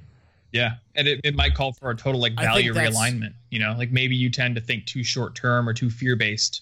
Yeah, 0.52 0.74
and 0.96 1.08
it, 1.08 1.22
it 1.24 1.36
might 1.36 1.56
call 1.56 1.74
for 1.74 1.90
a 1.90 1.96
total 1.96 2.22
like 2.22 2.36
value 2.36 2.74
realignment. 2.74 3.34
You 3.50 3.60
know, 3.60 3.74
like 3.76 3.92
maybe 3.92 4.16
you 4.16 4.30
tend 4.30 4.56
to 4.56 4.62
think 4.62 4.86
too 4.86 5.04
short 5.04 5.34
term 5.34 5.68
or 5.68 5.74
too 5.74 5.90
fear 5.90 6.16
based, 6.16 6.62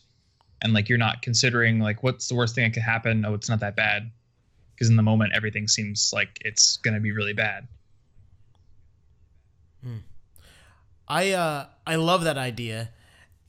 and 0.61 0.73
like 0.73 0.87
you're 0.87 0.97
not 0.97 1.21
considering 1.21 1.79
like 1.79 2.01
what's 2.01 2.29
the 2.29 2.35
worst 2.35 2.55
thing 2.55 2.63
that 2.63 2.73
could 2.73 2.83
happen. 2.83 3.25
Oh, 3.25 3.33
it's 3.33 3.49
not 3.49 3.59
that 3.59 3.75
bad, 3.75 4.09
because 4.73 4.89
in 4.89 4.95
the 4.95 5.03
moment 5.03 5.33
everything 5.35 5.67
seems 5.67 6.11
like 6.13 6.37
it's 6.45 6.77
going 6.77 6.93
to 6.93 7.01
be 7.01 7.11
really 7.11 7.33
bad. 7.33 7.67
Hmm. 9.83 9.97
I 11.07 11.31
uh 11.31 11.65
I 11.85 11.95
love 11.95 12.23
that 12.23 12.37
idea, 12.37 12.91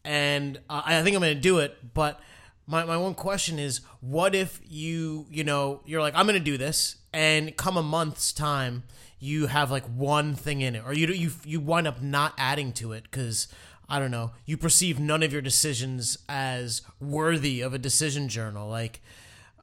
and 0.05 0.59
uh, 0.69 0.83
I 0.85 1.03
think 1.03 1.15
I'm 1.15 1.23
going 1.23 1.37
to 1.37 1.41
do 1.41 1.59
it. 1.59 1.95
But 1.95 2.19
my 2.67 2.85
my 2.85 2.97
one 2.97 3.15
question 3.15 3.59
is, 3.59 3.81
what 4.01 4.35
if 4.35 4.61
you 4.69 5.27
you 5.31 5.45
know 5.45 5.81
you're 5.85 6.01
like 6.01 6.15
I'm 6.17 6.27
to 6.27 6.41
do 6.41 6.57
this, 6.57 6.97
and 7.13 7.57
come 7.57 7.77
a 7.77 7.83
month's 7.83 8.33
time 8.33 8.85
you 9.19 9.47
have 9.47 9.71
like 9.71 9.85
one 9.87 10.35
thing 10.35 10.61
in 10.61 10.75
it, 10.75 10.83
or 10.85 10.93
you 10.93 11.07
you 11.09 11.31
you 11.45 11.61
wind 11.61 11.87
up 11.87 12.03
not 12.03 12.35
adding 12.39 12.73
to 12.73 12.93
it 12.93 13.05
because 13.05 13.49
I 13.89 13.99
don't 13.99 14.11
know 14.11 14.33
you 14.47 14.57
perceive 14.57 14.99
none 14.99 15.23
of 15.23 15.33
your 15.33 15.43
decisions 15.43 16.19
as 16.29 16.83
worthy 17.01 17.61
of 17.61 17.75
a 17.75 17.79
decision 17.79 18.29
journal. 18.29 18.69
Like, 18.69 19.01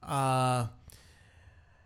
uh, 0.02 0.66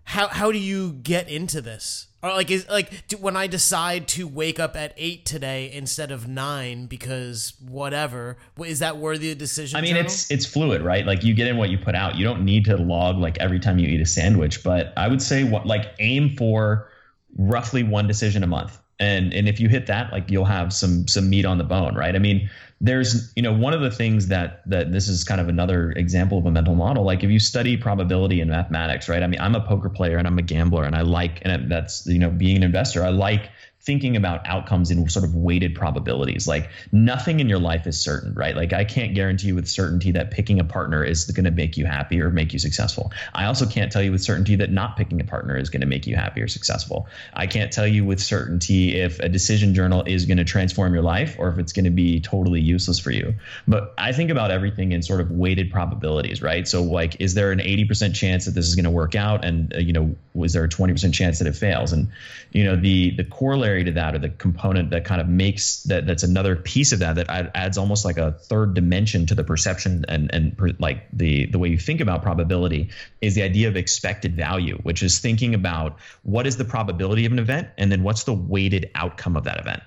how 0.05 0.29
how 0.29 0.53
do 0.53 0.59
you 0.59 0.93
get 0.93 1.29
into 1.29 1.61
this? 1.61 2.09
Or 2.25 2.31
like 2.31 2.51
is 2.51 2.67
like 2.71 3.07
do, 3.09 3.19
when 3.19 3.37
I 3.37 3.47
decide 3.47 4.09
to 4.09 4.27
wake 4.27 4.59
up 4.59 4.77
at 4.77 4.95
eight 4.97 5.27
today 5.27 5.71
instead 5.71 6.11
of 6.11 6.27
nine 6.27 6.87
because 6.87 7.53
whatever 7.61 8.39
is 8.65 8.79
that 8.79 8.97
worthy 8.97 9.31
of 9.31 9.37
decision? 9.37 9.77
I 9.77 9.83
mean, 9.83 9.91
journal? 9.91 10.07
it's 10.07 10.31
it's 10.31 10.47
fluid, 10.47 10.81
right? 10.81 11.05
Like 11.05 11.23
you 11.23 11.35
get 11.35 11.49
in 11.49 11.59
what 11.59 11.69
you 11.69 11.77
put 11.77 11.95
out. 11.95 12.15
You 12.17 12.25
don't 12.25 12.43
need 12.43 12.65
to 12.65 12.79
log 12.79 13.19
like 13.19 13.37
every 13.41 13.61
time 13.61 13.79
you 13.79 13.89
eat 13.89 14.01
a 14.01 14.07
sandwich, 14.07 14.65
but 14.65 14.95
I 14.97 15.07
would 15.07 15.21
say 15.21 15.45
what 15.45 15.67
like 15.67 15.93
aim 15.99 16.35
for 16.35 16.89
roughly 17.37 17.83
one 17.83 18.07
decision 18.07 18.43
a 18.43 18.47
month. 18.47 18.81
And 18.99 19.35
and 19.35 19.47
if 19.47 19.61
you 19.61 19.69
hit 19.69 19.87
that, 19.89 20.11
like 20.11 20.31
you'll 20.31 20.47
have 20.47 20.73
some 20.73 21.07
some 21.07 21.29
meat 21.29 21.45
on 21.45 21.59
the 21.59 21.65
bone, 21.65 21.95
right? 21.95 22.17
I 22.17 22.21
mean, 22.21 22.49
there's 22.85 23.33
you 23.35 23.43
know 23.43 23.53
one 23.53 23.73
of 23.73 23.81
the 23.81 23.91
things 23.91 24.27
that 24.27 24.61
that 24.69 24.93
this 24.93 25.09
is 25.09 25.25
kind 25.25 25.41
of 25.41 25.49
another 25.49 25.93
example 25.93 26.37
of 26.37 26.45
a 26.45 26.51
mental 26.51 26.75
model. 26.75 27.03
Like 27.03 27.25
if 27.25 27.31
you 27.31 27.41
study 27.41 27.79
probability 27.79 28.41
in 28.43 28.49
mathematics, 28.49 29.09
right? 29.09 29.23
I 29.23 29.27
mean, 29.27 29.41
I'm 29.41 29.55
a 29.55 29.61
poker 29.61 29.89
player 29.89 30.19
and 30.19 30.27
I'm 30.27 30.39
a 30.39 30.43
gambler, 30.43 30.85
and 30.85 30.95
I 30.95 31.01
like 31.01 31.41
and 31.43 31.71
that's 31.71 32.07
you 32.07 32.19
know 32.19 32.31
being 32.31 32.57
an 32.57 32.63
investor. 32.63 33.03
I 33.03 33.09
like 33.09 33.51
thinking 33.85 34.17
about 34.17 34.47
outcomes 34.47 34.91
in 34.91 35.09
sort 35.11 35.27
of 35.27 35.35
weighted 35.35 35.75
probabilities. 35.75 36.49
Like 36.49 36.71
nothing 36.91 37.41
in 37.41 37.49
your 37.51 37.59
life 37.59 37.87
is 37.87 38.01
certain, 38.01 38.33
right? 38.33 38.57
Like 38.57 38.73
I 38.73 38.85
can't 38.85 39.15
guarantee 39.15 39.49
you 39.49 39.55
with 39.55 39.69
certainty 39.69 40.13
that 40.13 40.31
picking 40.31 40.59
a 40.59 40.65
partner 40.65 41.05
is 41.05 41.25
going 41.27 41.45
to 41.45 41.51
make 41.51 41.77
you 41.77 41.85
happy 41.85 42.21
or 42.21 42.31
make 42.31 42.55
you 42.55 42.59
successful. 42.59 43.13
I 43.35 43.45
also 43.45 43.67
can't 43.67 43.93
tell 43.93 44.03
you 44.03 44.11
with 44.11 44.23
certainty 44.23 44.57
that 44.57 44.71
not 44.71 44.97
picking 44.97 45.21
a 45.21 45.25
partner 45.25 45.57
is 45.57 45.69
going 45.69 45.83
to 45.83 45.87
make 45.87 46.07
you 46.07 46.17
happy 46.17 46.41
or 46.41 46.49
successful. 46.49 47.09
I 47.35 47.47
can't 47.47 47.73
tell 47.73 47.87
you 47.87 48.07
with 48.07 48.21
certainty 48.21 48.99
if 48.99 49.21
a 49.21 49.29
decision 49.29 49.75
journal 49.75 50.03
is 50.07 50.25
going 50.25 50.39
to 50.39 50.45
transform 50.45 50.95
your 50.95 51.03
life 51.03 51.37
or 51.39 51.51
if 51.51 51.59
it's 51.59 51.73
going 51.73 51.85
to 51.85 51.91
be 51.91 52.21
totally 52.21 52.61
useless 52.61 52.99
for 52.99 53.11
you. 53.11 53.35
But 53.69 53.93
I 53.99 54.13
think 54.13 54.31
about 54.31 54.51
everything 54.51 54.93
in 54.93 55.03
sort 55.03 55.21
of 55.21 55.31
weighted 55.31 55.71
probabilities, 55.71 56.41
right? 56.41 56.67
So 56.67 56.83
like 56.83 57.21
is 57.21 57.35
there 57.35 57.53
an 57.53 57.59
80% 57.59 58.15
chance 58.15 58.47
that 58.47 58.53
this 58.53 58.67
is 58.67 58.77
going 58.77 58.85
to 58.85 58.91
work 58.91 59.15
out 59.15 59.45
and 59.45 59.75
uh, 59.75 59.79
you 59.79 59.93
know 59.93 60.17
was 60.33 60.53
there 60.55 60.65
a 60.65 60.69
20% 60.69 61.13
chance 61.13 61.39
that 61.41 61.47
it 61.47 61.55
fails? 61.55 61.93
And 61.93 62.09
you 62.53 62.65
know 62.65 62.77
the 62.77 63.11
the 63.11 63.25
corollary 63.25 63.74
to 63.83 63.93
that 63.93 64.15
or 64.15 64.19
the 64.19 64.29
component 64.29 64.91
that 64.91 65.05
kind 65.05 65.21
of 65.21 65.29
makes 65.29 65.83
that 65.85 66.07
that's 66.07 66.23
another 66.23 66.55
piece 66.55 66.93
of 66.93 67.01
that 67.01 67.17
that 67.17 67.51
adds 67.55 67.77
almost 67.77 68.05
like 68.05 68.19
a 68.19 68.31
third 68.31 68.75
dimension 68.75 69.27
to 69.27 69.35
the 69.35 69.43
perception 69.43 70.05
and 70.09 70.33
and 70.33 70.57
per, 70.57 70.71
like 70.79 71.09
the 71.13 71.47
the 71.47 71.59
way 71.59 71.69
you 71.69 71.79
think 71.79 72.01
about 72.01 72.23
probability 72.23 72.91
is 73.21 73.35
the 73.35 73.43
idea 73.43 73.67
of 73.67 73.77
expected 73.77 74.37
value 74.37 74.79
which 74.85 75.03
is 75.03 75.19
thinking 75.19 75.55
about 75.55 75.99
what 76.23 76.47
is 76.47 76.57
the 76.57 76.65
probability 76.65 77.27
of 77.27 77.33
an 77.33 77.39
event 77.39 77.69
and 77.79 77.91
then 77.91 78.03
what's 78.03 78.25
the 78.25 78.33
weighted 78.35 78.91
outcome 78.95 79.37
of 79.37 79.45
that 79.45 79.59
event. 79.59 79.83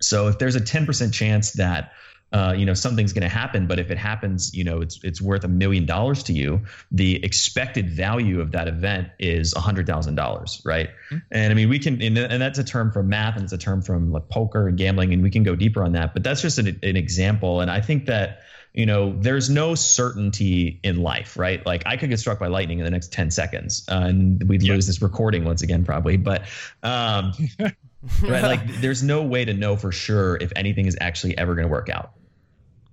So 0.00 0.28
if 0.28 0.38
there's 0.38 0.56
a 0.56 0.60
10% 0.60 1.12
chance 1.12 1.52
that 1.52 1.92
uh, 2.32 2.54
you 2.56 2.66
know 2.66 2.74
something's 2.74 3.12
going 3.12 3.22
to 3.22 3.28
happen 3.28 3.66
but 3.66 3.78
if 3.78 3.90
it 3.90 3.96
happens 3.96 4.54
you 4.54 4.62
know 4.62 4.80
it's 4.80 5.00
it's 5.02 5.20
worth 5.20 5.44
a 5.44 5.48
million 5.48 5.86
dollars 5.86 6.22
to 6.22 6.32
you 6.32 6.60
the 6.90 7.22
expected 7.24 7.90
value 7.90 8.40
of 8.40 8.52
that 8.52 8.68
event 8.68 9.08
is 9.18 9.54
a 9.54 9.60
hundred 9.60 9.86
thousand 9.86 10.14
dollars 10.14 10.60
right? 10.64 10.90
Mm-hmm. 11.10 11.16
and 11.30 11.52
i 11.52 11.54
mean 11.54 11.68
we 11.68 11.78
can 11.78 12.00
and, 12.02 12.18
and 12.18 12.42
that's 12.42 12.58
a 12.58 12.64
term 12.64 12.92
from 12.92 13.08
math 13.08 13.36
and 13.36 13.44
it's 13.44 13.52
a 13.52 13.58
term 13.58 13.80
from 13.80 14.12
like 14.12 14.28
poker 14.28 14.68
and 14.68 14.76
gambling 14.76 15.12
and 15.14 15.22
we 15.22 15.30
can 15.30 15.42
go 15.42 15.56
deeper 15.56 15.82
on 15.82 15.92
that 15.92 16.12
but 16.12 16.22
that's 16.22 16.42
just 16.42 16.58
an, 16.58 16.78
an 16.82 16.96
example 16.96 17.60
and 17.60 17.70
i 17.70 17.80
think 17.80 18.06
that 18.06 18.40
you 18.74 18.84
know 18.84 19.14
there's 19.20 19.48
no 19.48 19.74
certainty 19.74 20.80
in 20.82 21.02
life 21.02 21.38
right? 21.38 21.64
Like 21.64 21.82
i 21.86 21.96
could 21.96 22.10
get 22.10 22.18
struck 22.18 22.38
by 22.38 22.48
lightning 22.48 22.78
in 22.78 22.84
the 22.84 22.90
next 22.90 23.10
10 23.10 23.30
seconds 23.30 23.86
uh, 23.88 24.04
and 24.04 24.42
we'd 24.46 24.62
lose 24.62 24.86
this 24.86 25.00
recording 25.00 25.44
once 25.44 25.62
again 25.62 25.84
probably 25.84 26.18
but 26.18 26.42
um 26.82 27.32
right 28.22 28.42
like 28.42 28.80
there's 28.80 29.02
no 29.02 29.22
way 29.22 29.46
to 29.46 29.54
know 29.54 29.76
for 29.76 29.90
sure 29.90 30.36
if 30.36 30.52
anything 30.54 30.86
is 30.86 30.96
actually 31.00 31.36
ever 31.38 31.54
going 31.54 31.66
to 31.66 31.72
work 31.72 31.88
out 31.88 32.12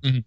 Mm-hmm. 0.05 0.19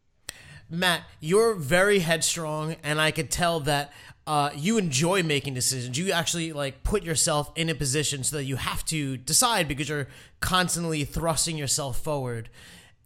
Matt, 0.71 1.05
you're 1.21 1.55
very 1.55 2.01
headstrong, 2.01 2.77
and 2.83 3.01
I 3.01 3.11
could 3.11 3.31
tell 3.31 3.61
that 3.61 3.93
uh, 4.27 4.51
you 4.55 4.77
enjoy 4.77 5.23
making 5.23 5.55
decisions. 5.55 5.97
You 5.97 6.13
actually 6.13 6.53
like 6.53 6.83
put 6.83 7.03
yourself 7.03 7.51
in 7.57 7.71
a 7.71 7.75
position 7.75 8.23
so 8.23 8.37
that 8.37 8.45
you 8.45 8.57
have 8.57 8.85
to 8.87 9.17
decide 9.17 9.67
because 9.67 9.89
you're 9.89 10.09
constantly 10.41 11.05
thrusting 11.05 11.57
yourself 11.57 11.99
forward. 11.99 12.51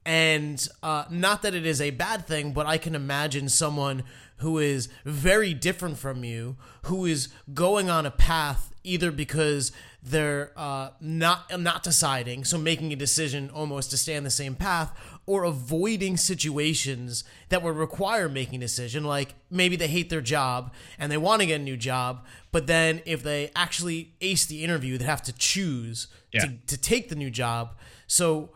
And 0.04 0.66
uh, 0.82 1.04
not 1.10 1.42
that 1.42 1.54
it 1.54 1.64
is 1.64 1.80
a 1.80 1.90
bad 1.90 2.26
thing, 2.26 2.52
but 2.52 2.66
I 2.66 2.76
can 2.76 2.96
imagine 2.96 3.48
someone 3.48 4.02
who 4.38 4.58
is 4.58 4.88
very 5.04 5.54
different 5.54 5.96
from 5.98 6.24
you, 6.24 6.56
who 6.86 7.06
is 7.06 7.28
going 7.54 7.88
on 7.88 8.04
a 8.04 8.10
path 8.10 8.72
either 8.82 9.12
because 9.12 9.70
they're 10.02 10.50
uh, 10.56 10.90
not 11.00 11.60
not 11.60 11.84
deciding, 11.84 12.44
so 12.44 12.58
making 12.58 12.92
a 12.92 12.96
decision 12.96 13.50
almost 13.54 13.90
to 13.90 13.96
stay 13.96 14.16
on 14.16 14.24
the 14.24 14.30
same 14.30 14.56
path, 14.56 14.92
or 15.32 15.44
avoiding 15.44 16.14
situations 16.14 17.24
that 17.48 17.62
would 17.62 17.74
require 17.74 18.28
making 18.28 18.56
a 18.56 18.60
decision. 18.60 19.02
Like 19.02 19.34
maybe 19.50 19.76
they 19.76 19.88
hate 19.88 20.10
their 20.10 20.20
job 20.20 20.74
and 20.98 21.10
they 21.10 21.16
want 21.16 21.40
to 21.40 21.46
get 21.46 21.58
a 21.58 21.64
new 21.64 21.78
job, 21.78 22.26
but 22.50 22.66
then 22.66 23.00
if 23.06 23.22
they 23.22 23.50
actually 23.56 24.12
ace 24.20 24.44
the 24.44 24.62
interview, 24.62 24.98
they 24.98 25.06
have 25.06 25.22
to 25.22 25.32
choose 25.32 26.08
yeah. 26.34 26.42
to, 26.42 26.52
to 26.66 26.76
take 26.76 27.08
the 27.08 27.14
new 27.14 27.30
job. 27.30 27.78
So 28.06 28.50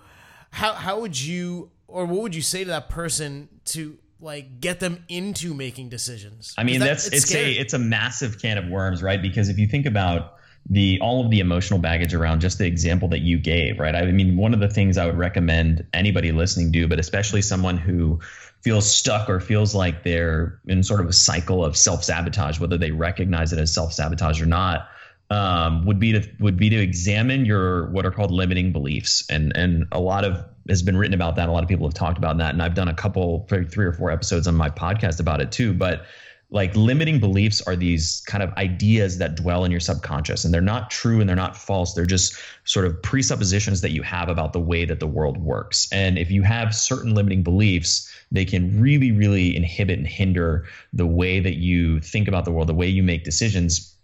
how 0.51 0.75
how 0.75 1.01
would 1.01 1.19
you 1.19 1.71
or 1.89 2.05
what 2.05 2.21
would 2.21 2.35
you 2.35 2.43
say 2.43 2.65
to 2.65 2.69
that 2.69 2.91
person 2.91 3.49
to 3.67 3.97
like 4.21 4.61
get 4.61 4.79
them 4.79 5.03
into 5.09 5.55
making 5.55 5.89
decisions? 5.89 6.55
I 6.59 6.65
mean, 6.65 6.81
that, 6.81 6.89
that's 6.89 7.07
it's, 7.07 7.17
it's 7.17 7.35
a 7.35 7.53
it's 7.53 7.73
a 7.73 7.79
massive 7.79 8.39
can 8.39 8.59
of 8.59 8.69
worms, 8.69 9.03
right? 9.03 9.23
Because 9.23 9.49
if 9.49 9.57
you 9.57 9.67
think 9.67 9.87
about 9.87 10.36
the 10.69 10.99
all 11.01 11.25
of 11.25 11.31
the 11.31 11.41
emotional 11.41 11.79
baggage 11.79 12.13
around 12.13 12.41
just 12.41 12.59
the 12.59 12.67
example 12.67 13.09
that 13.09 13.21
you 13.21 13.39
gave, 13.39 13.79
right? 13.79 13.95
I 13.95 14.11
mean, 14.11 14.37
one 14.37 14.53
of 14.53 14.61
the 14.61 14.69
things 14.69 14.99
I 14.99 15.07
would 15.07 15.17
recommend 15.17 15.87
anybody 15.93 16.33
listening 16.33 16.73
do, 16.73 16.89
but 16.89 16.99
especially 16.99 17.43
someone 17.43 17.79
who 17.79 18.21
feels 18.63 18.93
stuck 18.93 19.31
or 19.31 19.39
feels 19.39 19.75
like 19.75 20.03
they're 20.03 20.59
in 20.67 20.83
sort 20.83 21.01
of 21.01 21.07
a 21.07 21.13
cycle 21.13 21.65
of 21.65 21.77
self 21.77 22.03
sabotage, 22.03 22.59
whether 22.59 22.77
they 22.77 22.91
recognize 22.91 23.53
it 23.53 23.61
as 23.61 23.73
self 23.73 23.93
sabotage 23.93 24.43
or 24.43 24.47
not, 24.47 24.89
um, 25.31 25.87
would 25.87 26.01
be 26.01 26.13
to 26.13 26.29
would 26.41 26.57
be 26.57 26.71
to 26.71 26.77
examine 26.77 27.45
your 27.45 27.89
what 27.91 28.05
are 28.05 28.11
called 28.11 28.33
limiting 28.33 28.73
beliefs, 28.73 29.25
and 29.31 29.57
and 29.57 29.87
a 29.93 30.01
lot 30.01 30.25
of 30.25 30.45
has 30.69 30.83
been 30.83 30.97
written 30.97 31.15
about 31.15 31.37
that. 31.37 31.49
A 31.49 31.53
lot 31.53 31.63
of 31.63 31.69
people 31.69 31.87
have 31.87 31.95
talked 31.95 32.19
about 32.19 32.39
that, 32.39 32.55
and 32.55 32.63
I've 32.63 32.75
done 32.75 32.89
a 32.89 32.95
couple, 32.95 33.47
three 33.49 33.85
or 33.85 33.93
four 33.93 34.11
episodes 34.11 34.49
on 34.49 34.57
my 34.57 34.71
podcast 34.71 35.21
about 35.21 35.41
it 35.41 35.53
too. 35.53 35.73
But 35.73 36.07
like 36.51 36.75
limiting 36.77 37.19
beliefs 37.19 37.61
are 37.63 37.75
these 37.75 38.23
kind 38.27 38.43
of 38.43 38.53
ideas 38.55 39.19
that 39.19 39.35
dwell 39.35 39.65
in 39.65 39.71
your 39.71 39.81
subconscious 39.81 40.45
and 40.45 40.55
they're 40.55 40.61
not 40.61 40.91
true 40.91 41.21
and 41.21 41.29
they're 41.29 41.35
not 41.37 41.57
false. 41.57 41.95
They're 41.95 42.07
just 42.07 42.37
sort 42.65 42.87
of 42.87 43.03
presuppositions 43.03 43.81
that 43.81 43.91
you 43.91 44.03
have 44.03 44.29
about 44.29 44.53
the 44.53 44.61
way 44.61 44.85
that 44.85 45.01
the 45.01 45.09
world 45.09 45.39
works. 45.39 45.89
And 45.91 46.19
if 46.19 46.31
you 46.31 46.43
have 46.43 46.75
certain 46.75 47.15
limiting 47.15 47.43
beliefs 47.43 48.13
they 48.33 48.45
can 48.45 48.81
really 48.81 49.13
really 49.13 49.57
inhibit 49.57 49.99
and 49.99 50.07
hinder 50.07 50.67
the 50.93 51.07
way 51.07 51.41
that 51.41 51.57
you 51.57 52.01
think 52.01 52.29
about 52.29 52.45
the 52.45 52.51
world 52.51 52.69
the 52.69 52.75
way 52.75 52.89
you 52.89 53.03
make 53.03 53.25
decisions 53.25 53.96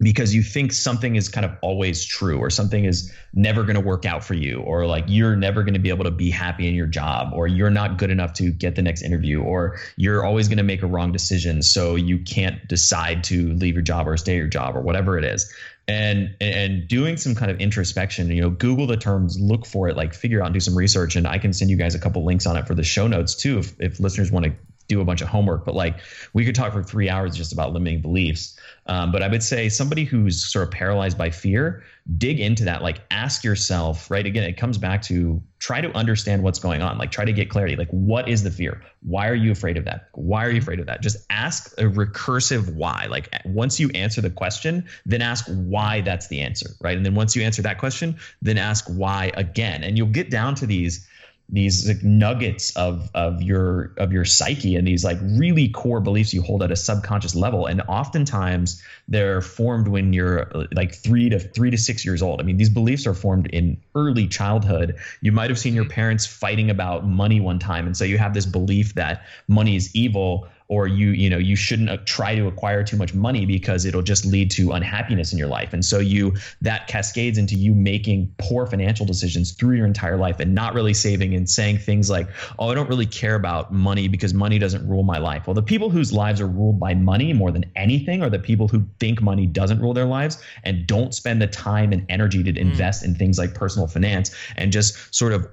because 0.00 0.34
you 0.34 0.42
think 0.42 0.72
something 0.72 1.16
is 1.16 1.28
kind 1.28 1.46
of 1.46 1.52
always 1.62 2.04
true 2.04 2.38
or 2.38 2.50
something 2.50 2.84
is 2.84 3.12
never 3.32 3.62
going 3.62 3.76
to 3.76 3.80
work 3.80 4.04
out 4.04 4.22
for 4.22 4.34
you 4.34 4.60
or 4.60 4.86
like 4.86 5.04
you're 5.08 5.36
never 5.36 5.62
going 5.62 5.74
to 5.74 5.80
be 5.80 5.88
able 5.88 6.04
to 6.04 6.10
be 6.10 6.30
happy 6.30 6.68
in 6.68 6.74
your 6.74 6.86
job 6.86 7.32
or 7.32 7.46
you're 7.46 7.70
not 7.70 7.96
good 7.96 8.10
enough 8.10 8.34
to 8.34 8.50
get 8.50 8.76
the 8.76 8.82
next 8.82 9.02
interview 9.02 9.40
or 9.40 9.78
you're 9.96 10.24
always 10.24 10.48
going 10.48 10.58
to 10.58 10.64
make 10.64 10.82
a 10.82 10.86
wrong 10.86 11.12
decision 11.12 11.62
so 11.62 11.94
you 11.94 12.18
can't 12.18 12.68
decide 12.68 13.24
to 13.24 13.54
leave 13.54 13.74
your 13.74 13.82
job 13.82 14.06
or 14.06 14.16
stay 14.16 14.32
at 14.32 14.38
your 14.38 14.46
job 14.46 14.76
or 14.76 14.80
whatever 14.80 15.18
it 15.18 15.24
is. 15.24 15.52
And 15.88 16.34
and 16.40 16.88
doing 16.88 17.16
some 17.16 17.36
kind 17.36 17.48
of 17.48 17.60
introspection 17.60 18.28
you 18.28 18.42
know 18.42 18.50
google 18.50 18.88
the 18.88 18.96
terms 18.96 19.38
look 19.38 19.64
for 19.64 19.88
it 19.88 19.96
like 19.96 20.14
figure 20.14 20.42
out 20.42 20.46
and 20.46 20.52
do 20.52 20.58
some 20.58 20.76
research 20.76 21.14
and 21.14 21.28
i 21.28 21.38
can 21.38 21.52
send 21.52 21.70
you 21.70 21.76
guys 21.76 21.94
a 21.94 22.00
couple 22.00 22.24
links 22.24 22.44
on 22.44 22.56
it 22.56 22.66
for 22.66 22.74
the 22.74 22.82
show 22.82 23.06
notes 23.06 23.36
too 23.36 23.60
if, 23.60 23.80
if 23.80 24.00
listeners 24.00 24.32
want 24.32 24.46
to 24.46 24.52
do 24.88 25.00
a 25.00 25.04
bunch 25.04 25.20
of 25.20 25.28
homework 25.28 25.64
but 25.64 25.74
like 25.74 25.98
we 26.32 26.44
could 26.44 26.54
talk 26.54 26.72
for 26.72 26.82
three 26.82 27.08
hours 27.08 27.36
just 27.36 27.52
about 27.52 27.72
limiting 27.72 28.00
beliefs 28.00 28.56
um, 28.88 29.10
but 29.10 29.22
I 29.22 29.28
would 29.28 29.42
say 29.42 29.68
somebody 29.68 30.04
who's 30.04 30.50
sort 30.50 30.68
of 30.68 30.70
paralyzed 30.70 31.18
by 31.18 31.30
fear, 31.30 31.82
dig 32.16 32.38
into 32.38 32.64
that. 32.64 32.82
Like 32.82 33.00
ask 33.10 33.42
yourself, 33.42 34.10
right? 34.10 34.24
Again, 34.24 34.44
it 34.44 34.56
comes 34.56 34.78
back 34.78 35.02
to 35.02 35.42
try 35.58 35.80
to 35.80 35.90
understand 35.92 36.44
what's 36.44 36.60
going 36.60 36.82
on. 36.82 36.96
Like 36.96 37.10
try 37.10 37.24
to 37.24 37.32
get 37.32 37.50
clarity. 37.50 37.74
Like 37.74 37.88
what 37.90 38.28
is 38.28 38.44
the 38.44 38.50
fear? 38.50 38.82
Why 39.02 39.28
are 39.28 39.34
you 39.34 39.50
afraid 39.50 39.76
of 39.76 39.84
that? 39.86 40.08
Why 40.12 40.44
are 40.44 40.50
you 40.50 40.58
afraid 40.58 40.78
of 40.78 40.86
that? 40.86 41.02
Just 41.02 41.16
ask 41.30 41.72
a 41.78 41.84
recursive 41.84 42.74
why. 42.74 43.06
Like 43.10 43.34
once 43.44 43.80
you 43.80 43.90
answer 43.90 44.20
the 44.20 44.30
question, 44.30 44.84
then 45.04 45.20
ask 45.20 45.46
why 45.48 46.02
that's 46.02 46.28
the 46.28 46.40
answer, 46.40 46.70
right? 46.80 46.96
And 46.96 47.04
then 47.04 47.16
once 47.16 47.34
you 47.34 47.42
answer 47.42 47.62
that 47.62 47.78
question, 47.78 48.16
then 48.40 48.56
ask 48.56 48.86
why 48.86 49.32
again. 49.34 49.82
And 49.82 49.98
you'll 49.98 50.06
get 50.06 50.30
down 50.30 50.54
to 50.56 50.66
these 50.66 51.08
these 51.48 51.86
like 51.86 52.02
nuggets 52.02 52.74
of 52.76 53.08
of 53.14 53.40
your 53.40 53.92
of 53.98 54.12
your 54.12 54.24
psyche 54.24 54.74
and 54.74 54.86
these 54.86 55.04
like 55.04 55.18
really 55.22 55.68
core 55.68 56.00
beliefs 56.00 56.34
you 56.34 56.42
hold 56.42 56.62
at 56.62 56.72
a 56.72 56.76
subconscious 56.76 57.36
level. 57.36 57.66
And 57.66 57.82
oftentimes 57.82 58.82
they're 59.06 59.40
formed 59.40 59.86
when 59.86 60.12
you're 60.12 60.50
like 60.72 60.94
3 60.94 61.30
to 61.30 61.38
3 61.38 61.70
to 61.70 61.78
6 61.78 62.04
years 62.04 62.20
old. 62.20 62.40
I 62.40 62.44
mean 62.44 62.56
these 62.56 62.70
beliefs 62.70 63.06
are 63.06 63.14
formed 63.14 63.46
in 63.46 63.80
early 63.94 64.26
childhood. 64.26 64.96
You 65.20 65.30
might 65.30 65.50
have 65.50 65.58
seen 65.58 65.74
your 65.74 65.88
parents 65.88 66.26
fighting 66.26 66.68
about 66.68 67.06
money 67.06 67.40
one 67.40 67.60
time. 67.60 67.86
And 67.86 67.96
so 67.96 68.04
you 68.04 68.18
have 68.18 68.34
this 68.34 68.46
belief 68.46 68.94
that 68.94 69.24
money 69.46 69.76
is 69.76 69.94
evil 69.94 70.48
or 70.68 70.86
you 70.86 71.10
you 71.10 71.30
know 71.30 71.38
you 71.38 71.56
shouldn't 71.56 72.06
try 72.06 72.34
to 72.34 72.46
acquire 72.46 72.82
too 72.82 72.96
much 72.96 73.14
money 73.14 73.46
because 73.46 73.84
it'll 73.84 74.02
just 74.02 74.24
lead 74.24 74.50
to 74.50 74.72
unhappiness 74.72 75.32
in 75.32 75.38
your 75.38 75.48
life 75.48 75.72
and 75.72 75.84
so 75.84 75.98
you 75.98 76.34
that 76.60 76.86
cascades 76.88 77.38
into 77.38 77.54
you 77.54 77.74
making 77.74 78.32
poor 78.38 78.66
financial 78.66 79.06
decisions 79.06 79.52
through 79.52 79.76
your 79.76 79.86
entire 79.86 80.16
life 80.16 80.40
and 80.40 80.54
not 80.54 80.74
really 80.74 80.94
saving 80.94 81.34
and 81.34 81.48
saying 81.48 81.78
things 81.78 82.10
like 82.10 82.28
oh 82.58 82.70
i 82.70 82.74
don't 82.74 82.88
really 82.88 83.06
care 83.06 83.34
about 83.34 83.72
money 83.72 84.08
because 84.08 84.34
money 84.34 84.58
doesn't 84.58 84.86
rule 84.88 85.02
my 85.02 85.18
life 85.18 85.46
well 85.46 85.54
the 85.54 85.62
people 85.62 85.90
whose 85.90 86.12
lives 86.12 86.40
are 86.40 86.48
ruled 86.48 86.80
by 86.80 86.94
money 86.94 87.32
more 87.32 87.52
than 87.52 87.64
anything 87.76 88.22
are 88.22 88.30
the 88.30 88.38
people 88.38 88.68
who 88.68 88.84
think 88.98 89.22
money 89.22 89.46
doesn't 89.46 89.80
rule 89.80 89.94
their 89.94 90.06
lives 90.06 90.42
and 90.64 90.86
don't 90.86 91.14
spend 91.14 91.40
the 91.40 91.46
time 91.46 91.92
and 91.92 92.04
energy 92.08 92.42
to 92.42 92.52
mm. 92.52 92.56
invest 92.56 93.04
in 93.04 93.14
things 93.14 93.38
like 93.38 93.54
personal 93.54 93.86
finance 93.86 94.34
and 94.56 94.72
just 94.72 95.14
sort 95.14 95.32
of 95.32 95.46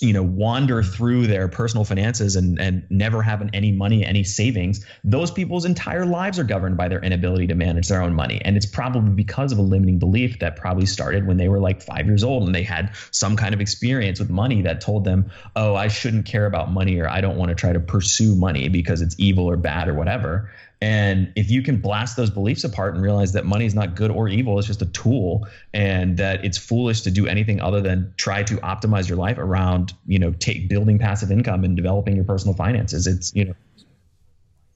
you 0.00 0.12
know 0.12 0.22
wander 0.22 0.82
through 0.82 1.26
their 1.26 1.48
personal 1.48 1.84
finances 1.84 2.34
and 2.36 2.60
and 2.60 2.84
never 2.90 3.22
having 3.22 3.48
any 3.52 3.70
money 3.70 4.04
any 4.04 4.24
savings 4.24 4.84
those 5.04 5.30
people's 5.30 5.64
entire 5.64 6.04
lives 6.04 6.38
are 6.38 6.44
governed 6.44 6.76
by 6.76 6.88
their 6.88 7.00
inability 7.00 7.46
to 7.46 7.54
manage 7.54 7.88
their 7.88 8.02
own 8.02 8.14
money. 8.14 8.40
And 8.44 8.56
it's 8.56 8.66
probably 8.66 9.10
because 9.10 9.52
of 9.52 9.58
a 9.58 9.62
limiting 9.62 9.98
belief 9.98 10.38
that 10.40 10.56
probably 10.56 10.86
started 10.86 11.26
when 11.26 11.36
they 11.36 11.48
were 11.48 11.60
like 11.60 11.82
5 11.82 12.06
years 12.06 12.24
old 12.24 12.44
and 12.44 12.54
they 12.54 12.62
had 12.62 12.94
some 13.10 13.36
kind 13.36 13.54
of 13.54 13.60
experience 13.60 14.18
with 14.18 14.30
money 14.30 14.62
that 14.62 14.80
told 14.80 15.04
them 15.04 15.30
oh 15.56 15.74
I 15.74 15.88
shouldn't 15.88 16.26
care 16.26 16.46
about 16.46 16.70
money 16.70 16.98
or 16.98 17.08
I 17.08 17.20
don't 17.20 17.36
want 17.36 17.50
to 17.50 17.54
try 17.54 17.72
to 17.72 17.80
pursue 17.80 18.34
money 18.34 18.68
because 18.68 19.02
it's 19.02 19.14
evil 19.18 19.48
or 19.48 19.56
bad 19.56 19.88
or 19.88 19.94
whatever 19.94 20.50
and 20.80 21.32
if 21.34 21.50
you 21.50 21.62
can 21.62 21.80
blast 21.80 22.16
those 22.16 22.30
beliefs 22.30 22.62
apart 22.62 22.94
and 22.94 23.02
realize 23.02 23.32
that 23.32 23.44
money 23.44 23.66
is 23.66 23.74
not 23.74 23.96
good 23.96 24.12
or 24.12 24.28
evil, 24.28 24.58
it's 24.58 24.68
just 24.68 24.80
a 24.80 24.86
tool, 24.86 25.46
and 25.74 26.16
that 26.18 26.44
it's 26.44 26.56
foolish 26.56 27.00
to 27.00 27.10
do 27.10 27.26
anything 27.26 27.60
other 27.60 27.80
than 27.80 28.14
try 28.16 28.44
to 28.44 28.54
optimize 28.58 29.08
your 29.08 29.18
life 29.18 29.38
around, 29.38 29.92
you 30.06 30.20
know, 30.20 30.32
take 30.32 30.68
building 30.68 30.98
passive 30.98 31.32
income 31.32 31.64
and 31.64 31.74
developing 31.74 32.14
your 32.14 32.24
personal 32.24 32.54
finances. 32.54 33.08
It's 33.08 33.34
you 33.34 33.46
know. 33.46 33.54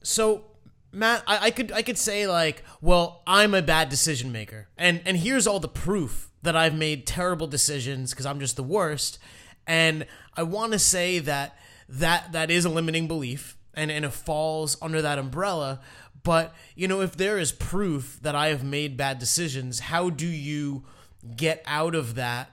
So 0.03 0.43
Matt, 0.91 1.23
I, 1.25 1.45
I, 1.45 1.51
could 1.51 1.71
I 1.71 1.81
could 1.81 1.97
say 1.97 2.27
like, 2.27 2.63
well, 2.81 3.23
I'm 3.25 3.53
a 3.53 3.61
bad 3.61 3.87
decision 3.87 4.33
maker, 4.33 4.67
and 4.77 5.01
and 5.05 5.15
here's 5.15 5.47
all 5.47 5.61
the 5.61 5.69
proof 5.69 6.29
that 6.41 6.57
I've 6.57 6.75
made 6.75 7.07
terrible 7.07 7.47
decisions 7.47 8.11
because 8.11 8.25
I'm 8.25 8.41
just 8.41 8.57
the 8.57 8.63
worst, 8.63 9.19
and 9.65 10.05
I 10.35 10.43
want 10.43 10.73
to 10.73 10.79
say 10.79 11.19
that 11.19 11.57
that 11.87 12.33
that 12.33 12.51
is 12.51 12.65
a 12.65 12.69
limiting 12.69 13.07
belief 13.07 13.57
and, 13.73 13.91
and 13.91 14.05
it 14.05 14.13
falls 14.13 14.77
under 14.81 15.01
that 15.01 15.17
umbrella. 15.19 15.79
But, 16.23 16.53
you 16.75 16.87
know, 16.87 17.01
if 17.01 17.17
there 17.17 17.37
is 17.37 17.51
proof 17.51 18.19
that 18.21 18.35
I 18.35 18.47
have 18.47 18.63
made 18.63 18.95
bad 18.95 19.19
decisions, 19.19 19.81
how 19.81 20.09
do 20.09 20.27
you 20.27 20.83
get 21.35 21.61
out 21.65 21.95
of 21.95 22.15
that 22.15 22.49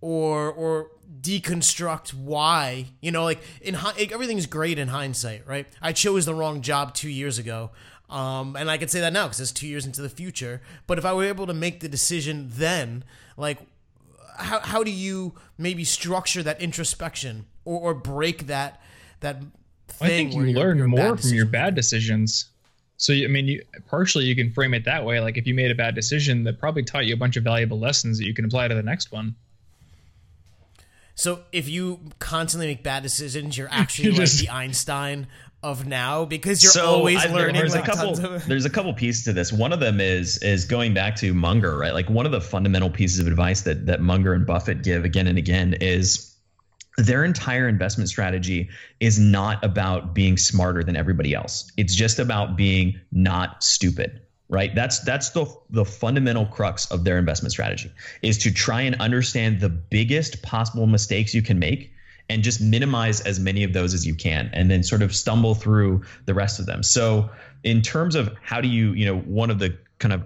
or 0.00 0.50
or 0.52 0.90
deconstruct 1.20 2.14
why? 2.14 2.86
You 3.00 3.12
know 3.12 3.24
like 3.24 3.40
in 3.60 3.76
everything's 3.76 4.46
great 4.46 4.78
in 4.78 4.88
hindsight 4.88 5.46
right? 5.46 5.66
I 5.80 5.92
chose 5.92 6.26
the 6.26 6.34
wrong 6.34 6.62
job 6.62 6.94
two 6.94 7.10
years 7.10 7.38
ago. 7.38 7.70
Um, 8.10 8.56
and 8.56 8.70
i 8.70 8.76
can 8.76 8.88
say 8.88 9.00
that 9.00 9.14
now 9.14 9.24
because 9.24 9.40
it's 9.40 9.52
two 9.52 9.66
years 9.66 9.86
into 9.86 10.02
the 10.02 10.08
future. 10.10 10.60
But 10.86 10.98
if 10.98 11.04
i 11.04 11.12
were 11.12 11.24
able 11.24 11.46
to 11.46 11.54
make 11.54 11.80
the 11.80 11.88
decision 11.88 12.48
then 12.52 13.04
like 13.36 13.58
how, 14.36 14.60
how 14.60 14.82
do 14.82 14.90
you 14.90 15.34
maybe 15.58 15.84
structure 15.84 16.42
that 16.42 16.60
introspection 16.60 17.46
or, 17.64 17.80
or 17.80 17.94
break 17.94 18.46
that 18.48 18.80
that 19.20 19.42
I 20.04 20.08
think 20.08 20.34
you 20.34 20.40
learn 20.52 20.84
more 20.86 21.16
from 21.16 21.30
your 21.30 21.46
bad 21.46 21.74
decisions. 21.74 22.46
So 22.96 23.12
I 23.12 23.26
mean, 23.26 23.46
you, 23.46 23.64
partially 23.88 24.24
you 24.26 24.36
can 24.36 24.52
frame 24.52 24.74
it 24.74 24.84
that 24.84 25.04
way. 25.04 25.20
Like 25.20 25.36
if 25.36 25.46
you 25.46 25.54
made 25.54 25.70
a 25.70 25.74
bad 25.74 25.94
decision, 25.94 26.44
that 26.44 26.58
probably 26.60 26.84
taught 26.84 27.06
you 27.06 27.14
a 27.14 27.16
bunch 27.16 27.36
of 27.36 27.44
valuable 27.44 27.78
lessons 27.78 28.18
that 28.18 28.26
you 28.26 28.34
can 28.34 28.44
apply 28.44 28.68
to 28.68 28.74
the 28.74 28.82
next 28.82 29.10
one. 29.10 29.34
So 31.14 31.40
if 31.52 31.68
you 31.68 32.00
constantly 32.18 32.68
make 32.68 32.82
bad 32.82 33.02
decisions, 33.02 33.58
you're 33.58 33.68
actually 33.72 34.06
you're 34.06 34.14
just, 34.14 34.40
like 34.40 34.48
the 34.48 34.54
Einstein 34.54 35.26
of 35.62 35.86
now 35.86 36.24
because 36.24 36.62
you're 36.62 36.72
so 36.72 36.86
always 36.86 37.24
I, 37.24 37.32
learning. 37.32 37.54
There's 37.54 37.74
like 37.74 37.86
a 37.86 37.90
couple. 37.90 38.34
Of- 38.34 38.46
there's 38.46 38.64
a 38.64 38.70
couple 38.70 38.92
pieces 38.94 39.24
to 39.24 39.32
this. 39.32 39.52
One 39.52 39.72
of 39.72 39.80
them 39.80 40.00
is 40.00 40.38
is 40.38 40.64
going 40.64 40.94
back 40.94 41.16
to 41.16 41.34
Munger, 41.34 41.76
right? 41.76 41.94
Like 41.94 42.10
one 42.10 42.26
of 42.26 42.32
the 42.32 42.40
fundamental 42.40 42.90
pieces 42.90 43.20
of 43.20 43.26
advice 43.26 43.62
that 43.62 43.86
that 43.86 44.00
Munger 44.00 44.34
and 44.34 44.46
Buffett 44.46 44.82
give 44.82 45.04
again 45.04 45.26
and 45.26 45.38
again 45.38 45.74
is 45.74 46.31
their 46.98 47.24
entire 47.24 47.68
investment 47.68 48.08
strategy 48.08 48.68
is 49.00 49.18
not 49.18 49.64
about 49.64 50.14
being 50.14 50.36
smarter 50.36 50.82
than 50.82 50.96
everybody 50.96 51.34
else. 51.34 51.70
It's 51.76 51.94
just 51.94 52.18
about 52.18 52.56
being 52.56 53.00
not 53.10 53.62
stupid, 53.64 54.20
right? 54.48 54.74
That's 54.74 55.00
that's 55.00 55.30
the 55.30 55.46
the 55.70 55.84
fundamental 55.84 56.46
crux 56.46 56.90
of 56.90 57.04
their 57.04 57.18
investment 57.18 57.52
strategy 57.52 57.90
is 58.20 58.38
to 58.38 58.52
try 58.52 58.82
and 58.82 59.00
understand 59.00 59.60
the 59.60 59.70
biggest 59.70 60.42
possible 60.42 60.86
mistakes 60.86 61.34
you 61.34 61.42
can 61.42 61.58
make 61.58 61.92
and 62.28 62.42
just 62.42 62.60
minimize 62.60 63.20
as 63.20 63.40
many 63.40 63.64
of 63.64 63.72
those 63.72 63.94
as 63.94 64.06
you 64.06 64.14
can 64.14 64.50
and 64.52 64.70
then 64.70 64.82
sort 64.82 65.02
of 65.02 65.14
stumble 65.14 65.54
through 65.54 66.02
the 66.24 66.34
rest 66.34 66.60
of 66.60 66.66
them. 66.66 66.82
So 66.82 67.30
in 67.62 67.82
terms 67.82 68.14
of 68.14 68.34
how 68.42 68.60
do 68.60 68.68
you, 68.68 68.92
you 68.92 69.06
know, 69.06 69.18
one 69.18 69.50
of 69.50 69.58
the 69.58 69.78
kind 69.98 70.12
of 70.12 70.22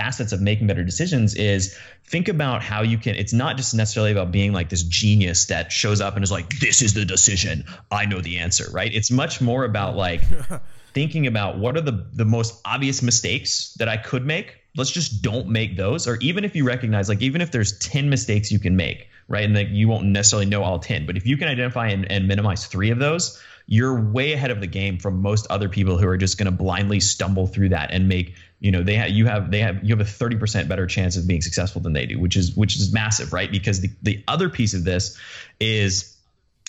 facets 0.00 0.32
of 0.32 0.40
making 0.40 0.66
better 0.66 0.82
decisions 0.82 1.34
is 1.34 1.76
think 2.04 2.28
about 2.28 2.62
how 2.62 2.80
you 2.80 2.96
can 2.96 3.14
it's 3.16 3.34
not 3.34 3.58
just 3.58 3.74
necessarily 3.74 4.12
about 4.12 4.32
being 4.32 4.50
like 4.50 4.70
this 4.70 4.82
genius 4.82 5.44
that 5.46 5.70
shows 5.70 6.00
up 6.00 6.14
and 6.14 6.24
is 6.24 6.32
like 6.32 6.58
this 6.58 6.80
is 6.80 6.94
the 6.94 7.04
decision. 7.04 7.66
I 7.90 8.06
know 8.06 8.22
the 8.22 8.38
answer 8.38 8.64
right? 8.72 8.90
It's 8.92 9.10
much 9.10 9.42
more 9.42 9.62
about 9.62 9.96
like 9.96 10.22
thinking 10.94 11.26
about 11.26 11.58
what 11.58 11.76
are 11.76 11.82
the 11.82 12.06
the 12.14 12.24
most 12.24 12.58
obvious 12.64 13.02
mistakes 13.02 13.74
that 13.78 13.88
i 13.88 13.98
could 13.98 14.24
make. 14.24 14.56
Let's 14.74 14.90
just 14.90 15.20
don't 15.20 15.48
make 15.48 15.76
those. 15.76 16.08
Or 16.08 16.16
even 16.22 16.44
if 16.46 16.56
you 16.56 16.64
recognize 16.64 17.10
like 17.10 17.20
even 17.20 17.42
if 17.42 17.50
there's 17.50 17.78
10 17.78 18.08
mistakes 18.08 18.50
you 18.50 18.58
can 18.58 18.76
make 18.76 19.08
right? 19.28 19.44
And 19.44 19.54
like 19.54 19.68
you 19.68 19.86
won't 19.86 20.06
necessarily 20.06 20.46
know 20.46 20.62
all 20.62 20.78
10 20.78 21.04
but 21.04 21.18
if 21.18 21.26
you 21.26 21.36
can 21.36 21.48
identify 21.48 21.88
and, 21.88 22.10
and 22.10 22.26
minimize 22.26 22.64
three 22.64 22.90
of 22.90 22.98
those 22.98 23.38
you're 23.66 24.00
way 24.00 24.32
ahead 24.32 24.50
of 24.50 24.60
the 24.60 24.66
game 24.66 24.98
from 24.98 25.22
most 25.22 25.46
other 25.48 25.68
people 25.68 25.96
who 25.96 26.08
are 26.08 26.16
just 26.16 26.38
going 26.38 26.46
to 26.46 26.50
blindly 26.64 26.98
stumble 26.98 27.46
through 27.46 27.68
that 27.68 27.92
and 27.92 28.08
make 28.08 28.34
you 28.60 28.70
know 28.70 28.82
they 28.82 28.94
have 28.94 29.10
you 29.10 29.26
have 29.26 29.50
they 29.50 29.60
have 29.60 29.82
you 29.82 29.96
have 29.96 30.00
a 30.00 30.10
30% 30.10 30.68
better 30.68 30.86
chance 30.86 31.16
of 31.16 31.26
being 31.26 31.40
successful 31.40 31.80
than 31.80 31.94
they 31.94 32.06
do 32.06 32.20
which 32.20 32.36
is 32.36 32.54
which 32.54 32.76
is 32.76 32.92
massive 32.92 33.32
right? 33.32 33.50
Because 33.50 33.80
the, 33.80 33.90
the 34.02 34.22
other 34.28 34.48
piece 34.48 34.74
of 34.74 34.84
this 34.84 35.18
is 35.58 36.16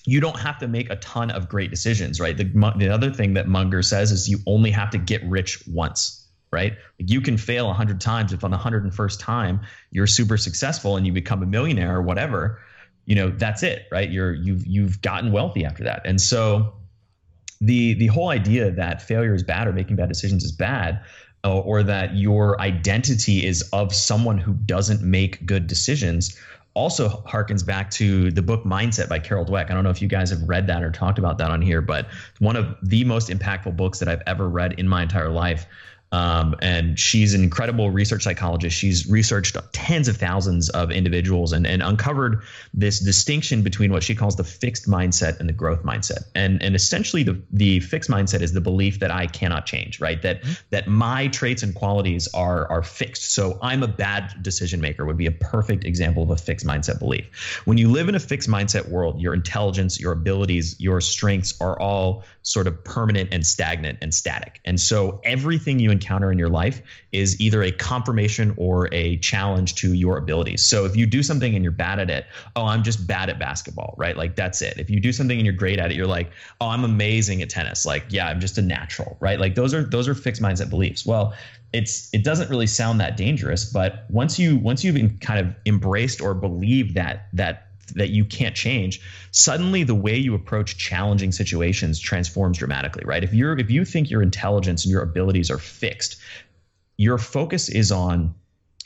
you 0.03 0.19
don't 0.19 0.39
have 0.39 0.57
to 0.59 0.67
make 0.67 0.89
a 0.89 0.95
ton 0.95 1.29
of 1.29 1.49
great 1.49 1.69
decisions 1.69 2.19
right? 2.19 2.35
The, 2.35 2.73
the 2.77 2.89
other 2.89 3.11
thing 3.11 3.35
that 3.35 3.47
munger 3.47 3.83
says 3.83 4.11
is 4.11 4.27
you 4.27 4.39
only 4.47 4.71
have 4.71 4.91
to 4.91 4.97
get 4.97 5.23
rich 5.25 5.63
once 5.67 6.17
right? 6.51 6.73
Like 6.99 7.09
you 7.09 7.21
can 7.21 7.37
fail 7.37 7.67
100 7.67 8.01
times 8.01 8.33
if 8.33 8.43
on 8.43 8.51
the 8.51 8.57
101st 8.57 9.19
time 9.19 9.61
you're 9.91 10.07
super 10.07 10.37
successful 10.37 10.97
and 10.97 11.05
you 11.05 11.13
become 11.13 11.43
a 11.43 11.45
millionaire 11.45 11.95
or 11.95 12.01
whatever 12.01 12.61
you 13.05 13.15
know 13.15 13.29
that's 13.29 13.63
it 13.63 13.87
right? 13.91 14.09
You're 14.09 14.33
you've 14.33 14.65
you've 14.65 15.01
gotten 15.01 15.31
wealthy 15.33 15.65
after 15.65 15.83
that. 15.83 16.03
And 16.05 16.21
so 16.21 16.75
the 17.59 17.93
the 17.93 18.07
whole 18.07 18.29
idea 18.29 18.71
that 18.71 19.01
failure 19.01 19.33
is 19.33 19.43
bad 19.43 19.67
or 19.67 19.73
making 19.73 19.95
bad 19.95 20.09
decisions 20.09 20.43
is 20.43 20.51
bad 20.51 21.03
Uh, 21.43 21.59
or 21.59 21.81
that 21.81 22.15
your 22.15 22.61
identity 22.61 23.43
is 23.43 23.63
of 23.73 23.95
someone 23.95 24.37
who 24.37 24.53
doesn't 24.53 25.01
make 25.01 25.43
good 25.45 25.65
decisions 25.65 26.37
also 26.73 27.09
harkens 27.27 27.65
back 27.65 27.91
to 27.91 28.31
the 28.31 28.41
book 28.41 28.63
Mindset 28.63 29.09
by 29.09 29.19
Carol 29.19 29.45
Dweck. 29.45 29.69
I 29.69 29.73
don't 29.73 29.83
know 29.83 29.89
if 29.89 30.01
you 30.01 30.07
guys 30.07 30.29
have 30.29 30.41
read 30.43 30.67
that 30.67 30.83
or 30.83 30.91
talked 30.91 31.19
about 31.19 31.37
that 31.39 31.51
on 31.51 31.61
here, 31.61 31.81
but 31.81 32.07
one 32.39 32.55
of 32.55 32.77
the 32.81 33.03
most 33.03 33.29
impactful 33.29 33.75
books 33.75 33.99
that 33.99 34.07
I've 34.07 34.21
ever 34.25 34.47
read 34.47 34.73
in 34.79 34.87
my 34.87 35.03
entire 35.03 35.29
life. 35.29 35.65
Um, 36.11 36.55
and 36.61 36.99
she's 36.99 37.33
an 37.33 37.43
incredible 37.43 37.89
research 37.89 38.23
psychologist. 38.23 38.77
She's 38.77 39.07
researched 39.07 39.55
tens 39.71 40.07
of 40.07 40.17
thousands 40.17 40.69
of 40.69 40.91
individuals 40.91 41.53
and, 41.53 41.65
and 41.65 41.81
uncovered 41.81 42.43
this 42.73 42.99
distinction 42.99 43.61
between 43.61 43.91
what 43.91 44.03
she 44.03 44.15
calls 44.15 44.35
the 44.35 44.43
fixed 44.43 44.89
mindset 44.89 45.39
and 45.39 45.47
the 45.47 45.53
growth 45.53 45.83
mindset. 45.83 46.23
And 46.35 46.61
and 46.61 46.75
essentially 46.75 47.23
the 47.23 47.41
the 47.51 47.79
fixed 47.79 48.09
mindset 48.09 48.41
is 48.41 48.51
the 48.51 48.61
belief 48.61 48.99
that 48.99 49.11
I 49.11 49.27
cannot 49.27 49.65
change, 49.65 50.01
right? 50.01 50.21
That 50.21 50.41
mm-hmm. 50.41 50.53
that 50.71 50.87
my 50.87 51.27
traits 51.27 51.63
and 51.63 51.73
qualities 51.73 52.27
are 52.33 52.69
are 52.69 52.83
fixed. 52.83 53.33
So 53.33 53.57
I'm 53.61 53.83
a 53.83 53.87
bad 53.87 54.33
decision 54.41 54.81
maker 54.81 55.05
would 55.05 55.17
be 55.17 55.27
a 55.27 55.31
perfect 55.31 55.85
example 55.85 56.23
of 56.23 56.29
a 56.31 56.37
fixed 56.37 56.65
mindset 56.65 56.99
belief. 56.99 57.61
When 57.65 57.77
you 57.77 57.89
live 57.89 58.09
in 58.09 58.15
a 58.15 58.19
fixed 58.19 58.49
mindset 58.49 58.89
world, 58.89 59.21
your 59.21 59.33
intelligence, 59.33 59.99
your 59.99 60.11
abilities, 60.11 60.75
your 60.79 60.99
strengths 60.99 61.59
are 61.61 61.79
all 61.79 62.23
sort 62.43 62.67
of 62.67 62.83
permanent 62.83 63.29
and 63.31 63.45
stagnant 63.45 63.99
and 64.01 64.13
static. 64.13 64.59
And 64.65 64.79
so 64.79 65.21
everything 65.23 65.79
you 65.79 65.91
encounter 66.01 66.31
in 66.31 66.39
your 66.39 66.49
life 66.49 66.81
is 67.11 67.39
either 67.39 67.61
a 67.61 67.71
confirmation 67.71 68.53
or 68.57 68.89
a 68.91 69.17
challenge 69.17 69.75
to 69.75 69.93
your 69.93 70.17
abilities. 70.17 70.65
So 70.65 70.85
if 70.85 70.95
you 70.95 71.05
do 71.05 71.21
something 71.21 71.53
and 71.53 71.63
you're 71.63 71.71
bad 71.71 71.99
at 71.99 72.09
it, 72.09 72.25
oh, 72.55 72.65
I'm 72.65 72.83
just 72.83 73.05
bad 73.05 73.29
at 73.29 73.37
basketball, 73.37 73.93
right? 73.97 74.17
Like 74.17 74.35
that's 74.35 74.61
it. 74.61 74.77
If 74.77 74.89
you 74.89 74.99
do 74.99 75.11
something 75.11 75.37
and 75.37 75.45
you're 75.45 75.55
great 75.55 75.79
at 75.79 75.91
it, 75.91 75.95
you're 75.95 76.07
like, 76.07 76.31
oh, 76.59 76.69
I'm 76.69 76.83
amazing 76.83 77.41
at 77.41 77.49
tennis. 77.49 77.85
Like, 77.85 78.05
yeah, 78.09 78.27
I'm 78.27 78.39
just 78.39 78.57
a 78.57 78.61
natural, 78.61 79.17
right? 79.19 79.39
Like 79.39 79.55
those 79.55 79.73
are 79.73 79.83
those 79.83 80.07
are 80.07 80.15
fixed 80.15 80.41
mindset 80.41 80.69
beliefs. 80.69 81.05
Well, 81.05 81.33
it's 81.73 82.09
it 82.13 82.23
doesn't 82.23 82.49
really 82.49 82.67
sound 82.67 82.99
that 82.99 83.15
dangerous, 83.15 83.65
but 83.65 84.05
once 84.09 84.37
you 84.37 84.57
once 84.57 84.83
you've 84.83 85.19
kind 85.21 85.39
of 85.39 85.55
embraced 85.65 86.21
or 86.21 86.33
believed 86.33 86.95
that 86.95 87.27
that 87.33 87.70
that 87.95 88.09
you 88.09 88.25
can't 88.25 88.55
change 88.55 89.01
suddenly 89.31 89.83
the 89.83 89.95
way 89.95 90.15
you 90.15 90.33
approach 90.33 90.77
challenging 90.77 91.31
situations 91.31 91.99
transforms 91.99 92.57
dramatically 92.57 93.03
right 93.05 93.23
if 93.23 93.33
you're 93.33 93.57
if 93.57 93.69
you 93.69 93.85
think 93.85 94.09
your 94.09 94.21
intelligence 94.21 94.85
and 94.85 94.91
your 94.91 95.01
abilities 95.01 95.49
are 95.51 95.57
fixed 95.57 96.17
your 96.97 97.17
focus 97.17 97.69
is 97.69 97.91
on 97.91 98.33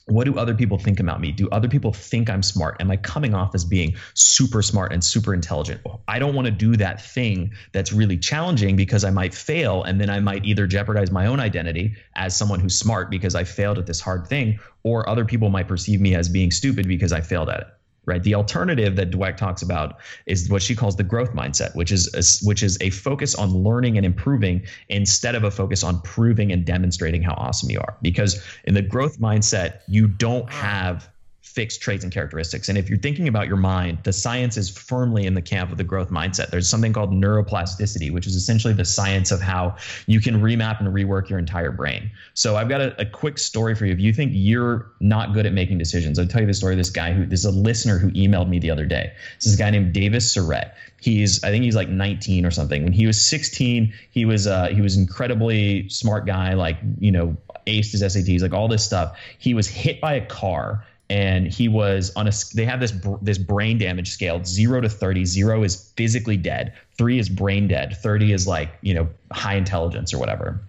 what 0.07 0.25
do 0.25 0.37
other 0.37 0.53
people 0.53 0.77
think 0.77 0.99
about 0.99 1.19
me? 1.19 1.31
Do 1.31 1.49
other 1.49 1.67
people 1.67 1.91
think 1.91 2.29
I'm 2.29 2.43
smart? 2.43 2.77
Am 2.79 2.91
I 2.91 2.97
coming 2.97 3.33
off 3.33 3.55
as 3.55 3.65
being 3.65 3.95
super 4.13 4.61
smart 4.61 4.93
and 4.93 5.03
super 5.03 5.33
intelligent? 5.33 5.81
I 6.07 6.19
don't 6.19 6.35
want 6.35 6.45
to 6.45 6.51
do 6.51 6.75
that 6.77 7.01
thing 7.01 7.53
that's 7.71 7.91
really 7.91 8.17
challenging 8.17 8.75
because 8.75 9.03
I 9.03 9.09
might 9.09 9.33
fail 9.33 9.81
and 9.83 9.99
then 9.99 10.11
I 10.11 10.19
might 10.19 10.45
either 10.45 10.67
jeopardize 10.67 11.11
my 11.11 11.25
own 11.25 11.39
identity 11.39 11.95
as 12.15 12.35
someone 12.35 12.59
who's 12.59 12.77
smart 12.77 13.09
because 13.09 13.33
I 13.33 13.43
failed 13.43 13.79
at 13.79 13.87
this 13.87 13.99
hard 13.99 14.27
thing, 14.27 14.59
or 14.83 15.09
other 15.09 15.25
people 15.25 15.49
might 15.49 15.67
perceive 15.67 15.99
me 15.99 16.13
as 16.13 16.29
being 16.29 16.51
stupid 16.51 16.87
because 16.87 17.11
I 17.11 17.21
failed 17.21 17.49
at 17.49 17.61
it 17.61 17.67
right? 18.05 18.23
The 18.23 18.35
alternative 18.35 18.95
that 18.95 19.11
Dweck 19.11 19.37
talks 19.37 19.61
about 19.61 19.97
is 20.25 20.49
what 20.49 20.61
she 20.61 20.75
calls 20.75 20.95
the 20.95 21.03
growth 21.03 21.33
mindset, 21.33 21.75
which 21.75 21.91
is 21.91 22.13
a, 22.13 22.47
which 22.47 22.63
is 22.63 22.77
a 22.81 22.89
focus 22.89 23.35
on 23.35 23.49
learning 23.51 23.97
and 23.97 24.05
improving 24.05 24.63
instead 24.89 25.35
of 25.35 25.43
a 25.43 25.51
focus 25.51 25.83
on 25.83 26.01
proving 26.01 26.51
and 26.51 26.65
demonstrating 26.65 27.21
how 27.21 27.33
awesome 27.33 27.69
you 27.69 27.79
are. 27.79 27.97
Because 28.01 28.43
in 28.65 28.73
the 28.73 28.81
growth 28.81 29.19
mindset, 29.19 29.79
you 29.87 30.07
don't 30.07 30.49
have 30.49 31.09
fixed 31.55 31.81
traits 31.81 32.03
and 32.03 32.11
characteristics. 32.11 32.67
And 32.67 32.77
if 32.77 32.89
you're 32.89 32.99
thinking 32.99 33.29
about 33.29 33.47
your 33.47 33.55
mind, 33.57 33.99
the 34.03 34.11
science 34.11 34.57
is 34.57 34.69
firmly 34.69 35.25
in 35.25 35.35
the 35.35 35.41
camp 35.41 35.71
of 35.71 35.77
the 35.77 35.85
growth 35.85 36.09
mindset. 36.09 36.49
There's 36.49 36.69
something 36.69 36.91
called 36.91 37.11
neuroplasticity, 37.11 38.11
which 38.11 38.27
is 38.27 38.35
essentially 38.35 38.73
the 38.73 38.83
science 38.83 39.31
of 39.31 39.41
how 39.41 39.77
you 40.05 40.19
can 40.19 40.41
remap 40.41 40.81
and 40.81 40.89
rework 40.89 41.29
your 41.29 41.39
entire 41.39 41.71
brain. 41.71 42.11
So 42.33 42.57
I've 42.57 42.67
got 42.67 42.81
a, 42.81 43.01
a 43.01 43.05
quick 43.05 43.37
story 43.37 43.73
for 43.73 43.85
you. 43.85 43.93
If 43.93 44.01
you 44.01 44.11
think 44.11 44.31
you're 44.33 44.91
not 44.99 45.33
good 45.33 45.45
at 45.45 45.53
making 45.53 45.77
decisions, 45.77 46.19
I'll 46.19 46.27
tell 46.27 46.41
you 46.41 46.47
the 46.47 46.53
story 46.53 46.73
of 46.73 46.77
this 46.77 46.89
guy 46.89 47.13
who 47.13 47.25
this 47.25 47.39
is 47.39 47.45
a 47.45 47.51
listener 47.51 47.97
who 47.97 48.11
emailed 48.11 48.49
me 48.49 48.59
the 48.59 48.71
other 48.71 48.85
day. 48.85 49.13
This 49.37 49.47
is 49.47 49.55
a 49.55 49.57
guy 49.57 49.69
named 49.69 49.93
Davis 49.93 50.35
Surrett. 50.35 50.73
He's 50.99 51.41
I 51.41 51.51
think 51.51 51.63
he's 51.63 51.75
like 51.75 51.87
19 51.87 52.45
or 52.45 52.51
something. 52.51 52.83
When 52.83 52.93
he 52.93 53.07
was 53.07 53.25
16, 53.25 53.93
he 54.11 54.25
was 54.25 54.45
uh, 54.45 54.67
he 54.67 54.81
was 54.81 54.97
incredibly 54.97 55.87
smart 55.87 56.25
guy, 56.25 56.53
like 56.55 56.77
you 56.99 57.13
know 57.13 57.37
aced 57.65 57.91
his 57.91 58.03
SATs, 58.03 58.41
like 58.41 58.53
all 58.53 58.67
this 58.67 58.83
stuff. 58.83 59.17
He 59.37 59.53
was 59.53 59.67
hit 59.67 60.01
by 60.01 60.15
a 60.15 60.25
car 60.25 60.83
and 61.09 61.47
he 61.47 61.67
was 61.67 62.11
on 62.15 62.27
a 62.27 62.31
they 62.53 62.65
have 62.65 62.79
this 62.79 62.93
this 63.21 63.37
brain 63.37 63.77
damage 63.77 64.11
scale 64.11 64.43
0 64.43 64.81
to 64.81 64.89
30 64.89 65.25
0 65.25 65.63
is 65.63 65.91
physically 65.95 66.37
dead 66.37 66.73
3 66.97 67.19
is 67.19 67.29
brain 67.29 67.67
dead 67.67 67.97
30 67.97 68.33
is 68.33 68.47
like 68.47 68.69
you 68.81 68.93
know 68.93 69.07
high 69.31 69.55
intelligence 69.55 70.13
or 70.13 70.17
whatever. 70.17 70.61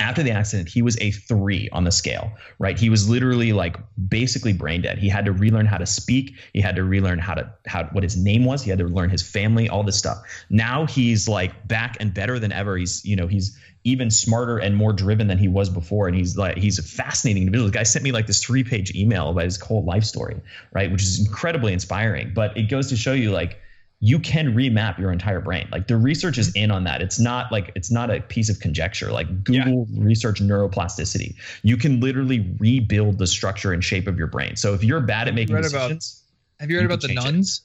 After 0.00 0.22
the 0.22 0.30
accident 0.30 0.68
he 0.68 0.82
was 0.82 0.98
a 1.00 1.10
3 1.12 1.68
on 1.72 1.84
the 1.84 1.92
scale 1.92 2.32
right? 2.58 2.78
He 2.78 2.90
was 2.90 3.08
literally 3.08 3.52
like 3.52 3.76
basically 4.08 4.52
brain 4.52 4.82
dead. 4.82 4.98
He 4.98 5.08
had 5.08 5.24
to 5.24 5.32
relearn 5.32 5.66
how 5.66 5.78
to 5.78 5.86
speak. 5.86 6.34
He 6.52 6.60
had 6.60 6.76
to 6.76 6.84
relearn 6.84 7.18
how 7.18 7.34
to 7.34 7.52
how 7.66 7.84
what 7.92 8.02
his 8.02 8.16
name 8.16 8.44
was. 8.44 8.62
He 8.62 8.70
had 8.70 8.78
to 8.80 8.86
learn 8.86 9.10
his 9.10 9.22
family 9.22 9.68
all 9.68 9.82
this 9.82 9.98
stuff. 9.98 10.18
Now 10.48 10.86
he's 10.86 11.28
like 11.28 11.68
back 11.68 11.96
and 12.00 12.12
better 12.12 12.38
than 12.38 12.50
ever. 12.50 12.76
He's 12.76 13.04
you 13.04 13.14
know 13.14 13.26
he's 13.26 13.56
even 13.84 14.10
smarter 14.10 14.58
and 14.58 14.76
more 14.76 14.92
driven 14.92 15.26
than 15.26 15.38
he 15.38 15.48
was 15.48 15.70
before. 15.70 16.06
And 16.06 16.16
he's 16.16 16.36
like, 16.36 16.58
he's 16.58 16.78
a 16.78 16.82
fascinating 16.82 17.42
individual. 17.44 17.70
The 17.70 17.78
guy 17.78 17.82
sent 17.82 18.02
me 18.02 18.12
like 18.12 18.26
this 18.26 18.42
three 18.42 18.62
page 18.62 18.94
email 18.94 19.30
about 19.30 19.44
his 19.44 19.60
whole 19.60 19.84
life 19.84 20.04
story, 20.04 20.40
right? 20.72 20.90
Which 20.92 21.02
is 21.02 21.18
incredibly 21.26 21.72
inspiring. 21.72 22.32
But 22.34 22.56
it 22.56 22.64
goes 22.64 22.88
to 22.90 22.96
show 22.96 23.12
you 23.12 23.30
like, 23.30 23.58
you 24.02 24.18
can 24.18 24.54
remap 24.54 24.98
your 24.98 25.12
entire 25.12 25.40
brain. 25.40 25.68
Like 25.70 25.86
the 25.86 25.96
research 25.96 26.38
is 26.38 26.54
in 26.54 26.70
on 26.70 26.84
that. 26.84 27.02
It's 27.02 27.20
not 27.20 27.52
like 27.52 27.70
it's 27.74 27.90
not 27.90 28.10
a 28.10 28.20
piece 28.20 28.48
of 28.48 28.58
conjecture. 28.58 29.12
Like 29.12 29.44
Google 29.44 29.86
yeah. 29.90 30.04
research 30.04 30.40
neuroplasticity. 30.40 31.34
You 31.62 31.76
can 31.76 32.00
literally 32.00 32.56
rebuild 32.58 33.18
the 33.18 33.26
structure 33.26 33.72
and 33.72 33.84
shape 33.84 34.06
of 34.06 34.16
your 34.16 34.26
brain. 34.26 34.56
So 34.56 34.72
if 34.72 34.82
you're 34.82 35.00
bad 35.00 35.28
at 35.28 35.34
making 35.34 35.56
decisions, 35.56 36.22
about, 36.56 36.62
have 36.62 36.70
you 36.70 36.76
heard 36.76 36.82
you 36.82 36.86
about 36.86 37.02
the 37.02 37.14
nuns? 37.14 37.62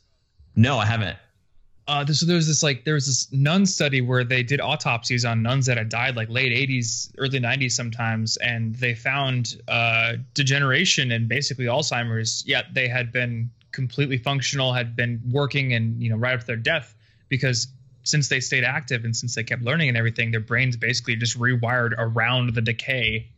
It. 0.56 0.60
No, 0.60 0.78
I 0.78 0.86
haven't 0.86 1.18
uh, 1.88 2.06
so 2.08 2.26
there 2.26 2.36
was 2.36 2.48
this 2.48 2.64
like 2.64 2.84
there 2.84 2.96
was 2.96 3.06
this 3.06 3.32
nun 3.32 3.66
study 3.66 4.02
where 4.02 4.24
they 4.24 4.42
did 4.42 4.60
autopsies 4.60 5.24
on 5.24 5.44
nuns 5.44 5.68
that 5.68 5.78
had 5.78 5.90
died 5.90 6.16
like 6.16 6.30
late 6.30 6.52
80s, 6.52 7.12
early 7.20 7.40
90s 7.40 7.74
sometimes, 7.74 8.38
and 8.38 8.74
they 8.76 8.96
found 8.96 9.62
uh, 9.68 10.14
degeneration 10.34 11.12
and 11.12 11.28
basically 11.28 11.66
Alzheimer's. 11.66 12.44
Yet 12.48 12.74
they 12.74 12.88
had 12.88 13.12
been 13.12 13.52
completely 13.72 14.18
functional, 14.18 14.74
had 14.74 14.96
been 14.96 15.22
working, 15.30 15.74
and 15.74 16.02
you 16.02 16.10
know 16.10 16.16
right 16.16 16.34
after 16.34 16.48
their 16.48 16.56
death 16.56 16.96
because 17.30 17.68
since 18.02 18.30
they 18.30 18.40
stayed 18.40 18.64
active 18.64 19.04
and 19.04 19.16
since 19.16 19.36
they 19.36 19.44
kept 19.44 19.62
learning 19.62 19.90
and 19.90 19.98
everything, 19.98 20.32
their 20.32 20.40
brains 20.40 20.78
basically 20.78 21.16
just 21.16 21.40
rewired 21.40 21.94
around 21.98 22.56
the 22.56 22.62
decay, 22.62 23.30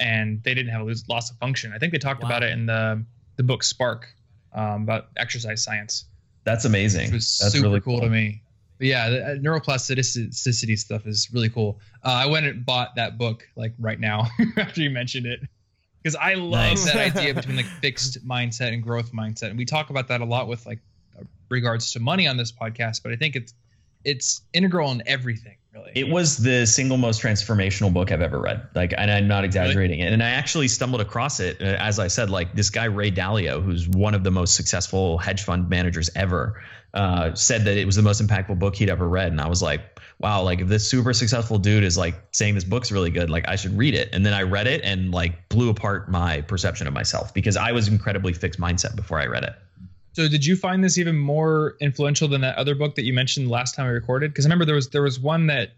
and 0.00 0.42
they 0.42 0.54
didn't 0.54 0.72
have 0.72 0.80
a 0.80 0.94
loss 1.08 1.30
of 1.30 1.36
function. 1.38 1.72
I 1.72 1.78
think 1.78 1.92
they 1.92 1.98
talked 1.98 2.22
wow. 2.22 2.28
about 2.28 2.42
it 2.42 2.50
in 2.50 2.66
the 2.66 3.04
the 3.36 3.44
book 3.44 3.62
Spark 3.62 4.12
um, 4.52 4.82
about 4.82 5.10
exercise 5.16 5.62
science. 5.62 6.06
That's 6.44 6.64
amazing. 6.64 7.06
Which 7.06 7.14
was 7.14 7.38
That's 7.38 7.54
super 7.54 7.68
really 7.68 7.80
cool, 7.80 7.98
cool, 7.98 8.08
to 8.08 8.10
me. 8.10 8.42
But 8.78 8.86
yeah, 8.86 9.08
the 9.08 9.24
uh, 9.24 9.28
neuroplasticity 9.36 10.78
stuff 10.78 11.06
is 11.06 11.28
really 11.32 11.48
cool. 11.48 11.80
Uh, 12.04 12.08
I 12.08 12.26
went 12.26 12.46
and 12.46 12.64
bought 12.66 12.96
that 12.96 13.18
book 13.18 13.48
like 13.56 13.72
right 13.78 13.98
now 13.98 14.28
after 14.56 14.80
you 14.82 14.90
mentioned 14.90 15.26
it 15.26 15.40
because 16.02 16.16
I 16.16 16.34
love 16.34 16.50
nice. 16.50 16.84
that 16.84 16.96
idea 17.16 17.34
between 17.34 17.56
like 17.56 17.66
fixed 17.66 18.26
mindset 18.26 18.72
and 18.72 18.82
growth 18.82 19.12
mindset, 19.12 19.48
and 19.48 19.58
we 19.58 19.64
talk 19.64 19.90
about 19.90 20.08
that 20.08 20.20
a 20.20 20.24
lot 20.24 20.48
with 20.48 20.66
like 20.66 20.80
regards 21.48 21.92
to 21.92 22.00
money 22.00 22.26
on 22.26 22.36
this 22.36 22.52
podcast. 22.52 23.02
But 23.02 23.12
I 23.12 23.16
think 23.16 23.36
it's 23.36 23.54
it's 24.04 24.42
integral 24.52 24.90
in 24.90 25.02
everything 25.06 25.56
really. 25.74 25.92
It 25.94 26.08
was 26.08 26.38
the 26.38 26.66
single 26.66 26.96
most 26.96 27.20
transformational 27.20 27.92
book 27.92 28.12
I've 28.12 28.22
ever 28.22 28.38
read. 28.38 28.68
Like, 28.74 28.94
and 28.96 29.10
I'm 29.10 29.28
not 29.28 29.44
exaggerating 29.44 29.98
really? 29.98 30.10
it. 30.10 30.12
And 30.12 30.22
I 30.22 30.30
actually 30.30 30.68
stumbled 30.68 31.00
across 31.00 31.40
it, 31.40 31.60
uh, 31.60 31.64
as 31.64 31.98
I 31.98 32.08
said, 32.08 32.30
like 32.30 32.54
this 32.54 32.70
guy 32.70 32.84
Ray 32.84 33.10
Dalio, 33.10 33.62
who's 33.62 33.88
one 33.88 34.14
of 34.14 34.24
the 34.24 34.30
most 34.30 34.54
successful 34.54 35.18
hedge 35.18 35.42
fund 35.42 35.68
managers 35.68 36.10
ever, 36.14 36.62
uh, 36.94 37.34
said 37.34 37.64
that 37.64 37.76
it 37.76 37.86
was 37.86 37.96
the 37.96 38.02
most 38.02 38.24
impactful 38.24 38.58
book 38.58 38.76
he'd 38.76 38.90
ever 38.90 39.08
read. 39.08 39.32
And 39.32 39.40
I 39.40 39.48
was 39.48 39.60
like, 39.60 40.00
wow, 40.20 40.42
like 40.42 40.60
if 40.60 40.68
this 40.68 40.88
super 40.88 41.12
successful 41.12 41.58
dude 41.58 41.82
is 41.84 41.98
like 41.98 42.14
saying 42.30 42.54
this 42.54 42.64
book's 42.64 42.92
really 42.92 43.10
good, 43.10 43.30
like 43.30 43.48
I 43.48 43.56
should 43.56 43.76
read 43.76 43.94
it. 43.94 44.10
And 44.12 44.24
then 44.24 44.32
I 44.32 44.42
read 44.42 44.66
it 44.66 44.82
and 44.84 45.10
like 45.10 45.48
blew 45.48 45.70
apart 45.70 46.08
my 46.08 46.40
perception 46.42 46.86
of 46.86 46.94
myself 46.94 47.34
because 47.34 47.56
I 47.56 47.72
was 47.72 47.88
incredibly 47.88 48.32
fixed 48.32 48.60
mindset 48.60 48.94
before 48.94 49.18
I 49.18 49.26
read 49.26 49.44
it. 49.44 49.54
So 50.14 50.28
did 50.28 50.46
you 50.46 50.54
find 50.54 50.82
this 50.82 50.96
even 50.96 51.16
more 51.16 51.76
influential 51.80 52.28
than 52.28 52.40
that 52.42 52.56
other 52.56 52.76
book 52.76 52.94
that 52.94 53.04
you 53.04 53.12
mentioned 53.12 53.50
last 53.50 53.74
time 53.74 53.86
we 53.86 53.92
recorded? 53.92 54.30
Because 54.32 54.46
I 54.46 54.48
remember 54.48 54.64
there 54.64 54.76
was 54.76 54.88
there 54.90 55.02
was 55.02 55.18
one 55.18 55.48
that 55.48 55.72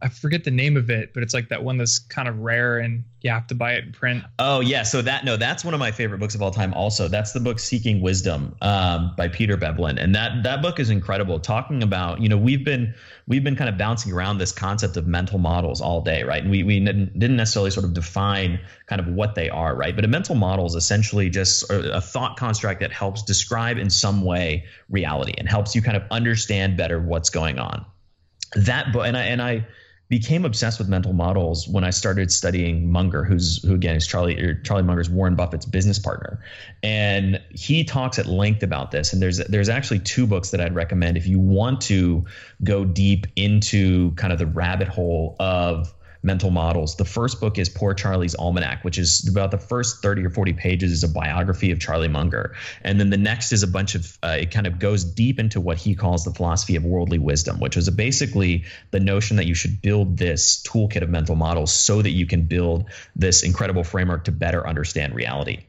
I 0.00 0.08
forget 0.08 0.44
the 0.44 0.50
name 0.50 0.76
of 0.76 0.90
it, 0.90 1.12
but 1.12 1.22
it's 1.22 1.34
like 1.34 1.48
that 1.48 1.64
one 1.64 1.76
that's 1.76 1.98
kind 1.98 2.28
of 2.28 2.38
rare 2.38 2.78
and 2.78 3.04
you 3.20 3.30
have 3.30 3.48
to 3.48 3.54
buy 3.54 3.72
it 3.74 3.84
in 3.84 3.92
print. 3.92 4.24
Oh 4.38 4.60
yeah, 4.60 4.84
so 4.84 5.02
that 5.02 5.24
no, 5.24 5.36
that's 5.36 5.64
one 5.64 5.74
of 5.74 5.80
my 5.80 5.90
favorite 5.90 6.18
books 6.18 6.34
of 6.34 6.42
all 6.42 6.50
time. 6.52 6.72
Also, 6.74 7.08
that's 7.08 7.32
the 7.32 7.40
book 7.40 7.58
Seeking 7.58 8.00
Wisdom 8.00 8.54
um, 8.62 9.14
by 9.16 9.28
Peter 9.28 9.56
Bevelin, 9.56 10.00
and 10.00 10.14
that 10.14 10.44
that 10.44 10.62
book 10.62 10.78
is 10.78 10.90
incredible. 10.90 11.40
Talking 11.40 11.82
about 11.82 12.20
you 12.20 12.28
know 12.28 12.36
we've 12.36 12.64
been 12.64 12.94
we've 13.26 13.42
been 13.42 13.56
kind 13.56 13.68
of 13.68 13.76
bouncing 13.76 14.12
around 14.12 14.38
this 14.38 14.52
concept 14.52 14.96
of 14.96 15.06
mental 15.06 15.38
models 15.38 15.80
all 15.80 16.00
day, 16.00 16.22
right? 16.22 16.42
And 16.42 16.50
we 16.50 16.62
we 16.62 16.78
didn't 16.78 17.36
necessarily 17.36 17.70
sort 17.70 17.84
of 17.84 17.92
define 17.92 18.60
kind 18.86 19.00
of 19.00 19.08
what 19.08 19.34
they 19.34 19.50
are, 19.50 19.74
right? 19.74 19.96
But 19.96 20.04
a 20.04 20.08
mental 20.08 20.36
model 20.36 20.66
is 20.66 20.74
essentially 20.74 21.28
just 21.28 21.64
a 21.70 22.00
thought 22.00 22.36
construct 22.36 22.80
that 22.80 22.92
helps 22.92 23.22
describe 23.22 23.78
in 23.78 23.90
some 23.90 24.22
way 24.22 24.66
reality 24.88 25.34
and 25.36 25.48
helps 25.48 25.74
you 25.74 25.82
kind 25.82 25.96
of 25.96 26.04
understand 26.10 26.76
better 26.76 27.00
what's 27.00 27.30
going 27.30 27.58
on 27.58 27.84
that 28.54 28.92
book, 28.92 29.06
and 29.06 29.16
I 29.16 29.22
and 29.24 29.42
I 29.42 29.66
became 30.08 30.44
obsessed 30.44 30.78
with 30.78 30.88
mental 30.88 31.12
models 31.12 31.68
when 31.68 31.84
I 31.84 31.90
started 31.90 32.32
studying 32.32 32.90
Munger, 32.90 33.24
who's 33.24 33.62
who 33.62 33.74
again 33.74 33.96
is 33.96 34.06
Charlie 34.06 34.40
er, 34.42 34.54
Charlie 34.54 34.82
Munger's 34.82 35.10
Warren 35.10 35.34
Buffett's 35.34 35.66
business 35.66 35.98
partner, 35.98 36.40
and 36.82 37.40
he 37.50 37.84
talks 37.84 38.18
at 38.18 38.26
length 38.26 38.62
about 38.62 38.90
this. 38.90 39.12
And 39.12 39.20
there's 39.20 39.38
there's 39.38 39.68
actually 39.68 39.98
two 40.00 40.26
books 40.26 40.50
that 40.50 40.60
I'd 40.60 40.74
recommend 40.74 41.16
if 41.16 41.26
you 41.26 41.38
want 41.38 41.82
to 41.82 42.24
go 42.64 42.84
deep 42.84 43.26
into 43.36 44.12
kind 44.12 44.32
of 44.32 44.38
the 44.38 44.46
rabbit 44.46 44.88
hole 44.88 45.36
of 45.38 45.92
mental 46.22 46.50
models. 46.50 46.96
The 46.96 47.04
first 47.04 47.40
book 47.40 47.58
is 47.58 47.68
Poor 47.68 47.94
Charlie's 47.94 48.34
Almanac, 48.34 48.84
which 48.84 48.98
is 48.98 49.28
about 49.28 49.50
the 49.50 49.58
first 49.58 50.02
30 50.02 50.24
or 50.24 50.30
40 50.30 50.52
pages 50.54 50.92
is 50.92 51.04
a 51.04 51.08
biography 51.08 51.70
of 51.70 51.80
Charlie 51.80 52.08
Munger. 52.08 52.54
And 52.82 52.98
then 52.98 53.10
the 53.10 53.16
next 53.16 53.52
is 53.52 53.62
a 53.62 53.66
bunch 53.68 53.94
of, 53.94 54.18
uh, 54.22 54.36
it 54.40 54.50
kind 54.50 54.66
of 54.66 54.78
goes 54.78 55.04
deep 55.04 55.38
into 55.38 55.60
what 55.60 55.78
he 55.78 55.94
calls 55.94 56.24
the 56.24 56.32
philosophy 56.32 56.76
of 56.76 56.84
worldly 56.84 57.18
wisdom, 57.18 57.60
which 57.60 57.76
is 57.76 57.88
basically 57.90 58.64
the 58.90 59.00
notion 59.00 59.36
that 59.36 59.46
you 59.46 59.54
should 59.54 59.80
build 59.80 60.16
this 60.16 60.62
toolkit 60.62 61.02
of 61.02 61.08
mental 61.08 61.36
models 61.36 61.72
so 61.72 62.02
that 62.02 62.10
you 62.10 62.26
can 62.26 62.42
build 62.42 62.86
this 63.14 63.42
incredible 63.42 63.84
framework 63.84 64.24
to 64.24 64.32
better 64.32 64.66
understand 64.66 65.14
reality. 65.14 65.67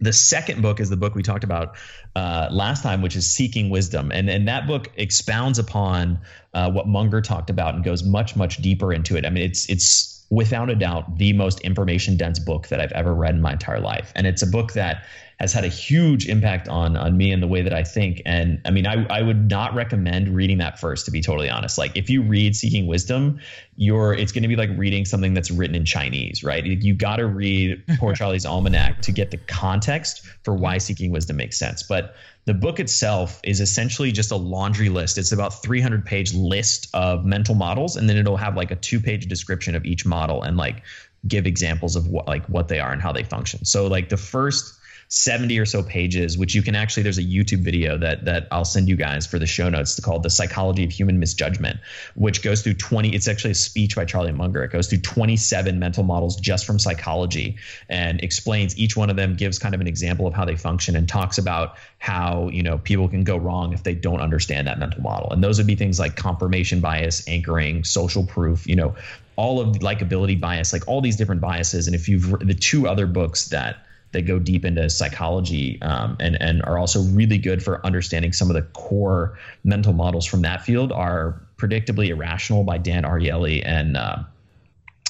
The 0.00 0.12
second 0.12 0.62
book 0.62 0.80
is 0.80 0.90
the 0.90 0.96
book 0.96 1.14
we 1.14 1.22
talked 1.22 1.44
about 1.44 1.76
uh, 2.16 2.48
last 2.50 2.82
time, 2.82 3.02
which 3.02 3.16
is 3.16 3.30
Seeking 3.30 3.70
Wisdom, 3.70 4.10
and 4.12 4.28
and 4.28 4.46
that 4.48 4.66
book 4.66 4.90
expounds 4.96 5.58
upon 5.58 6.18
uh, 6.52 6.70
what 6.70 6.86
Munger 6.86 7.20
talked 7.20 7.50
about 7.50 7.74
and 7.74 7.84
goes 7.84 8.04
much 8.04 8.36
much 8.36 8.58
deeper 8.58 8.92
into 8.92 9.16
it. 9.16 9.24
I 9.24 9.30
mean, 9.30 9.44
it's 9.44 9.68
it's 9.68 10.24
without 10.30 10.70
a 10.70 10.74
doubt 10.74 11.18
the 11.18 11.32
most 11.32 11.60
information 11.60 12.16
dense 12.16 12.38
book 12.38 12.68
that 12.68 12.80
I've 12.80 12.92
ever 12.92 13.14
read 13.14 13.34
in 13.34 13.40
my 13.40 13.52
entire 13.52 13.80
life, 13.80 14.12
and 14.14 14.26
it's 14.26 14.42
a 14.42 14.46
book 14.46 14.72
that 14.72 15.04
has 15.38 15.52
had 15.52 15.64
a 15.64 15.68
huge 15.68 16.28
impact 16.28 16.68
on 16.68 16.96
on 16.96 17.16
me 17.16 17.32
and 17.32 17.42
the 17.42 17.46
way 17.46 17.62
that 17.62 17.72
I 17.72 17.82
think. 17.82 18.22
And 18.24 18.60
I 18.64 18.70
mean, 18.70 18.86
I 18.86 19.04
I 19.06 19.22
would 19.22 19.50
not 19.50 19.74
recommend 19.74 20.34
reading 20.34 20.58
that 20.58 20.78
first, 20.78 21.06
to 21.06 21.10
be 21.10 21.20
totally 21.20 21.50
honest. 21.50 21.78
Like 21.78 21.96
if 21.96 22.08
you 22.08 22.22
read 22.22 22.54
Seeking 22.56 22.86
Wisdom, 22.86 23.40
you're 23.76 24.14
it's 24.14 24.32
going 24.32 24.42
to 24.42 24.48
be 24.48 24.56
like 24.56 24.70
reading 24.76 25.04
something 25.04 25.34
that's 25.34 25.50
written 25.50 25.74
in 25.74 25.84
Chinese, 25.84 26.44
right? 26.44 26.64
You 26.64 26.94
got 26.94 27.16
to 27.16 27.26
read 27.26 27.82
Poor 27.98 28.14
Charlie's 28.14 28.46
Almanac 28.46 29.02
to 29.02 29.12
get 29.12 29.30
the 29.30 29.38
context 29.38 30.24
for 30.42 30.54
why 30.54 30.78
Seeking 30.78 31.10
Wisdom 31.10 31.36
makes 31.36 31.58
sense. 31.58 31.82
But 31.82 32.14
the 32.46 32.54
book 32.54 32.78
itself 32.78 33.40
is 33.42 33.60
essentially 33.60 34.12
just 34.12 34.30
a 34.30 34.36
laundry 34.36 34.90
list. 34.90 35.16
It's 35.16 35.32
about 35.32 35.62
300 35.62 36.04
page 36.04 36.34
list 36.34 36.88
of 36.92 37.24
mental 37.24 37.54
models, 37.54 37.96
and 37.96 38.08
then 38.08 38.16
it'll 38.16 38.36
have 38.36 38.56
like 38.56 38.70
a 38.70 38.76
two 38.76 39.00
page 39.00 39.26
description 39.26 39.74
of 39.74 39.84
each 39.84 40.04
model 40.04 40.42
and 40.42 40.56
like 40.56 40.82
give 41.26 41.46
examples 41.46 41.96
of 41.96 42.06
what 42.06 42.26
like 42.26 42.44
what 42.46 42.68
they 42.68 42.80
are 42.80 42.92
and 42.92 43.00
how 43.00 43.12
they 43.12 43.24
function. 43.24 43.64
So 43.64 43.86
like 43.86 44.10
the 44.10 44.16
first 44.16 44.74
70 45.14 45.60
or 45.60 45.64
so 45.64 45.80
pages, 45.80 46.36
which 46.36 46.56
you 46.56 46.62
can 46.62 46.74
actually, 46.74 47.04
there's 47.04 47.18
a 47.18 47.22
YouTube 47.22 47.60
video 47.60 47.96
that 47.96 48.24
that 48.24 48.48
I'll 48.50 48.64
send 48.64 48.88
you 48.88 48.96
guys 48.96 49.28
for 49.28 49.38
the 49.38 49.46
show 49.46 49.68
notes 49.68 49.98
called 50.00 50.24
The 50.24 50.30
Psychology 50.30 50.82
of 50.82 50.90
Human 50.90 51.20
Misjudgment, 51.20 51.78
which 52.16 52.42
goes 52.42 52.62
through 52.62 52.74
20, 52.74 53.14
it's 53.14 53.28
actually 53.28 53.52
a 53.52 53.54
speech 53.54 53.94
by 53.94 54.06
Charlie 54.06 54.32
Munger. 54.32 54.64
It 54.64 54.72
goes 54.72 54.88
through 54.88 55.02
27 55.02 55.78
mental 55.78 56.02
models 56.02 56.34
just 56.34 56.66
from 56.66 56.80
psychology 56.80 57.56
and 57.88 58.20
explains 58.24 58.76
each 58.76 58.96
one 58.96 59.08
of 59.08 59.14
them, 59.14 59.36
gives 59.36 59.56
kind 59.56 59.72
of 59.72 59.80
an 59.80 59.86
example 59.86 60.26
of 60.26 60.34
how 60.34 60.44
they 60.44 60.56
function 60.56 60.96
and 60.96 61.08
talks 61.08 61.38
about 61.38 61.76
how, 61.98 62.48
you 62.48 62.64
know, 62.64 62.78
people 62.78 63.08
can 63.08 63.22
go 63.22 63.36
wrong 63.36 63.72
if 63.72 63.84
they 63.84 63.94
don't 63.94 64.20
understand 64.20 64.66
that 64.66 64.80
mental 64.80 65.00
model. 65.00 65.30
And 65.30 65.44
those 65.44 65.58
would 65.58 65.68
be 65.68 65.76
things 65.76 66.00
like 66.00 66.16
confirmation 66.16 66.80
bias, 66.80 67.26
anchoring, 67.28 67.84
social 67.84 68.26
proof, 68.26 68.66
you 68.66 68.74
know, 68.74 68.96
all 69.36 69.60
of 69.60 69.76
likability 69.76 70.40
bias, 70.40 70.72
like 70.72 70.88
all 70.88 71.00
these 71.00 71.16
different 71.16 71.40
biases. 71.40 71.86
And 71.86 71.94
if 71.94 72.08
you've 72.08 72.36
the 72.40 72.54
two 72.54 72.88
other 72.88 73.06
books 73.06 73.46
that 73.50 73.83
that 74.14 74.22
go 74.22 74.38
deep 74.38 74.64
into 74.64 74.88
psychology 74.88 75.80
um, 75.82 76.16
and 76.18 76.40
and 76.40 76.62
are 76.62 76.78
also 76.78 77.02
really 77.02 77.36
good 77.36 77.62
for 77.62 77.84
understanding 77.84 78.32
some 78.32 78.48
of 78.48 78.54
the 78.54 78.62
core 78.62 79.38
mental 79.62 79.92
models 79.92 80.24
from 80.24 80.40
that 80.42 80.64
field 80.64 80.90
are 80.90 81.40
predictably 81.58 82.08
irrational 82.08 82.64
by 82.64 82.78
Dan 82.78 83.04
Ariely 83.04 83.62
and 83.64 83.96
uh, 83.96 84.22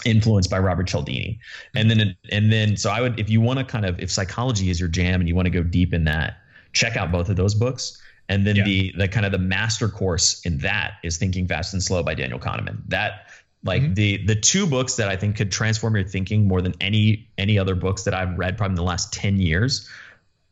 influenced 0.04 0.50
by 0.50 0.58
Robert 0.58 0.88
Cialdini. 0.88 1.38
And 1.74 1.90
then 1.90 2.16
and 2.30 2.52
then 2.52 2.76
so 2.76 2.90
I 2.90 3.00
would 3.00 3.18
if 3.18 3.30
you 3.30 3.40
want 3.40 3.60
to 3.60 3.64
kind 3.64 3.86
of 3.86 4.00
if 4.00 4.10
psychology 4.10 4.70
is 4.70 4.80
your 4.80 4.88
jam 4.88 5.20
and 5.20 5.28
you 5.28 5.34
want 5.34 5.46
to 5.46 5.50
go 5.50 5.62
deep 5.62 5.94
in 5.94 6.04
that, 6.04 6.38
check 6.72 6.96
out 6.96 7.12
both 7.12 7.28
of 7.28 7.36
those 7.36 7.54
books. 7.54 8.00
And 8.28 8.46
then 8.46 8.56
yeah. 8.56 8.64
the 8.64 8.94
the 8.96 9.08
kind 9.08 9.26
of 9.26 9.32
the 9.32 9.38
master 9.38 9.88
course 9.88 10.40
in 10.44 10.58
that 10.58 10.94
is 11.02 11.18
Thinking 11.18 11.46
Fast 11.46 11.72
and 11.72 11.82
Slow 11.82 12.02
by 12.02 12.14
Daniel 12.14 12.38
Kahneman. 12.38 12.78
That 12.88 13.28
like 13.64 13.82
mm-hmm. 13.82 13.94
the 13.94 14.24
the 14.24 14.34
two 14.34 14.66
books 14.66 14.96
that 14.96 15.08
I 15.08 15.16
think 15.16 15.36
could 15.36 15.50
transform 15.50 15.96
your 15.96 16.04
thinking 16.04 16.46
more 16.46 16.60
than 16.60 16.74
any 16.80 17.28
any 17.38 17.58
other 17.58 17.74
books 17.74 18.04
that 18.04 18.14
I've 18.14 18.38
read 18.38 18.58
probably 18.58 18.72
in 18.72 18.76
the 18.76 18.82
last 18.82 19.12
10 19.12 19.38
years 19.38 19.88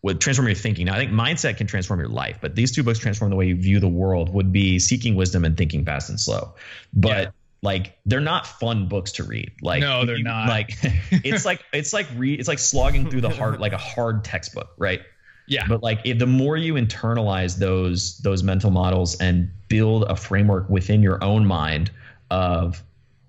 would 0.01 0.21
transform 0.21 0.49
your 0.49 0.57
thinking. 0.57 0.87
Now 0.87 0.95
I 0.95 0.99
think 0.99 1.13
mindset 1.13 1.59
can 1.59 1.67
transform 1.67 2.01
your 2.01 2.09
life, 2.09 2.39
but 2.41 2.57
these 2.57 2.73
two 2.73 2.83
books 2.83 2.99
transform 2.99 3.31
the 3.31 3.37
way 3.37 3.47
you 3.47 3.55
view 3.55 3.79
the 3.81 3.89
world 3.89 4.33
would 4.35 4.51
be 4.51 4.79
Seeking 4.79 5.15
Wisdom 5.15 5.45
and 5.45 5.57
Thinking 5.57 5.85
Fast 5.85 6.09
and 6.09 6.19
Slow. 6.19 6.55
But 6.93 7.09
yeah. 7.09 7.31
like 7.63 7.99
they're 8.07 8.21
not 8.21 8.47
fun 8.47 8.89
books 8.89 9.13
to 9.13 9.25
read. 9.25 9.53
Like 9.61 9.83
No, 9.83 10.07
they're 10.07 10.17
you, 10.17 10.25
not. 10.25 10.49
Like 10.49 10.71
it's 11.11 11.45
like 11.45 11.63
it's 11.73 11.93
like 11.93 12.07
re, 12.17 12.35
it's 12.35 12.49
like 12.49 12.59
slogging 12.59 13.11
through 13.11 13.21
the 13.21 13.31
hard 13.31 13.61
like 13.61 13.75
a 13.75 13.79
hard 13.79 14.25
textbook, 14.25 14.73
right? 14.79 15.03
Yeah. 15.47 15.67
But 15.69 15.83
like 15.83 16.01
if 16.05 16.19
the 16.19 16.27
more 16.27 16.57
you 16.57 16.75
internalize 16.75 17.59
those 17.59 18.17
those 18.19 18.43
mental 18.43 18.71
models 18.71 19.21
and 19.21 19.51
build 19.69 20.05
a 20.05 20.17
framework 20.17 20.71
within 20.71 21.03
your 21.03 21.23
own 21.23 21.45
mind 21.45 21.91
of 22.31 22.83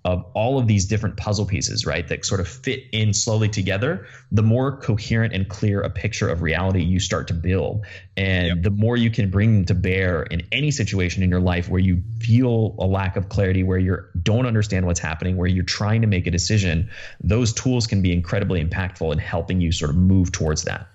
of 0.06 0.26
all 0.34 0.60
of 0.60 0.68
these 0.68 0.86
different 0.86 1.16
puzzle 1.16 1.46
pieces, 1.46 1.86
right, 1.86 2.08
that 2.10 2.26
sort 2.26 2.42
of 2.42 2.48
fit 2.48 2.84
in 2.92 3.14
slowly 3.14 3.48
together, 3.48 4.06
the 4.32 4.44
more 4.44 4.78
coherent 4.78 5.34
and 5.34 5.48
clear 5.48 5.80
a 5.82 5.90
picture 5.90 6.28
of 6.28 6.42
reality 6.42 6.84
you 6.84 7.00
start 7.00 7.28
to 7.30 7.34
build. 7.34 7.86
And 8.18 8.48
yep. 8.48 8.62
the 8.64 8.70
more 8.70 8.98
you 8.98 9.10
can 9.10 9.30
bring 9.30 9.54
them 9.54 9.66
to 9.66 9.74
bear 9.74 10.24
in 10.24 10.44
any 10.52 10.72
situation 10.72 11.24
in 11.24 11.30
your 11.30 11.40
life 11.40 11.70
where 11.70 11.80
you 11.80 12.04
feel 12.20 12.76
a 12.80 12.86
lack 12.86 13.16
of 13.16 13.30
clarity, 13.30 13.64
where 13.64 13.78
you 13.78 13.98
don't 14.22 14.46
understand 14.46 14.86
what's 14.86 15.00
happening, 15.00 15.38
where 15.38 15.48
you're 15.48 15.64
trying 15.64 16.02
to 16.02 16.08
make 16.08 16.28
a 16.28 16.32
decision, 16.32 16.90
those 17.22 17.54
tools 17.54 17.88
can 17.88 18.02
be 18.02 18.12
incredibly 18.12 18.64
impactful 18.64 19.10
in 19.14 19.20
helping 19.20 19.62
you 19.62 19.72
sort 19.72 19.90
of 19.90 19.96
move 19.96 20.34
towards 20.34 20.64
that. 20.64 20.88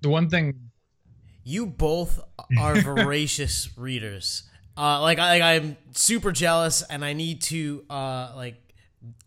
The 0.00 0.08
one 0.08 0.30
thing 0.30 0.70
you 1.44 1.66
both 1.66 2.20
are 2.58 2.76
voracious 2.80 3.68
readers. 3.76 4.44
Uh, 4.76 5.00
like 5.00 5.18
I 5.18 5.56
I'm 5.56 5.76
super 5.92 6.32
jealous 6.32 6.82
and 6.82 7.04
I 7.04 7.12
need 7.12 7.42
to 7.42 7.84
uh 7.90 8.32
like 8.34 8.56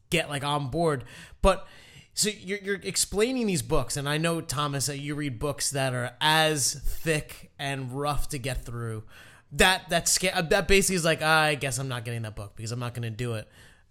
get 0.10 0.30
like 0.30 0.44
on 0.44 0.70
board. 0.70 1.04
But 1.41 1.68
so 2.14 2.30
you're 2.30 2.60
you're 2.60 2.80
explaining 2.84 3.48
these 3.48 3.62
books, 3.62 3.98
and 3.98 4.08
I 4.08 4.18
know 4.18 4.39
Thomas 4.41 4.86
that 4.86 5.00
you 5.00 5.16
read 5.16 5.39
books 5.39 5.72
that 5.72 5.94
are 5.94 6.12
as 6.22 6.74
thick 6.74 7.52
and 7.58 7.91
rough 7.91 8.30
to 8.30 8.38
get 8.38 8.64
through. 8.64 9.04
That 9.52 9.89
that's 9.89 10.18
that 10.20 10.68
basically 10.68 10.96
is 10.96 11.06
like 11.06 11.22
I 11.22 11.56
guess 11.56 11.78
I'm 11.80 11.88
not 11.88 12.06
getting 12.06 12.22
that 12.24 12.36
book 12.36 12.54
because 12.56 12.72
I'm 12.72 12.80
not 12.80 12.94
going 12.94 13.04
to 13.04 13.10
do 13.10 13.34
it. 13.34 13.48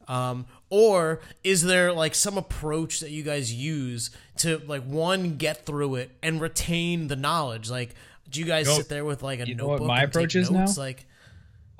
Um, 0.09 0.47
or 0.71 1.21
is 1.45 1.63
there 1.63 1.93
like 1.93 2.15
some 2.15 2.37
approach 2.37 3.01
that 3.01 3.11
you 3.11 3.23
guys 3.23 3.53
use 3.53 4.11
to 4.39 4.61
like 4.67 4.83
one 4.85 5.37
get 5.37 5.65
through 5.65 5.97
it 5.97 6.11
and 6.23 6.41
retain 6.41 7.09
the 7.09 7.17
knowledge? 7.17 7.71
Like, 7.71 7.95
do 8.29 8.41
you 8.41 8.47
guys 8.47 8.67
you 8.67 8.73
know, 8.73 8.79
sit 8.79 8.89
there 8.89 9.05
with 9.05 9.23
like 9.23 9.41
a 9.41 9.47
notebook? 9.47 9.87
my 9.87 10.03
approach 10.03 10.35
is 10.35 10.51
notes? 10.51 10.77
now. 10.77 10.83
Like, 10.83 11.07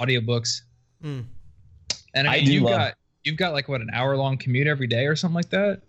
audiobooks. 0.03 0.63
Mm. 1.03 1.25
And 2.15 2.29
I, 2.29 2.39
mean, 2.39 2.49
I 2.49 2.51
you've 2.51 2.63
love- 2.63 2.73
got 2.73 2.95
you've 3.25 3.37
got 3.37 3.53
like 3.53 3.69
what 3.69 3.81
an 3.81 3.91
hour 3.93 4.17
long 4.17 4.37
commute 4.37 4.67
every 4.67 4.87
day 4.87 5.07
or 5.07 5.17
something 5.17 5.37
like 5.37 5.51
that. 5.51 5.83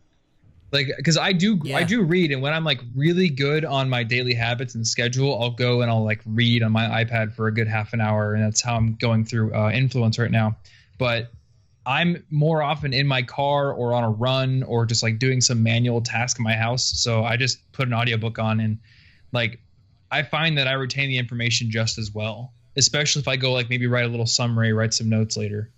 Like, 0.72 0.88
because 0.98 1.20
I 1.20 1.34
do 1.34 1.60
yeah. 1.64 1.78
I 1.78 1.84
do 1.84 2.02
read, 2.02 2.32
and 2.32 2.42
when 2.42 2.52
I'm 2.52 2.64
like 2.64 2.82
really 2.96 3.30
good 3.30 3.64
on 3.64 3.90
my 3.90 4.04
daily 4.04 4.34
habits 4.34 4.74
and 4.74 4.86
schedule, 4.88 5.40
I'll 5.40 5.52
go 5.52 5.82
and 5.82 5.92
I'll 5.92 6.04
like 6.04 6.22
read 6.26 6.64
on 6.64 6.72
my 6.72 7.04
iPad 7.04 7.36
for 7.36 7.46
a 7.48 7.54
good 7.54 7.68
half 7.68 7.94
an 7.94 8.02
hour, 8.02 8.34
and 8.34 8.44
that's 8.44 8.60
how 8.60 8.76
I'm 8.76 8.96
going 8.96 9.24
through 9.24 9.54
uh, 9.54 9.70
Influence 9.70 10.18
right 10.18 10.32
now. 10.32 10.58
But 10.98 11.32
I'm 11.86 12.24
more 12.32 12.64
often 12.64 12.94
in 12.94 13.06
my 13.06 13.22
car 13.22 13.72
or 13.72 13.94
on 13.94 14.04
a 14.04 14.10
run 14.10 14.64
or 14.64 14.86
just 14.86 15.04
like 15.04 15.20
doing 15.20 15.42
some 15.42 15.62
manual 15.62 16.02
task 16.02 16.40
in 16.40 16.44
my 16.44 16.56
house. 16.56 16.86
So 17.02 17.24
I 17.24 17.38
just 17.38 17.60
put 17.72 17.88
an 17.88 17.94
audiobook 17.94 18.40
on 18.40 18.60
and 18.60 18.80
like 19.32 19.60
I 20.10 20.24
find 20.24 20.58
that 20.58 20.68
I 20.68 20.74
retain 20.74 21.10
the 21.10 21.18
information 21.18 21.70
just 21.70 21.98
as 21.98 22.14
well 22.14 22.54
especially 22.76 23.22
if 23.22 23.28
I 23.28 23.36
go 23.36 23.52
like 23.52 23.70
maybe 23.70 23.88
write 23.88 24.06
a 24.06 24.10
little 24.10 24.26
summary, 24.26 24.74
write 24.74 24.94
some 24.94 25.10
notes 25.10 25.38
later. 25.38 25.70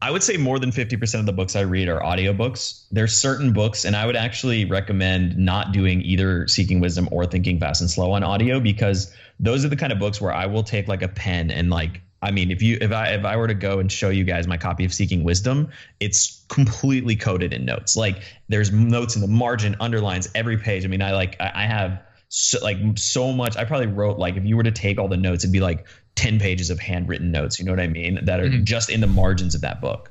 I 0.00 0.12
would 0.12 0.22
say 0.22 0.36
more 0.36 0.60
than 0.60 0.70
50% 0.70 1.18
of 1.18 1.26
the 1.26 1.32
books 1.32 1.56
I 1.56 1.62
read 1.62 1.88
are 1.88 2.00
audiobooks. 2.00 2.84
There's 2.92 3.16
certain 3.16 3.52
books, 3.52 3.84
and 3.84 3.96
I 3.96 4.06
would 4.06 4.14
actually 4.14 4.64
recommend 4.64 5.36
not 5.36 5.72
doing 5.72 6.02
either 6.02 6.46
Seeking 6.46 6.78
Wisdom 6.78 7.08
or 7.10 7.26
Thinking 7.26 7.58
Fast 7.58 7.80
and 7.80 7.90
Slow 7.90 8.12
on 8.12 8.22
audio 8.22 8.60
because 8.60 9.12
those 9.40 9.64
are 9.64 9.68
the 9.68 9.76
kind 9.76 9.92
of 9.92 9.98
books 9.98 10.20
where 10.20 10.32
I 10.32 10.46
will 10.46 10.62
take 10.62 10.86
like 10.86 11.02
a 11.02 11.08
pen 11.08 11.50
and 11.50 11.68
like 11.68 12.02
I 12.20 12.32
mean, 12.32 12.50
if 12.50 12.62
you 12.62 12.78
if 12.80 12.90
I 12.90 13.10
if 13.10 13.24
I 13.24 13.36
were 13.36 13.46
to 13.46 13.54
go 13.54 13.78
and 13.78 13.90
show 13.90 14.10
you 14.10 14.24
guys 14.24 14.48
my 14.48 14.56
copy 14.56 14.84
of 14.84 14.92
Seeking 14.92 15.22
Wisdom, 15.22 15.68
it's 16.00 16.44
completely 16.48 17.14
coded 17.14 17.52
in 17.52 17.64
notes. 17.64 17.96
Like 17.96 18.22
there's 18.48 18.72
notes 18.72 19.14
in 19.14 19.22
the 19.22 19.28
margin, 19.28 19.76
underlines 19.78 20.28
every 20.34 20.58
page. 20.58 20.84
I 20.84 20.88
mean, 20.88 21.02
I 21.02 21.12
like 21.12 21.36
I 21.40 21.66
have 21.66 22.02
so, 22.28 22.58
like 22.62 22.78
so 22.96 23.32
much. 23.32 23.56
I 23.56 23.64
probably 23.64 23.86
wrote 23.86 24.18
like 24.18 24.36
if 24.36 24.44
you 24.44 24.56
were 24.56 24.64
to 24.64 24.72
take 24.72 24.98
all 24.98 25.08
the 25.08 25.16
notes, 25.16 25.44
it'd 25.44 25.52
be 25.52 25.60
like 25.60 25.86
10 26.18 26.40
pages 26.40 26.68
of 26.68 26.80
handwritten 26.80 27.30
notes, 27.30 27.58
you 27.58 27.64
know 27.64 27.70
what 27.72 27.80
I 27.80 27.86
mean? 27.86 28.18
That 28.24 28.40
are 28.40 28.48
mm-hmm. 28.48 28.64
just 28.64 28.90
in 28.90 29.00
the 29.00 29.06
margins 29.06 29.54
of 29.54 29.60
that 29.60 29.80
book. 29.80 30.10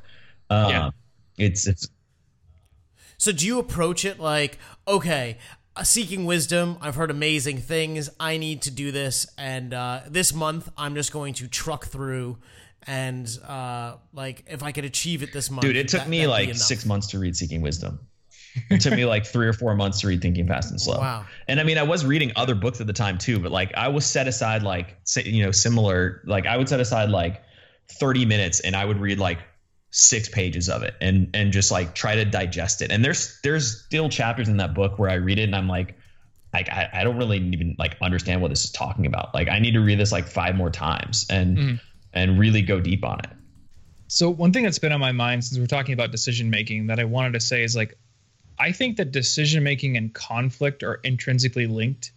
Uh, 0.50 0.68
yeah. 0.70 0.90
It's, 1.38 1.68
it's, 1.68 1.90
so 3.18 3.34
do 3.34 3.46
you 3.46 3.60
approach 3.60 4.06
it 4.06 4.18
like, 4.18 4.58
okay, 4.88 5.38
uh, 5.76 5.84
seeking 5.84 6.26
wisdom, 6.26 6.78
I've 6.80 6.96
heard 6.96 7.12
amazing 7.12 7.58
things. 7.58 8.10
I 8.20 8.38
need 8.38 8.62
to 8.62 8.72
do 8.72 8.92
this. 8.92 9.28
And 9.38 9.74
uh, 9.74 10.02
this 10.08 10.34
month, 10.34 10.72
I'm 10.78 10.96
just 10.96 11.12
going 11.12 11.34
to 11.36 11.48
truck 11.48 11.86
through 11.88 12.38
and 12.88 13.28
uh, 13.46 13.96
like 14.14 14.46
if 14.48 14.64
I 14.64 14.72
could 14.72 14.86
achieve 14.86 15.22
it 15.22 15.34
this 15.34 15.52
month, 15.52 15.64
Dude, 15.64 15.76
it 15.76 15.90
took 15.90 16.02
that- 16.02 16.10
me 16.10 16.26
like 16.26 16.56
six 16.56 16.86
months 16.86 17.08
to 17.08 17.20
read 17.20 17.36
Seeking 17.36 17.62
Wisdom. 17.62 18.00
It 18.70 18.82
took 18.82 18.94
me 18.94 19.06
like 19.06 19.26
three 19.26 19.48
or 19.48 19.54
four 19.54 19.76
months 19.76 20.02
to 20.02 20.08
read 20.08 20.22
Thinking 20.22 20.48
Fast 20.48 20.72
and 20.72 20.80
Slow. 20.82 21.00
Wow. 21.00 21.26
And 21.48 21.60
I 21.60 21.64
mean, 21.64 21.78
I 21.78 21.84
was 21.84 22.06
reading 22.06 22.32
other 22.36 22.56
books 22.56 22.82
at 22.82 22.88
the 22.88 22.94
time 22.94 23.18
too, 23.18 23.40
but 23.40 23.52
like 23.52 23.74
I 23.76 23.88
was 23.90 24.06
set 24.06 24.28
aside 24.28 24.64
like 24.64 24.98
say, 25.04 25.24
you 25.24 25.44
know 25.44 25.52
similar 25.52 26.22
like 26.26 26.46
I 26.46 26.58
would 26.58 26.70
set 26.70 26.80
aside 26.80 27.10
like 27.10 27.42
30 28.00 28.26
minutes 28.26 28.60
and 28.60 28.76
I 28.76 28.84
would 28.86 29.00
read 29.00 29.20
like 29.20 29.40
six 29.90 30.28
pages 30.30 30.68
of 30.70 30.84
it 30.84 30.94
and 31.02 31.30
and 31.34 31.52
just 31.54 31.72
like 31.72 31.96
try 31.96 32.16
to 32.16 32.26
digest 32.26 32.82
it. 32.82 32.92
And 32.92 33.04
there's 33.04 33.40
there's 33.44 33.82
still 33.86 34.10
chapters 34.10 34.50
in 34.50 34.58
that 34.58 34.74
book 34.74 35.00
where 35.00 35.10
I 35.10 35.16
read 35.16 35.40
it 35.40 35.44
and 35.44 35.56
I'm 35.56 35.68
like 35.70 35.96
like 36.54 36.70
I, 36.70 36.90
I 36.94 37.04
don't 37.04 37.18
really 37.18 37.38
even 37.38 37.76
like 37.80 37.98
understand 38.02 38.42
what 38.42 38.50
this 38.50 38.66
is 38.66 38.72
talking 38.72 39.06
about. 39.06 39.34
Like 39.34 39.48
I 39.48 39.60
need 39.60 39.74
to 39.74 39.80
read 39.82 40.00
this 40.00 40.12
like 40.12 40.28
five 40.28 40.56
more 40.56 40.70
times 40.70 41.26
and 41.30 41.58
Mhm. 41.58 41.80
and 42.14 42.40
really 42.40 42.62
go 42.62 42.80
deep 42.80 43.06
on 43.06 43.20
it. 43.20 43.30
So 44.08 44.30
one 44.30 44.54
thing 44.54 44.64
that's 44.64 44.80
been 44.80 44.92
on 44.94 45.00
my 45.02 45.12
mind 45.12 45.44
since 45.44 45.60
we're 45.60 45.68
talking 45.68 45.94
about 45.94 46.12
decision 46.12 46.50
making 46.50 46.88
that 46.88 47.00
I 47.00 47.04
wanted 47.04 47.34
to 47.34 47.40
say 47.42 47.64
is 47.64 47.76
like 47.76 47.98
I 48.60 48.72
think 48.72 48.98
that 48.98 49.12
decision 49.12 49.64
making 49.64 49.98
and 49.98 50.14
conflict 50.14 50.84
are 50.84 50.96
intrinsically 51.04 51.68
linked, 51.68 52.12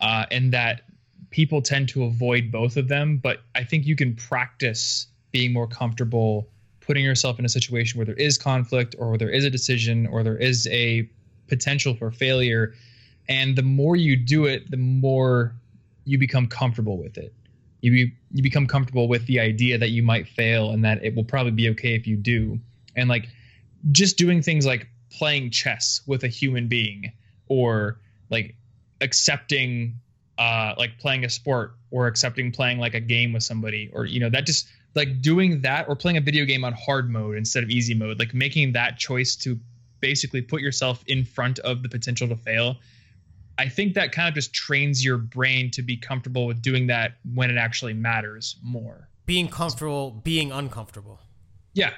uh, 0.00 0.26
and 0.30 0.52
that 0.52 0.82
people 1.30 1.62
tend 1.62 1.88
to 1.90 2.04
avoid 2.04 2.50
both 2.50 2.76
of 2.76 2.88
them. 2.88 3.16
But 3.16 3.42
I 3.54 3.64
think 3.64 3.86
you 3.86 3.96
can 3.96 4.14
practice 4.14 5.06
being 5.32 5.52
more 5.52 5.66
comfortable 5.66 6.48
putting 6.90 7.04
yourself 7.04 7.38
in 7.38 7.44
a 7.44 7.48
situation 7.48 7.98
where 7.98 8.04
there 8.04 8.16
is 8.16 8.36
conflict 8.36 8.96
or 8.98 9.10
where 9.10 9.18
there 9.18 9.30
is 9.30 9.44
a 9.44 9.50
decision 9.50 10.08
or 10.08 10.24
there 10.24 10.36
is 10.36 10.66
a 10.72 11.08
potential 11.46 11.94
for 11.94 12.10
failure. 12.10 12.74
And 13.28 13.54
the 13.54 13.62
more 13.62 13.94
you 13.94 14.16
do 14.16 14.46
it, 14.46 14.68
the 14.72 14.76
more 14.76 15.54
you 16.04 16.18
become 16.18 16.48
comfortable 16.48 16.98
with 16.98 17.16
it. 17.16 17.32
You 17.80 17.92
be, 17.92 18.14
you 18.32 18.42
become 18.42 18.66
comfortable 18.66 19.06
with 19.06 19.24
the 19.26 19.38
idea 19.38 19.78
that 19.78 19.90
you 19.90 20.02
might 20.02 20.26
fail 20.26 20.72
and 20.72 20.84
that 20.84 21.04
it 21.04 21.14
will 21.14 21.22
probably 21.22 21.52
be 21.52 21.68
okay 21.70 21.94
if 21.94 22.08
you 22.08 22.16
do. 22.16 22.58
And 22.96 23.08
like 23.08 23.28
just 23.92 24.18
doing 24.18 24.42
things 24.42 24.66
like 24.66 24.88
playing 25.10 25.50
chess 25.50 26.00
with 26.06 26.24
a 26.24 26.28
human 26.28 26.68
being 26.68 27.12
or 27.48 27.98
like 28.30 28.54
accepting 29.00 29.98
uh 30.38 30.74
like 30.78 30.98
playing 30.98 31.24
a 31.24 31.28
sport 31.28 31.74
or 31.90 32.06
accepting 32.06 32.52
playing 32.52 32.78
like 32.78 32.94
a 32.94 33.00
game 33.00 33.32
with 33.32 33.42
somebody 33.42 33.90
or 33.92 34.04
you 34.04 34.20
know 34.20 34.30
that 34.30 34.46
just 34.46 34.68
like 34.94 35.20
doing 35.20 35.60
that 35.60 35.88
or 35.88 35.96
playing 35.96 36.16
a 36.16 36.20
video 36.20 36.44
game 36.44 36.64
on 36.64 36.72
hard 36.72 37.10
mode 37.10 37.36
instead 37.36 37.62
of 37.62 37.70
easy 37.70 37.94
mode 37.94 38.18
like 38.18 38.34
making 38.34 38.72
that 38.72 38.98
choice 38.98 39.36
to 39.36 39.58
basically 40.00 40.40
put 40.40 40.62
yourself 40.62 41.02
in 41.06 41.24
front 41.24 41.58
of 41.60 41.82
the 41.82 41.88
potential 41.88 42.28
to 42.28 42.36
fail 42.36 42.76
i 43.58 43.68
think 43.68 43.94
that 43.94 44.12
kind 44.12 44.28
of 44.28 44.34
just 44.34 44.52
trains 44.52 45.04
your 45.04 45.18
brain 45.18 45.70
to 45.70 45.82
be 45.82 45.96
comfortable 45.96 46.46
with 46.46 46.62
doing 46.62 46.86
that 46.86 47.12
when 47.34 47.50
it 47.50 47.56
actually 47.56 47.92
matters 47.92 48.56
more 48.62 49.08
being 49.26 49.46
comfortable, 49.46 50.10
being 50.10 50.50
uncomfortable. 50.50 51.20
yeah 51.72 51.92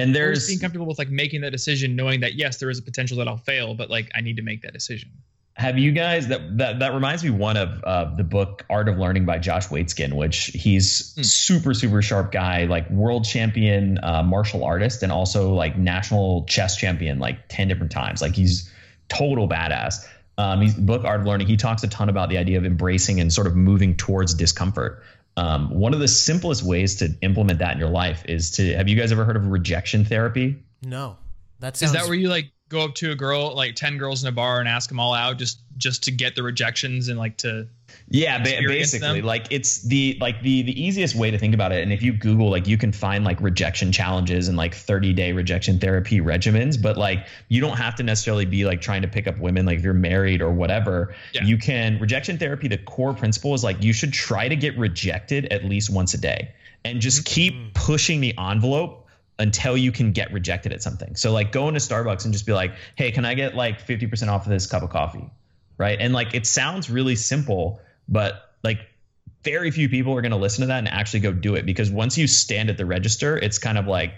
And 0.00 0.14
there's 0.14 0.46
being 0.46 0.58
comfortable 0.58 0.86
with 0.86 0.98
like 0.98 1.10
making 1.10 1.40
that 1.42 1.50
decision 1.50 1.94
knowing 1.96 2.20
that 2.20 2.34
yes 2.34 2.58
there 2.58 2.70
is 2.70 2.78
a 2.78 2.82
potential 2.82 3.16
that 3.18 3.28
i'll 3.28 3.36
fail 3.36 3.74
but 3.74 3.90
like 3.90 4.10
i 4.14 4.20
need 4.20 4.36
to 4.36 4.42
make 4.42 4.62
that 4.62 4.72
decision 4.72 5.10
Have 5.54 5.78
you 5.78 5.92
guys 5.92 6.28
that 6.28 6.56
that 6.58 6.78
that 6.78 6.94
reminds 6.94 7.22
me 7.22 7.30
one 7.30 7.56
of 7.56 7.84
uh, 7.84 8.14
the 8.16 8.24
book 8.24 8.64
Art 8.70 8.88
of 8.88 8.96
Learning 8.98 9.26
by 9.26 9.38
Josh 9.38 9.66
Waitzkin, 9.68 10.14
which 10.14 10.46
he's 10.54 11.12
Hmm. 11.14 11.22
super 11.22 11.74
super 11.74 12.00
sharp 12.02 12.32
guy, 12.32 12.64
like 12.64 12.88
world 12.90 13.24
champion 13.24 13.98
uh, 14.02 14.22
martial 14.22 14.64
artist, 14.64 15.02
and 15.02 15.12
also 15.12 15.52
like 15.52 15.76
national 15.76 16.44
chess 16.46 16.76
champion 16.76 17.18
like 17.18 17.36
ten 17.48 17.68
different 17.68 17.92
times. 17.92 18.22
Like 18.22 18.34
he's 18.34 18.70
total 19.08 19.48
badass. 19.48 20.06
Um, 20.38 20.62
he's 20.62 20.72
book 20.74 21.04
Art 21.04 21.20
of 21.20 21.26
Learning. 21.26 21.46
He 21.46 21.56
talks 21.58 21.82
a 21.82 21.88
ton 21.88 22.08
about 22.08 22.30
the 22.30 22.38
idea 22.38 22.56
of 22.56 22.64
embracing 22.64 23.20
and 23.20 23.30
sort 23.30 23.46
of 23.46 23.54
moving 23.54 23.96
towards 23.96 24.32
discomfort. 24.32 25.02
Um, 25.40 25.70
one 25.70 25.94
of 25.94 26.00
the 26.00 26.08
simplest 26.08 26.62
ways 26.62 26.96
to 26.96 27.16
implement 27.22 27.60
that 27.60 27.72
in 27.72 27.78
your 27.78 27.88
life 27.88 28.26
is 28.28 28.50
to 28.52 28.74
have 28.74 28.88
you 28.88 28.96
guys 28.96 29.10
ever 29.10 29.24
heard 29.24 29.36
of 29.36 29.46
rejection 29.46 30.04
therapy? 30.04 30.62
No, 30.82 31.16
that 31.60 31.72
is 31.74 31.80
sounds. 31.80 31.92
that 31.92 32.04
where 32.04 32.14
you 32.14 32.28
like 32.28 32.52
go 32.70 32.80
up 32.84 32.94
to 32.94 33.10
a 33.10 33.14
girl 33.14 33.54
like 33.54 33.74
10 33.74 33.98
girls 33.98 34.22
in 34.22 34.28
a 34.28 34.32
bar 34.32 34.60
and 34.60 34.68
ask 34.68 34.88
them 34.88 34.98
all 34.98 35.12
out 35.12 35.36
just 35.38 35.60
just 35.76 36.04
to 36.04 36.10
get 36.10 36.34
the 36.36 36.42
rejections 36.42 37.08
and 37.08 37.18
like 37.18 37.36
to 37.38 37.66
Yeah, 38.08 38.38
ba- 38.38 38.60
basically, 38.66 39.18
them? 39.20 39.26
like 39.26 39.46
it's 39.50 39.82
the 39.82 40.16
like 40.20 40.40
the 40.42 40.62
the 40.62 40.82
easiest 40.82 41.14
way 41.14 41.30
to 41.30 41.38
think 41.38 41.52
about 41.54 41.72
it. 41.72 41.82
And 41.82 41.92
if 41.92 42.02
you 42.02 42.12
Google, 42.12 42.48
like 42.50 42.66
you 42.68 42.78
can 42.78 42.92
find 42.92 43.24
like 43.24 43.40
rejection 43.40 43.90
challenges 43.92 44.48
and 44.48 44.56
like 44.56 44.74
30 44.74 45.12
day 45.12 45.32
rejection 45.32 45.78
therapy 45.78 46.20
regimens. 46.20 46.80
But 46.80 46.96
like 46.96 47.26
you 47.48 47.60
don't 47.60 47.76
have 47.76 47.96
to 47.96 48.02
necessarily 48.02 48.44
be 48.46 48.64
like 48.64 48.80
trying 48.80 49.02
to 49.02 49.08
pick 49.08 49.26
up 49.26 49.38
women. 49.38 49.66
Like 49.66 49.78
if 49.78 49.84
you're 49.84 49.92
married 49.94 50.40
or 50.40 50.50
whatever, 50.52 51.14
Yeah. 51.32 51.44
you 51.44 51.58
can 51.58 51.98
rejection 51.98 52.38
therapy. 52.38 52.68
The 52.68 52.78
core 52.78 53.12
principle 53.14 53.54
is 53.54 53.64
like 53.64 53.82
you 53.82 53.92
should 53.92 54.12
try 54.12 54.48
to 54.48 54.56
get 54.56 54.78
rejected 54.78 55.46
at 55.46 55.64
least 55.64 55.90
once 55.90 56.14
a 56.14 56.18
day, 56.18 56.52
and 56.84 57.00
just 57.00 57.24
Mm-hmm. 57.24 57.34
keep 57.34 57.74
pushing 57.74 58.20
the 58.20 58.34
envelope 58.38 59.06
until 59.40 59.76
you 59.76 59.90
can 59.90 60.12
get 60.12 60.32
rejected 60.32 60.72
at 60.72 60.82
something. 60.82 61.16
So 61.16 61.32
like 61.32 61.50
go 61.50 61.66
into 61.66 61.80
Starbucks 61.80 62.24
and 62.24 62.32
just 62.32 62.46
be 62.46 62.52
like, 62.52 62.72
hey, 62.94 63.10
can 63.10 63.24
I 63.24 63.34
get 63.34 63.56
like 63.56 63.84
50% 63.84 64.28
off 64.28 64.44
of 64.44 64.50
this 64.50 64.66
cup 64.66 64.82
of 64.82 64.90
coffee? 64.90 65.28
Right. 65.78 65.98
And 65.98 66.12
like 66.12 66.34
it 66.34 66.46
sounds 66.46 66.90
really 66.90 67.16
simple, 67.16 67.80
but 68.06 68.52
like 68.62 68.80
very 69.42 69.70
few 69.70 69.88
people 69.88 70.14
are 70.14 70.20
going 70.20 70.32
to 70.32 70.36
listen 70.36 70.60
to 70.60 70.66
that 70.66 70.78
and 70.78 70.88
actually 70.88 71.20
go 71.20 71.32
do 71.32 71.54
it 71.54 71.64
because 71.64 71.90
once 71.90 72.18
you 72.18 72.26
stand 72.26 72.68
at 72.68 72.76
the 72.76 72.84
register, 72.84 73.38
it's 73.38 73.58
kind 73.58 73.78
of 73.78 73.86
like, 73.86 74.12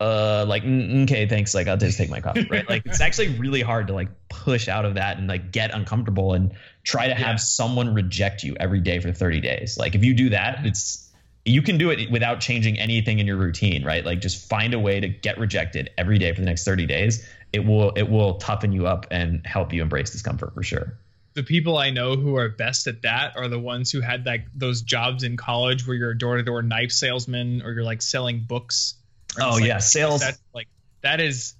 uh, 0.00 0.44
like, 0.46 0.62
mm, 0.62 1.02
okay, 1.02 1.26
thanks. 1.26 1.56
Like, 1.56 1.66
I'll 1.66 1.76
just 1.76 1.98
take 1.98 2.08
my 2.08 2.20
coffee. 2.20 2.46
Right. 2.48 2.68
like, 2.68 2.86
it's 2.86 3.00
actually 3.00 3.30
really 3.36 3.62
hard 3.62 3.88
to 3.88 3.94
like 3.94 4.08
push 4.28 4.68
out 4.68 4.84
of 4.84 4.94
that 4.94 5.18
and 5.18 5.26
like 5.26 5.50
get 5.50 5.74
uncomfortable 5.74 6.34
and 6.34 6.52
try 6.84 7.08
to 7.08 7.14
have 7.16 7.26
Yeah. 7.32 7.36
someone 7.36 7.92
reject 7.94 8.44
you 8.44 8.54
every 8.60 8.78
day 8.78 9.00
for 9.00 9.12
30 9.12 9.40
days. 9.40 9.76
Like, 9.76 9.96
if 9.96 10.04
you 10.04 10.14
do 10.14 10.28
that, 10.28 10.64
it's, 10.64 11.07
you 11.48 11.62
can 11.62 11.78
do 11.78 11.90
it 11.90 12.10
without 12.10 12.40
changing 12.40 12.78
anything 12.78 13.18
in 13.18 13.26
your 13.26 13.36
routine, 13.36 13.84
right? 13.84 14.04
Like 14.04 14.20
just 14.20 14.48
find 14.48 14.74
a 14.74 14.78
way 14.78 15.00
to 15.00 15.08
get 15.08 15.38
rejected 15.38 15.90
every 15.96 16.18
day 16.18 16.32
for 16.32 16.40
the 16.40 16.46
next 16.46 16.64
30 16.64 16.86
days. 16.86 17.26
It 17.52 17.64
will 17.64 17.90
it 17.96 18.10
will 18.10 18.34
toughen 18.34 18.72
you 18.72 18.86
up 18.86 19.06
and 19.10 19.44
help 19.46 19.72
you 19.72 19.82
embrace 19.82 20.10
discomfort 20.10 20.54
for 20.54 20.62
sure. 20.62 20.98
the 21.34 21.42
people 21.44 21.78
I 21.78 21.90
know 21.90 22.16
who 22.16 22.36
are 22.36 22.48
best 22.48 22.88
at 22.88 23.02
that 23.02 23.36
are 23.36 23.46
the 23.46 23.60
ones 23.60 23.92
who 23.92 24.00
had 24.00 24.26
like 24.26 24.46
those 24.54 24.82
jobs 24.82 25.22
in 25.22 25.36
college 25.36 25.86
where 25.86 25.96
you're 25.96 26.10
a 26.10 26.18
door 26.18 26.36
to 26.36 26.42
door 26.42 26.62
knife 26.62 26.90
salesman 26.90 27.62
or 27.62 27.72
you're 27.72 27.84
like 27.84 28.02
selling 28.02 28.40
books. 28.40 28.94
Oh, 29.40 29.50
like, 29.50 29.64
yeah, 29.64 29.78
sales- 29.78 30.20
That's 30.20 30.40
like 30.52 30.66
that 31.02 31.20
is 31.20 31.54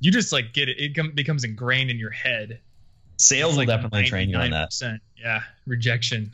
you 0.00 0.10
just 0.10 0.32
like 0.32 0.54
get 0.54 0.68
it. 0.68 0.80
It 0.80 0.96
com- 0.96 1.12
becomes 1.12 1.44
ingrained 1.44 1.90
in 1.90 1.98
your 1.98 2.10
head. 2.10 2.60
Sales 3.18 3.52
It's 3.52 3.58
will 3.58 3.66
definitely 3.66 4.04
train 4.04 4.30
you 4.30 4.36
on 4.36 4.50
that. 4.50 4.72
Yeah, 5.16 5.42
rejection. 5.66 6.32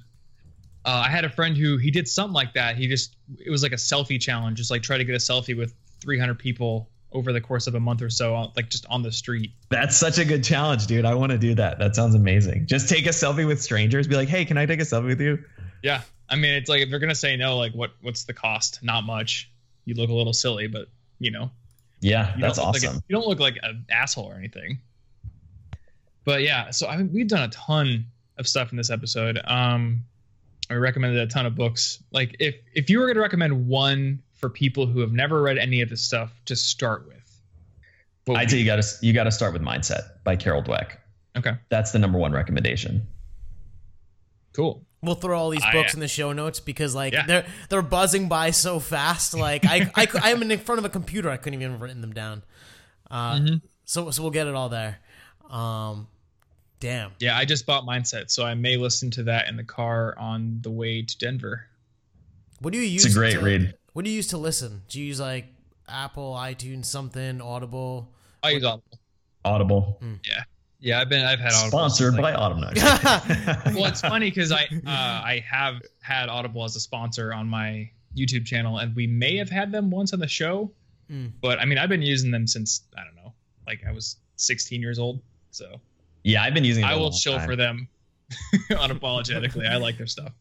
Uh, 0.84 1.02
I 1.06 1.08
had 1.10 1.24
a 1.24 1.30
friend 1.30 1.56
who 1.56 1.76
he 1.78 1.90
did 1.90 2.06
something 2.06 2.34
like 2.34 2.52
that. 2.54 2.76
He 2.76 2.86
just 2.88 3.16
it 3.38 3.50
was 3.50 3.62
like 3.62 3.72
a 3.72 3.76
selfie 3.76 4.20
challenge, 4.20 4.58
just 4.58 4.70
like 4.70 4.82
try 4.82 4.98
to 4.98 5.04
get 5.04 5.14
a 5.14 5.18
selfie 5.18 5.56
with 5.56 5.74
300 6.00 6.38
people 6.38 6.90
over 7.12 7.32
the 7.32 7.40
course 7.40 7.66
of 7.68 7.74
a 7.76 7.80
month 7.80 8.02
or 8.02 8.10
so, 8.10 8.50
like 8.56 8.68
just 8.68 8.84
on 8.90 9.02
the 9.02 9.12
street. 9.12 9.52
That's 9.70 9.96
such 9.96 10.18
a 10.18 10.24
good 10.24 10.42
challenge, 10.44 10.86
dude. 10.86 11.04
I 11.04 11.14
want 11.14 11.32
to 11.32 11.38
do 11.38 11.54
that. 11.54 11.78
That 11.78 11.94
sounds 11.94 12.14
amazing. 12.14 12.66
Just 12.66 12.88
take 12.88 13.06
a 13.06 13.10
selfie 13.10 13.46
with 13.46 13.62
strangers. 13.62 14.08
Be 14.08 14.16
like, 14.16 14.28
hey, 14.28 14.44
can 14.44 14.58
I 14.58 14.66
take 14.66 14.80
a 14.80 14.84
selfie 14.84 15.06
with 15.06 15.20
you? 15.20 15.42
Yeah, 15.82 16.02
I 16.28 16.36
mean 16.36 16.54
it's 16.54 16.68
like 16.68 16.80
if 16.82 16.90
they're 16.90 16.98
gonna 16.98 17.14
say 17.14 17.36
no, 17.36 17.56
like 17.56 17.72
what 17.72 17.92
what's 18.02 18.24
the 18.24 18.34
cost? 18.34 18.82
Not 18.82 19.04
much. 19.04 19.50
You 19.86 19.94
look 19.94 20.10
a 20.10 20.14
little 20.14 20.32
silly, 20.32 20.66
but 20.66 20.88
you 21.18 21.30
know 21.30 21.50
Yeah, 22.00 22.34
you 22.34 22.42
that's 22.42 22.56
don't 22.58 22.66
Like 22.72 22.76
awesome. 22.84 22.96
a, 22.96 23.02
you 23.08 23.14
don't 23.16 23.26
look 23.28 23.38
like 23.40 23.58
an 23.62 23.86
asshole 23.90 24.26
or 24.26 24.34
anything. 24.34 24.78
But 26.24 26.42
yeah, 26.42 26.70
so 26.70 26.88
I 26.88 26.96
mean, 26.96 27.10
we've 27.12 27.28
done 27.28 27.42
a 27.42 27.48
ton 27.52 28.06
of 28.38 28.48
stuff 28.48 28.70
in 28.72 28.76
this 28.78 28.90
episode. 28.90 29.40
Um, 29.44 30.04
I 30.70 30.74
recommended 30.74 31.20
a 31.20 31.26
ton 31.26 31.46
of 31.46 31.54
books. 31.54 32.02
Like 32.10 32.36
if 32.40 32.54
if 32.74 32.88
you 32.90 32.98
were 33.00 33.06
going 33.06 33.16
to 33.16 33.20
recommend 33.20 33.66
one 33.68 34.22
for 34.32 34.48
people 34.48 34.86
who 34.86 35.00
have 35.00 35.12
never 35.12 35.40
read 35.42 35.58
any 35.58 35.80
of 35.82 35.88
this 35.90 36.02
stuff 36.02 36.32
to 36.46 36.56
start 36.56 37.06
with, 37.06 37.40
what 38.24 38.36
I'd 38.36 38.40
would 38.42 38.50
say 38.50 38.58
you 38.58 38.64
got 38.64 38.82
to 38.82 38.88
you 39.02 39.12
got 39.12 39.24
to 39.24 39.30
start 39.32 39.52
with 39.52 39.62
Mindset 39.62 40.02
by 40.24 40.36
Carol 40.36 40.62
Dweck. 40.62 40.96
Okay, 41.36 41.52
That's 41.68 41.90
the 41.92 41.98
number 41.98 42.18
one 42.18 42.32
recommendation. 42.32 43.06
cool. 44.54 44.86
We'll 45.02 45.16
throw 45.16 45.38
all 45.38 45.50
these 45.50 45.62
I- 45.64 45.72
books 45.72 45.92
in 45.92 46.00
the 46.00 46.08
show 46.08 46.32
notes 46.32 46.60
because 46.60 46.94
like 46.94 47.12
Yeah. 47.12 47.26
they're 47.26 47.46
they're 47.68 47.82
buzzing 47.82 48.28
by 48.28 48.50
so 48.52 48.80
fast. 48.80 49.34
Like 49.34 49.64
I 49.66 49.90
I 49.94 50.06
I'm 50.22 50.42
in 50.50 50.58
front 50.58 50.78
of 50.78 50.84
a 50.84 50.88
computer. 50.88 51.28
I 51.28 51.36
couldn't 51.36 51.60
even 51.60 51.72
have 51.72 51.82
written 51.82 52.00
them 52.00 52.12
down. 52.14 52.42
Uh, 53.10 53.34
Mhm. 53.36 53.62
So 53.84 54.10
so 54.10 54.22
we'll 54.22 54.30
get 54.30 54.46
it 54.46 54.54
all 54.54 54.70
there. 54.70 54.98
Um, 55.50 56.08
damn. 56.80 57.12
Yeah, 57.20 57.36
I 57.36 57.44
just 57.44 57.66
bought 57.66 57.84
Mindset, 57.84 58.30
so 58.30 58.44
I 58.44 58.54
may 58.54 58.76
listen 58.76 59.10
to 59.12 59.22
that 59.24 59.48
in 59.48 59.56
the 59.56 59.64
car 59.64 60.16
on 60.18 60.58
the 60.62 60.70
way 60.70 61.02
to 61.02 61.18
Denver. 61.18 61.66
What 62.60 62.72
do 62.72 62.78
you 62.78 62.84
use? 62.84 63.04
It's 63.04 63.14
a 63.14 63.18
great 63.18 63.34
to, 63.34 63.40
read. 63.40 63.74
What 63.92 64.04
do 64.04 64.10
you 64.10 64.16
use 64.16 64.28
to 64.28 64.38
listen? 64.38 64.82
Do 64.88 65.00
you 65.00 65.06
use 65.06 65.20
like 65.20 65.46
Apple, 65.88 66.34
iTunes, 66.34 66.86
something, 66.86 67.40
Audible? 67.40 68.10
I 68.42 68.50
use 68.50 68.64
Audible. 68.64 68.98
Audible. 69.44 70.00
Yeah, 70.26 70.42
Yeah, 70.80 71.00
I've 71.00 71.08
been 71.08 71.24
I've 71.24 71.38
had 71.38 71.52
Audible. 71.52 71.70
Sponsored 71.70 72.16
by 72.16 72.32
like- 72.32 72.38
Audible. 72.38 72.62
No, 72.62 72.70
well, 73.80 73.86
it's 73.86 74.00
funny 74.00 74.30
because 74.30 74.52
I 74.52 74.64
uh, 74.64 74.90
I 74.90 75.44
have 75.48 75.82
had 76.00 76.28
Audible 76.28 76.64
as 76.64 76.76
a 76.76 76.80
sponsor 76.80 77.32
on 77.34 77.46
my 77.48 77.90
YouTube 78.16 78.46
channel, 78.46 78.78
and 78.78 78.94
we 78.96 79.06
may 79.06 79.36
have 79.36 79.50
had 79.50 79.72
them 79.72 79.90
once 79.90 80.12
on 80.12 80.20
the 80.20 80.28
show. 80.28 80.70
Mm. 81.10 81.32
But 81.42 81.58
I 81.58 81.64
mean, 81.66 81.76
I've 81.78 81.88
been 81.88 82.02
using 82.02 82.30
them 82.30 82.46
since 82.46 82.82
I 82.96 83.04
don't 83.04 83.16
know, 83.16 83.34
like 83.66 83.82
I 83.86 83.92
was 83.92 84.16
16 84.36 84.80
years 84.80 84.98
old. 84.98 85.20
So 85.50 85.80
yeah, 86.24 86.42
I've 86.42 86.54
been 86.54 86.64
using. 86.64 86.82
It 86.82 86.88
I 86.88 86.96
will 86.96 87.02
long 87.02 87.12
chill 87.12 87.36
time. 87.36 87.46
for 87.46 87.54
them 87.54 87.88
unapologetically. 88.70 89.68
I 89.68 89.76
like 89.76 89.98
their 89.98 90.06
stuff. 90.06 90.32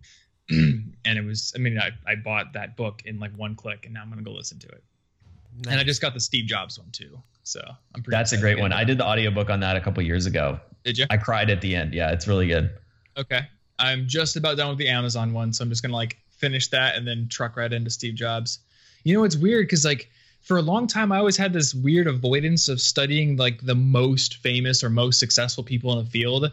and 0.50 0.94
it 1.04 1.24
was. 1.24 1.52
I 1.56 1.58
mean, 1.58 1.78
I, 1.78 1.90
I 2.06 2.14
bought 2.14 2.52
that 2.52 2.76
book 2.76 3.02
in 3.04 3.18
like 3.18 3.32
one 3.36 3.56
click, 3.56 3.86
and 3.86 3.94
now 3.94 4.02
I'm 4.02 4.10
gonna 4.10 4.22
go 4.22 4.30
listen 4.30 4.58
to 4.60 4.68
it. 4.68 4.84
Nice. 5.64 5.72
And 5.72 5.80
I 5.80 5.84
just 5.84 6.02
got 6.02 6.14
the 6.14 6.20
Steve 6.20 6.46
Jobs 6.46 6.78
one 6.78 6.90
too. 6.92 7.20
So 7.42 7.60
I'm 7.94 8.02
pretty. 8.02 8.16
That's 8.16 8.32
a 8.32 8.38
great 8.38 8.58
one. 8.58 8.72
I 8.72 8.84
did 8.84 8.98
the 8.98 9.06
audiobook 9.06 9.50
on 9.50 9.60
that 9.60 9.76
a 9.76 9.80
couple 9.80 10.02
years 10.02 10.26
ago. 10.26 10.60
Did 10.84 10.98
you? 10.98 11.06
I 11.10 11.16
cried 11.16 11.50
at 11.50 11.60
the 11.62 11.74
end. 11.74 11.94
Yeah, 11.94 12.12
it's 12.12 12.28
really 12.28 12.46
good. 12.46 12.70
Okay, 13.16 13.40
I'm 13.78 14.06
just 14.06 14.36
about 14.36 14.58
done 14.58 14.68
with 14.68 14.78
the 14.78 14.88
Amazon 14.88 15.32
one, 15.32 15.52
so 15.52 15.64
I'm 15.64 15.70
just 15.70 15.82
gonna 15.82 15.94
like 15.94 16.18
finish 16.30 16.68
that 16.68 16.96
and 16.96 17.08
then 17.08 17.28
truck 17.28 17.56
right 17.56 17.72
into 17.72 17.90
Steve 17.90 18.14
Jobs. 18.14 18.58
You 19.04 19.14
know, 19.14 19.24
it's 19.24 19.36
weird 19.36 19.66
because 19.66 19.84
like 19.84 20.10
for 20.46 20.58
a 20.58 20.62
long 20.62 20.86
time 20.86 21.10
I 21.10 21.18
always 21.18 21.36
had 21.36 21.52
this 21.52 21.74
weird 21.74 22.06
avoidance 22.06 22.68
of 22.68 22.80
studying 22.80 23.36
like 23.36 23.60
the 23.66 23.74
most 23.74 24.36
famous 24.36 24.84
or 24.84 24.88
most 24.88 25.18
successful 25.18 25.64
people 25.64 25.98
in 25.98 26.04
the 26.04 26.10
field. 26.10 26.52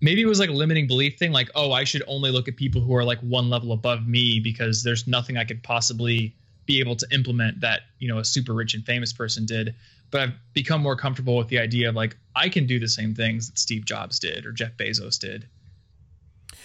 Maybe 0.00 0.20
it 0.20 0.26
was 0.26 0.40
like 0.40 0.50
a 0.50 0.52
limiting 0.52 0.88
belief 0.88 1.16
thing, 1.16 1.30
like, 1.30 1.48
oh, 1.54 1.70
I 1.70 1.84
should 1.84 2.02
only 2.08 2.32
look 2.32 2.48
at 2.48 2.56
people 2.56 2.80
who 2.80 2.92
are 2.96 3.04
like 3.04 3.20
one 3.20 3.48
level 3.48 3.70
above 3.70 4.04
me 4.04 4.40
because 4.40 4.82
there's 4.82 5.06
nothing 5.06 5.36
I 5.36 5.44
could 5.44 5.62
possibly 5.62 6.34
be 6.66 6.80
able 6.80 6.96
to 6.96 7.06
implement 7.12 7.60
that, 7.60 7.82
you 8.00 8.08
know, 8.08 8.18
a 8.18 8.24
super 8.24 8.52
rich 8.52 8.74
and 8.74 8.84
famous 8.84 9.12
person 9.12 9.46
did. 9.46 9.76
But 10.10 10.20
I've 10.22 10.32
become 10.52 10.80
more 10.80 10.96
comfortable 10.96 11.36
with 11.36 11.46
the 11.46 11.60
idea 11.60 11.88
of 11.88 11.94
like 11.94 12.16
I 12.34 12.48
can 12.48 12.66
do 12.66 12.80
the 12.80 12.88
same 12.88 13.14
things 13.14 13.48
that 13.48 13.60
Steve 13.60 13.84
Jobs 13.84 14.18
did 14.18 14.44
or 14.44 14.50
Jeff 14.50 14.76
Bezos 14.76 15.20
did. 15.20 15.46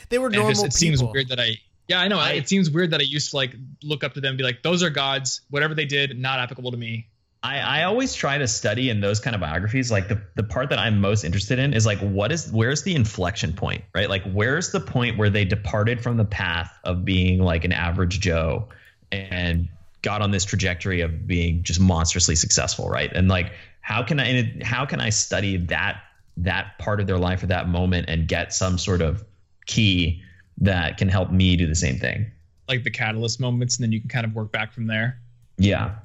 They 0.09 0.17
were 0.17 0.31
normal. 0.31 0.49
It, 0.49 0.53
just, 0.53 0.65
it 0.65 0.73
seems 0.73 1.03
weird 1.03 1.29
that 1.29 1.39
I 1.39 1.57
yeah, 1.87 1.99
I 1.99 2.07
know. 2.07 2.19
I, 2.19 2.31
it 2.31 2.49
seems 2.49 2.69
weird 2.69 2.91
that 2.91 2.99
I 2.99 3.03
used 3.03 3.31
to 3.31 3.35
like 3.35 3.55
look 3.83 4.03
up 4.03 4.13
to 4.13 4.21
them 4.21 4.29
and 4.29 4.37
be 4.37 4.43
like, 4.43 4.63
those 4.63 4.81
are 4.83 4.89
gods. 4.89 5.41
Whatever 5.49 5.75
they 5.75 5.85
did, 5.85 6.17
not 6.17 6.39
applicable 6.39 6.71
to 6.71 6.77
me. 6.77 7.07
I, 7.43 7.59
I 7.59 7.83
always 7.83 8.15
try 8.15 8.39
to 8.39 8.47
study 8.47 8.89
in 8.89 9.01
those 9.01 9.19
kind 9.19 9.35
of 9.35 9.39
biographies. 9.39 9.91
Like 9.91 10.07
the, 10.07 10.19
the 10.33 10.41
part 10.41 10.69
that 10.69 10.79
I'm 10.79 10.99
most 10.99 11.23
interested 11.23 11.59
in 11.59 11.75
is 11.75 11.85
like, 11.85 11.99
what 11.99 12.31
is, 12.31 12.51
where's 12.51 12.81
the 12.81 12.95
inflection 12.95 13.53
point, 13.53 13.83
right? 13.93 14.09
Like, 14.09 14.23
where's 14.31 14.71
the 14.71 14.79
point 14.79 15.19
where 15.19 15.29
they 15.29 15.45
departed 15.45 16.01
from 16.01 16.17
the 16.17 16.25
path 16.25 16.75
of 16.83 17.05
being 17.05 17.39
like 17.39 17.63
an 17.63 17.71
average 17.71 18.19
Joe 18.19 18.69
and 19.11 19.69
got 20.01 20.23
on 20.23 20.31
this 20.31 20.43
trajectory 20.43 21.01
of 21.01 21.27
being 21.27 21.61
just 21.61 21.79
monstrously 21.79 22.35
successful, 22.35 22.89
right? 22.89 23.11
And 23.13 23.27
like, 23.27 23.51
how 23.81 24.01
can 24.01 24.19
I, 24.19 24.27
it, 24.27 24.63
how 24.63 24.87
can 24.87 24.99
I 24.99 25.11
study 25.11 25.57
that, 25.67 26.01
that 26.37 26.79
part 26.79 26.99
of 26.99 27.05
their 27.05 27.19
life 27.19 27.43
at 27.43 27.49
that 27.49 27.69
moment 27.69 28.09
and 28.09 28.27
get 28.27 28.53
some 28.53 28.79
sort 28.79 29.03
of 29.03 29.23
key 29.67 30.23
that 30.59 30.97
can 30.97 31.09
help 31.09 31.31
me 31.31 31.55
do 31.55 31.67
the 31.67 31.75
same 31.75 31.97
thing. 31.97 32.31
Like 32.67 32.83
the 32.83 32.91
catalyst 32.91 33.39
moments, 33.39 33.77
and 33.77 33.83
then 33.83 33.91
you 33.91 33.99
can 33.99 34.09
kind 34.09 34.25
of 34.25 34.33
work 34.33 34.51
back 34.51 34.73
from 34.73 34.87
there. 34.87 35.19
Yeah. 35.57 35.95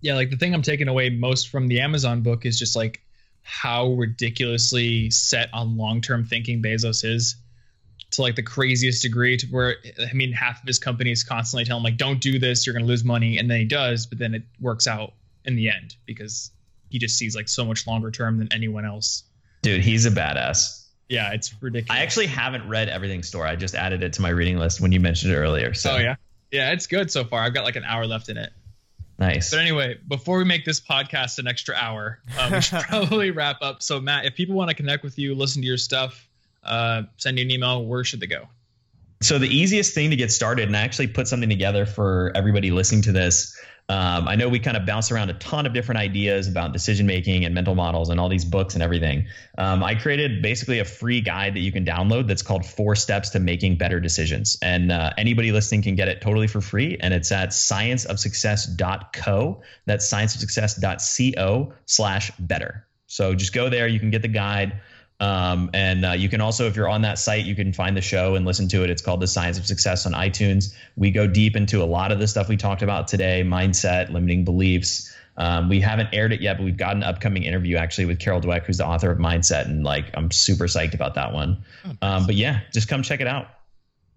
Yeah, 0.00 0.14
like 0.14 0.30
the 0.30 0.36
thing 0.36 0.54
I'm 0.54 0.62
taking 0.62 0.88
away 0.88 1.10
most 1.10 1.48
from 1.48 1.68
the 1.68 1.80
Amazon 1.80 2.22
book 2.22 2.44
is 2.44 2.58
just 2.58 2.76
like 2.76 3.00
how 3.42 3.92
ridiculously 3.92 5.10
set 5.10 5.48
on 5.52 5.76
long 5.76 6.00
term 6.00 6.24
thinking 6.24 6.62
Bezos 6.62 7.04
is 7.04 7.36
to 8.12 8.22
like 8.22 8.36
the 8.36 8.42
craziest 8.42 9.02
degree 9.02 9.36
to 9.36 9.46
where 9.48 9.76
I 9.98 10.12
mean 10.12 10.32
half 10.32 10.62
of 10.62 10.66
his 10.66 10.78
company 10.78 11.10
is 11.10 11.24
constantly 11.24 11.64
telling 11.64 11.80
him 11.80 11.84
like 11.84 11.96
don't 11.96 12.20
do 12.20 12.38
this, 12.38 12.66
you're 12.66 12.74
gonna 12.74 12.86
lose 12.86 13.04
money, 13.04 13.38
and 13.38 13.50
then 13.50 13.58
he 13.58 13.64
does, 13.64 14.06
but 14.06 14.18
then 14.18 14.34
it 14.34 14.42
works 14.60 14.86
out 14.86 15.12
in 15.44 15.56
the 15.56 15.68
end 15.68 15.96
because 16.06 16.50
he 16.90 16.98
just 16.98 17.16
sees 17.16 17.34
like 17.34 17.48
so 17.48 17.64
much 17.64 17.86
longer 17.86 18.10
term 18.10 18.38
than 18.38 18.52
anyone 18.52 18.84
else. 18.84 19.24
Dude, 19.62 19.82
he's 19.82 20.06
a 20.06 20.10
badass. 20.10 20.83
Yeah, 21.08 21.32
it's 21.32 21.54
ridiculous. 21.62 21.98
I 21.98 22.02
actually 22.02 22.26
haven't 22.26 22.68
read 22.68 22.88
Everything 22.88 23.22
Store. 23.22 23.46
I 23.46 23.56
just 23.56 23.74
added 23.74 24.02
it 24.02 24.14
to 24.14 24.22
my 24.22 24.30
reading 24.30 24.58
list 24.58 24.80
when 24.80 24.92
you 24.92 25.00
mentioned 25.00 25.32
it 25.32 25.36
earlier. 25.36 25.74
So. 25.74 25.92
Oh 25.92 25.98
yeah, 25.98 26.16
yeah, 26.50 26.72
it's 26.72 26.86
good 26.86 27.10
so 27.10 27.24
far. 27.24 27.42
I've 27.42 27.54
got 27.54 27.64
like 27.64 27.76
an 27.76 27.84
hour 27.84 28.06
left 28.06 28.28
in 28.28 28.36
it. 28.36 28.52
Nice. 29.18 29.50
But 29.50 29.60
anyway, 29.60 29.98
before 30.08 30.38
we 30.38 30.44
make 30.44 30.64
this 30.64 30.80
podcast 30.80 31.38
an 31.38 31.46
extra 31.46 31.74
hour, 31.74 32.18
um, 32.38 32.52
we 32.52 32.60
should 32.60 32.80
probably 32.88 33.30
wrap 33.30 33.62
up. 33.62 33.82
So 33.82 34.00
Matt, 34.00 34.24
if 34.24 34.34
people 34.34 34.54
want 34.54 34.70
to 34.70 34.76
connect 34.76 35.04
with 35.04 35.18
you, 35.18 35.34
listen 35.34 35.62
to 35.62 35.68
your 35.68 35.76
stuff, 35.76 36.28
uh, 36.64 37.02
send 37.16 37.38
you 37.38 37.44
an 37.44 37.50
email, 37.50 37.84
where 37.84 38.02
should 38.02 38.20
they 38.20 38.26
go? 38.26 38.48
So 39.24 39.38
the 39.38 39.48
easiest 39.48 39.94
thing 39.94 40.10
to 40.10 40.16
get 40.16 40.30
started, 40.30 40.68
and 40.68 40.76
I 40.76 40.82
actually 40.82 41.06
put 41.06 41.26
something 41.26 41.48
together 41.48 41.86
for 41.86 42.30
everybody 42.34 42.70
listening 42.70 43.00
to 43.02 43.12
this. 43.12 43.58
Um, 43.88 44.28
I 44.28 44.36
know 44.36 44.50
we 44.50 44.58
kind 44.58 44.76
of 44.76 44.84
bounce 44.84 45.10
around 45.10 45.30
a 45.30 45.34
ton 45.34 45.64
of 45.64 45.72
different 45.72 45.98
ideas 45.98 46.46
about 46.46 46.74
decision 46.74 47.06
making 47.06 47.46
and 47.46 47.54
mental 47.54 47.74
models 47.74 48.10
and 48.10 48.20
all 48.20 48.28
these 48.28 48.44
books 48.44 48.74
and 48.74 48.82
everything. 48.82 49.26
Um, 49.56 49.82
I 49.82 49.94
created 49.94 50.42
basically 50.42 50.80
a 50.80 50.84
free 50.84 51.22
guide 51.22 51.54
that 51.54 51.60
you 51.60 51.72
can 51.72 51.86
download 51.86 52.26
that's 52.26 52.42
called 52.42 52.66
Four 52.66 52.96
Steps 52.96 53.30
to 53.30 53.40
Making 53.40 53.78
Better 53.78 53.98
Decisions. 53.98 54.58
And 54.60 54.92
uh, 54.92 55.14
anybody 55.16 55.52
listening 55.52 55.80
can 55.80 55.94
get 55.94 56.08
it 56.08 56.20
totally 56.20 56.46
for 56.46 56.60
free. 56.60 56.98
And 57.00 57.14
it's 57.14 57.32
at 57.32 57.48
scienceofsuccess.co. 57.48 59.62
That's 59.86 60.12
scienceofsuccess.co 60.12 61.72
slash 61.86 62.30
better. 62.38 62.86
So 63.06 63.34
just 63.34 63.54
go 63.54 63.70
there. 63.70 63.88
You 63.88 64.00
can 64.00 64.10
get 64.10 64.20
the 64.20 64.28
guide. 64.28 64.82
Um, 65.24 65.70
and 65.72 66.04
uh, 66.04 66.12
you 66.12 66.28
can 66.28 66.42
also, 66.42 66.66
if 66.66 66.76
you're 66.76 66.88
on 66.88 67.00
that 67.02 67.18
site, 67.18 67.46
you 67.46 67.54
can 67.54 67.72
find 67.72 67.96
the 67.96 68.02
show 68.02 68.34
and 68.34 68.44
listen 68.44 68.68
to 68.68 68.84
it. 68.84 68.90
It's 68.90 69.00
called 69.00 69.20
The 69.20 69.26
Science 69.26 69.56
of 69.58 69.66
Success 69.66 70.04
on 70.04 70.12
iTunes. 70.12 70.74
We 70.96 71.10
go 71.10 71.26
deep 71.26 71.56
into 71.56 71.82
a 71.82 71.86
lot 71.86 72.12
of 72.12 72.18
the 72.18 72.28
stuff 72.28 72.50
we 72.50 72.58
talked 72.58 72.82
about 72.82 73.08
today 73.08 73.42
mindset, 73.42 74.10
limiting 74.10 74.44
beliefs. 74.44 75.10
Um, 75.38 75.70
we 75.70 75.80
haven't 75.80 76.10
aired 76.12 76.34
it 76.34 76.42
yet, 76.42 76.58
but 76.58 76.64
we've 76.64 76.76
got 76.76 76.94
an 76.94 77.02
upcoming 77.02 77.44
interview 77.44 77.76
actually 77.76 78.04
with 78.04 78.18
Carol 78.18 78.42
Dweck, 78.42 78.66
who's 78.66 78.76
the 78.76 78.86
author 78.86 79.10
of 79.10 79.18
Mindset. 79.18 79.64
And 79.64 79.82
like, 79.82 80.10
I'm 80.12 80.30
super 80.30 80.66
psyched 80.66 80.92
about 80.92 81.14
that 81.14 81.32
one. 81.32 81.64
Oh, 81.86 82.06
um, 82.06 82.26
but 82.26 82.34
yeah, 82.34 82.60
just 82.72 82.88
come 82.88 83.02
check 83.02 83.22
it 83.22 83.26
out. 83.26 83.48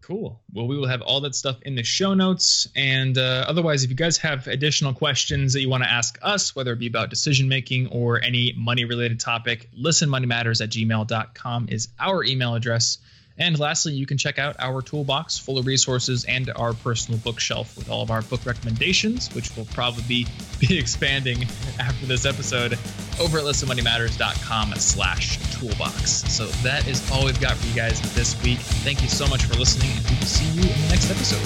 Cool. 0.07 0.39
Well, 0.53 0.69
we 0.69 0.77
will 0.77 0.87
have 0.87 1.01
all 1.01 1.19
that 1.21 1.35
stuff 1.35 1.61
in 1.63 1.75
the 1.75 1.83
show 1.83 2.13
notes. 2.13 2.69
And 2.77 3.17
uh, 3.17 3.43
otherwise, 3.45 3.83
if 3.83 3.89
you 3.89 3.95
guys 3.97 4.17
have 4.19 4.47
additional 4.47 4.93
questions 4.93 5.51
that 5.51 5.59
you 5.59 5.67
want 5.67 5.83
to 5.83 5.91
ask 5.91 6.17
us, 6.21 6.55
whether 6.55 6.71
it 6.71 6.79
be 6.79 6.87
about 6.87 7.09
decision 7.09 7.49
making 7.49 7.87
or 7.87 8.23
any 8.23 8.53
money 8.55 8.85
related 8.85 9.19
topic, 9.19 9.69
listenmoneymatters 9.77 10.63
at 10.63 10.69
gmail.com 10.69 11.67
is 11.69 11.89
our 11.99 12.23
email 12.23 12.55
address. 12.55 12.99
And 13.39 13.59
lastly, 13.59 13.93
you 13.93 14.05
can 14.05 14.17
check 14.17 14.39
out 14.39 14.55
our 14.59 14.81
toolbox 14.81 15.37
full 15.37 15.57
of 15.57 15.65
resources 15.65 16.25
and 16.25 16.51
our 16.55 16.73
personal 16.73 17.19
bookshelf 17.19 17.77
with 17.77 17.89
all 17.89 18.01
of 18.01 18.09
our 18.09 18.21
book 18.23 18.45
recommendations, 18.45 19.33
which 19.35 19.55
will 19.55 19.65
probably 19.65 20.25
be, 20.59 20.77
expanding 20.77 21.43
after 21.79 22.05
this 22.05 22.25
episode 22.25 22.73
over 23.19 23.37
at 23.37 23.43
listenmoneymatters.com 23.43 24.73
slash 24.75 25.37
toolbox. 25.53 26.11
So 26.31 26.47
that 26.63 26.87
is 26.87 27.09
all 27.11 27.25
we've 27.25 27.39
got 27.39 27.57
for 27.57 27.67
you 27.67 27.75
guys 27.75 28.01
this 28.15 28.41
week. 28.43 28.59
Thank 28.59 29.01
you 29.01 29.09
so 29.09 29.27
much 29.27 29.43
for 29.43 29.55
listening, 29.55 29.91
and 29.91 30.09
we 30.09 30.15
will 30.15 30.25
see 30.25 30.45
you 30.53 30.61
in 30.61 30.81
the 30.81 30.89
next 30.89 31.11
episode. 31.11 31.41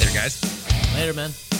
Later, 0.00 0.18
guys. 0.18 0.94
Later, 0.94 1.14
man. 1.14 1.59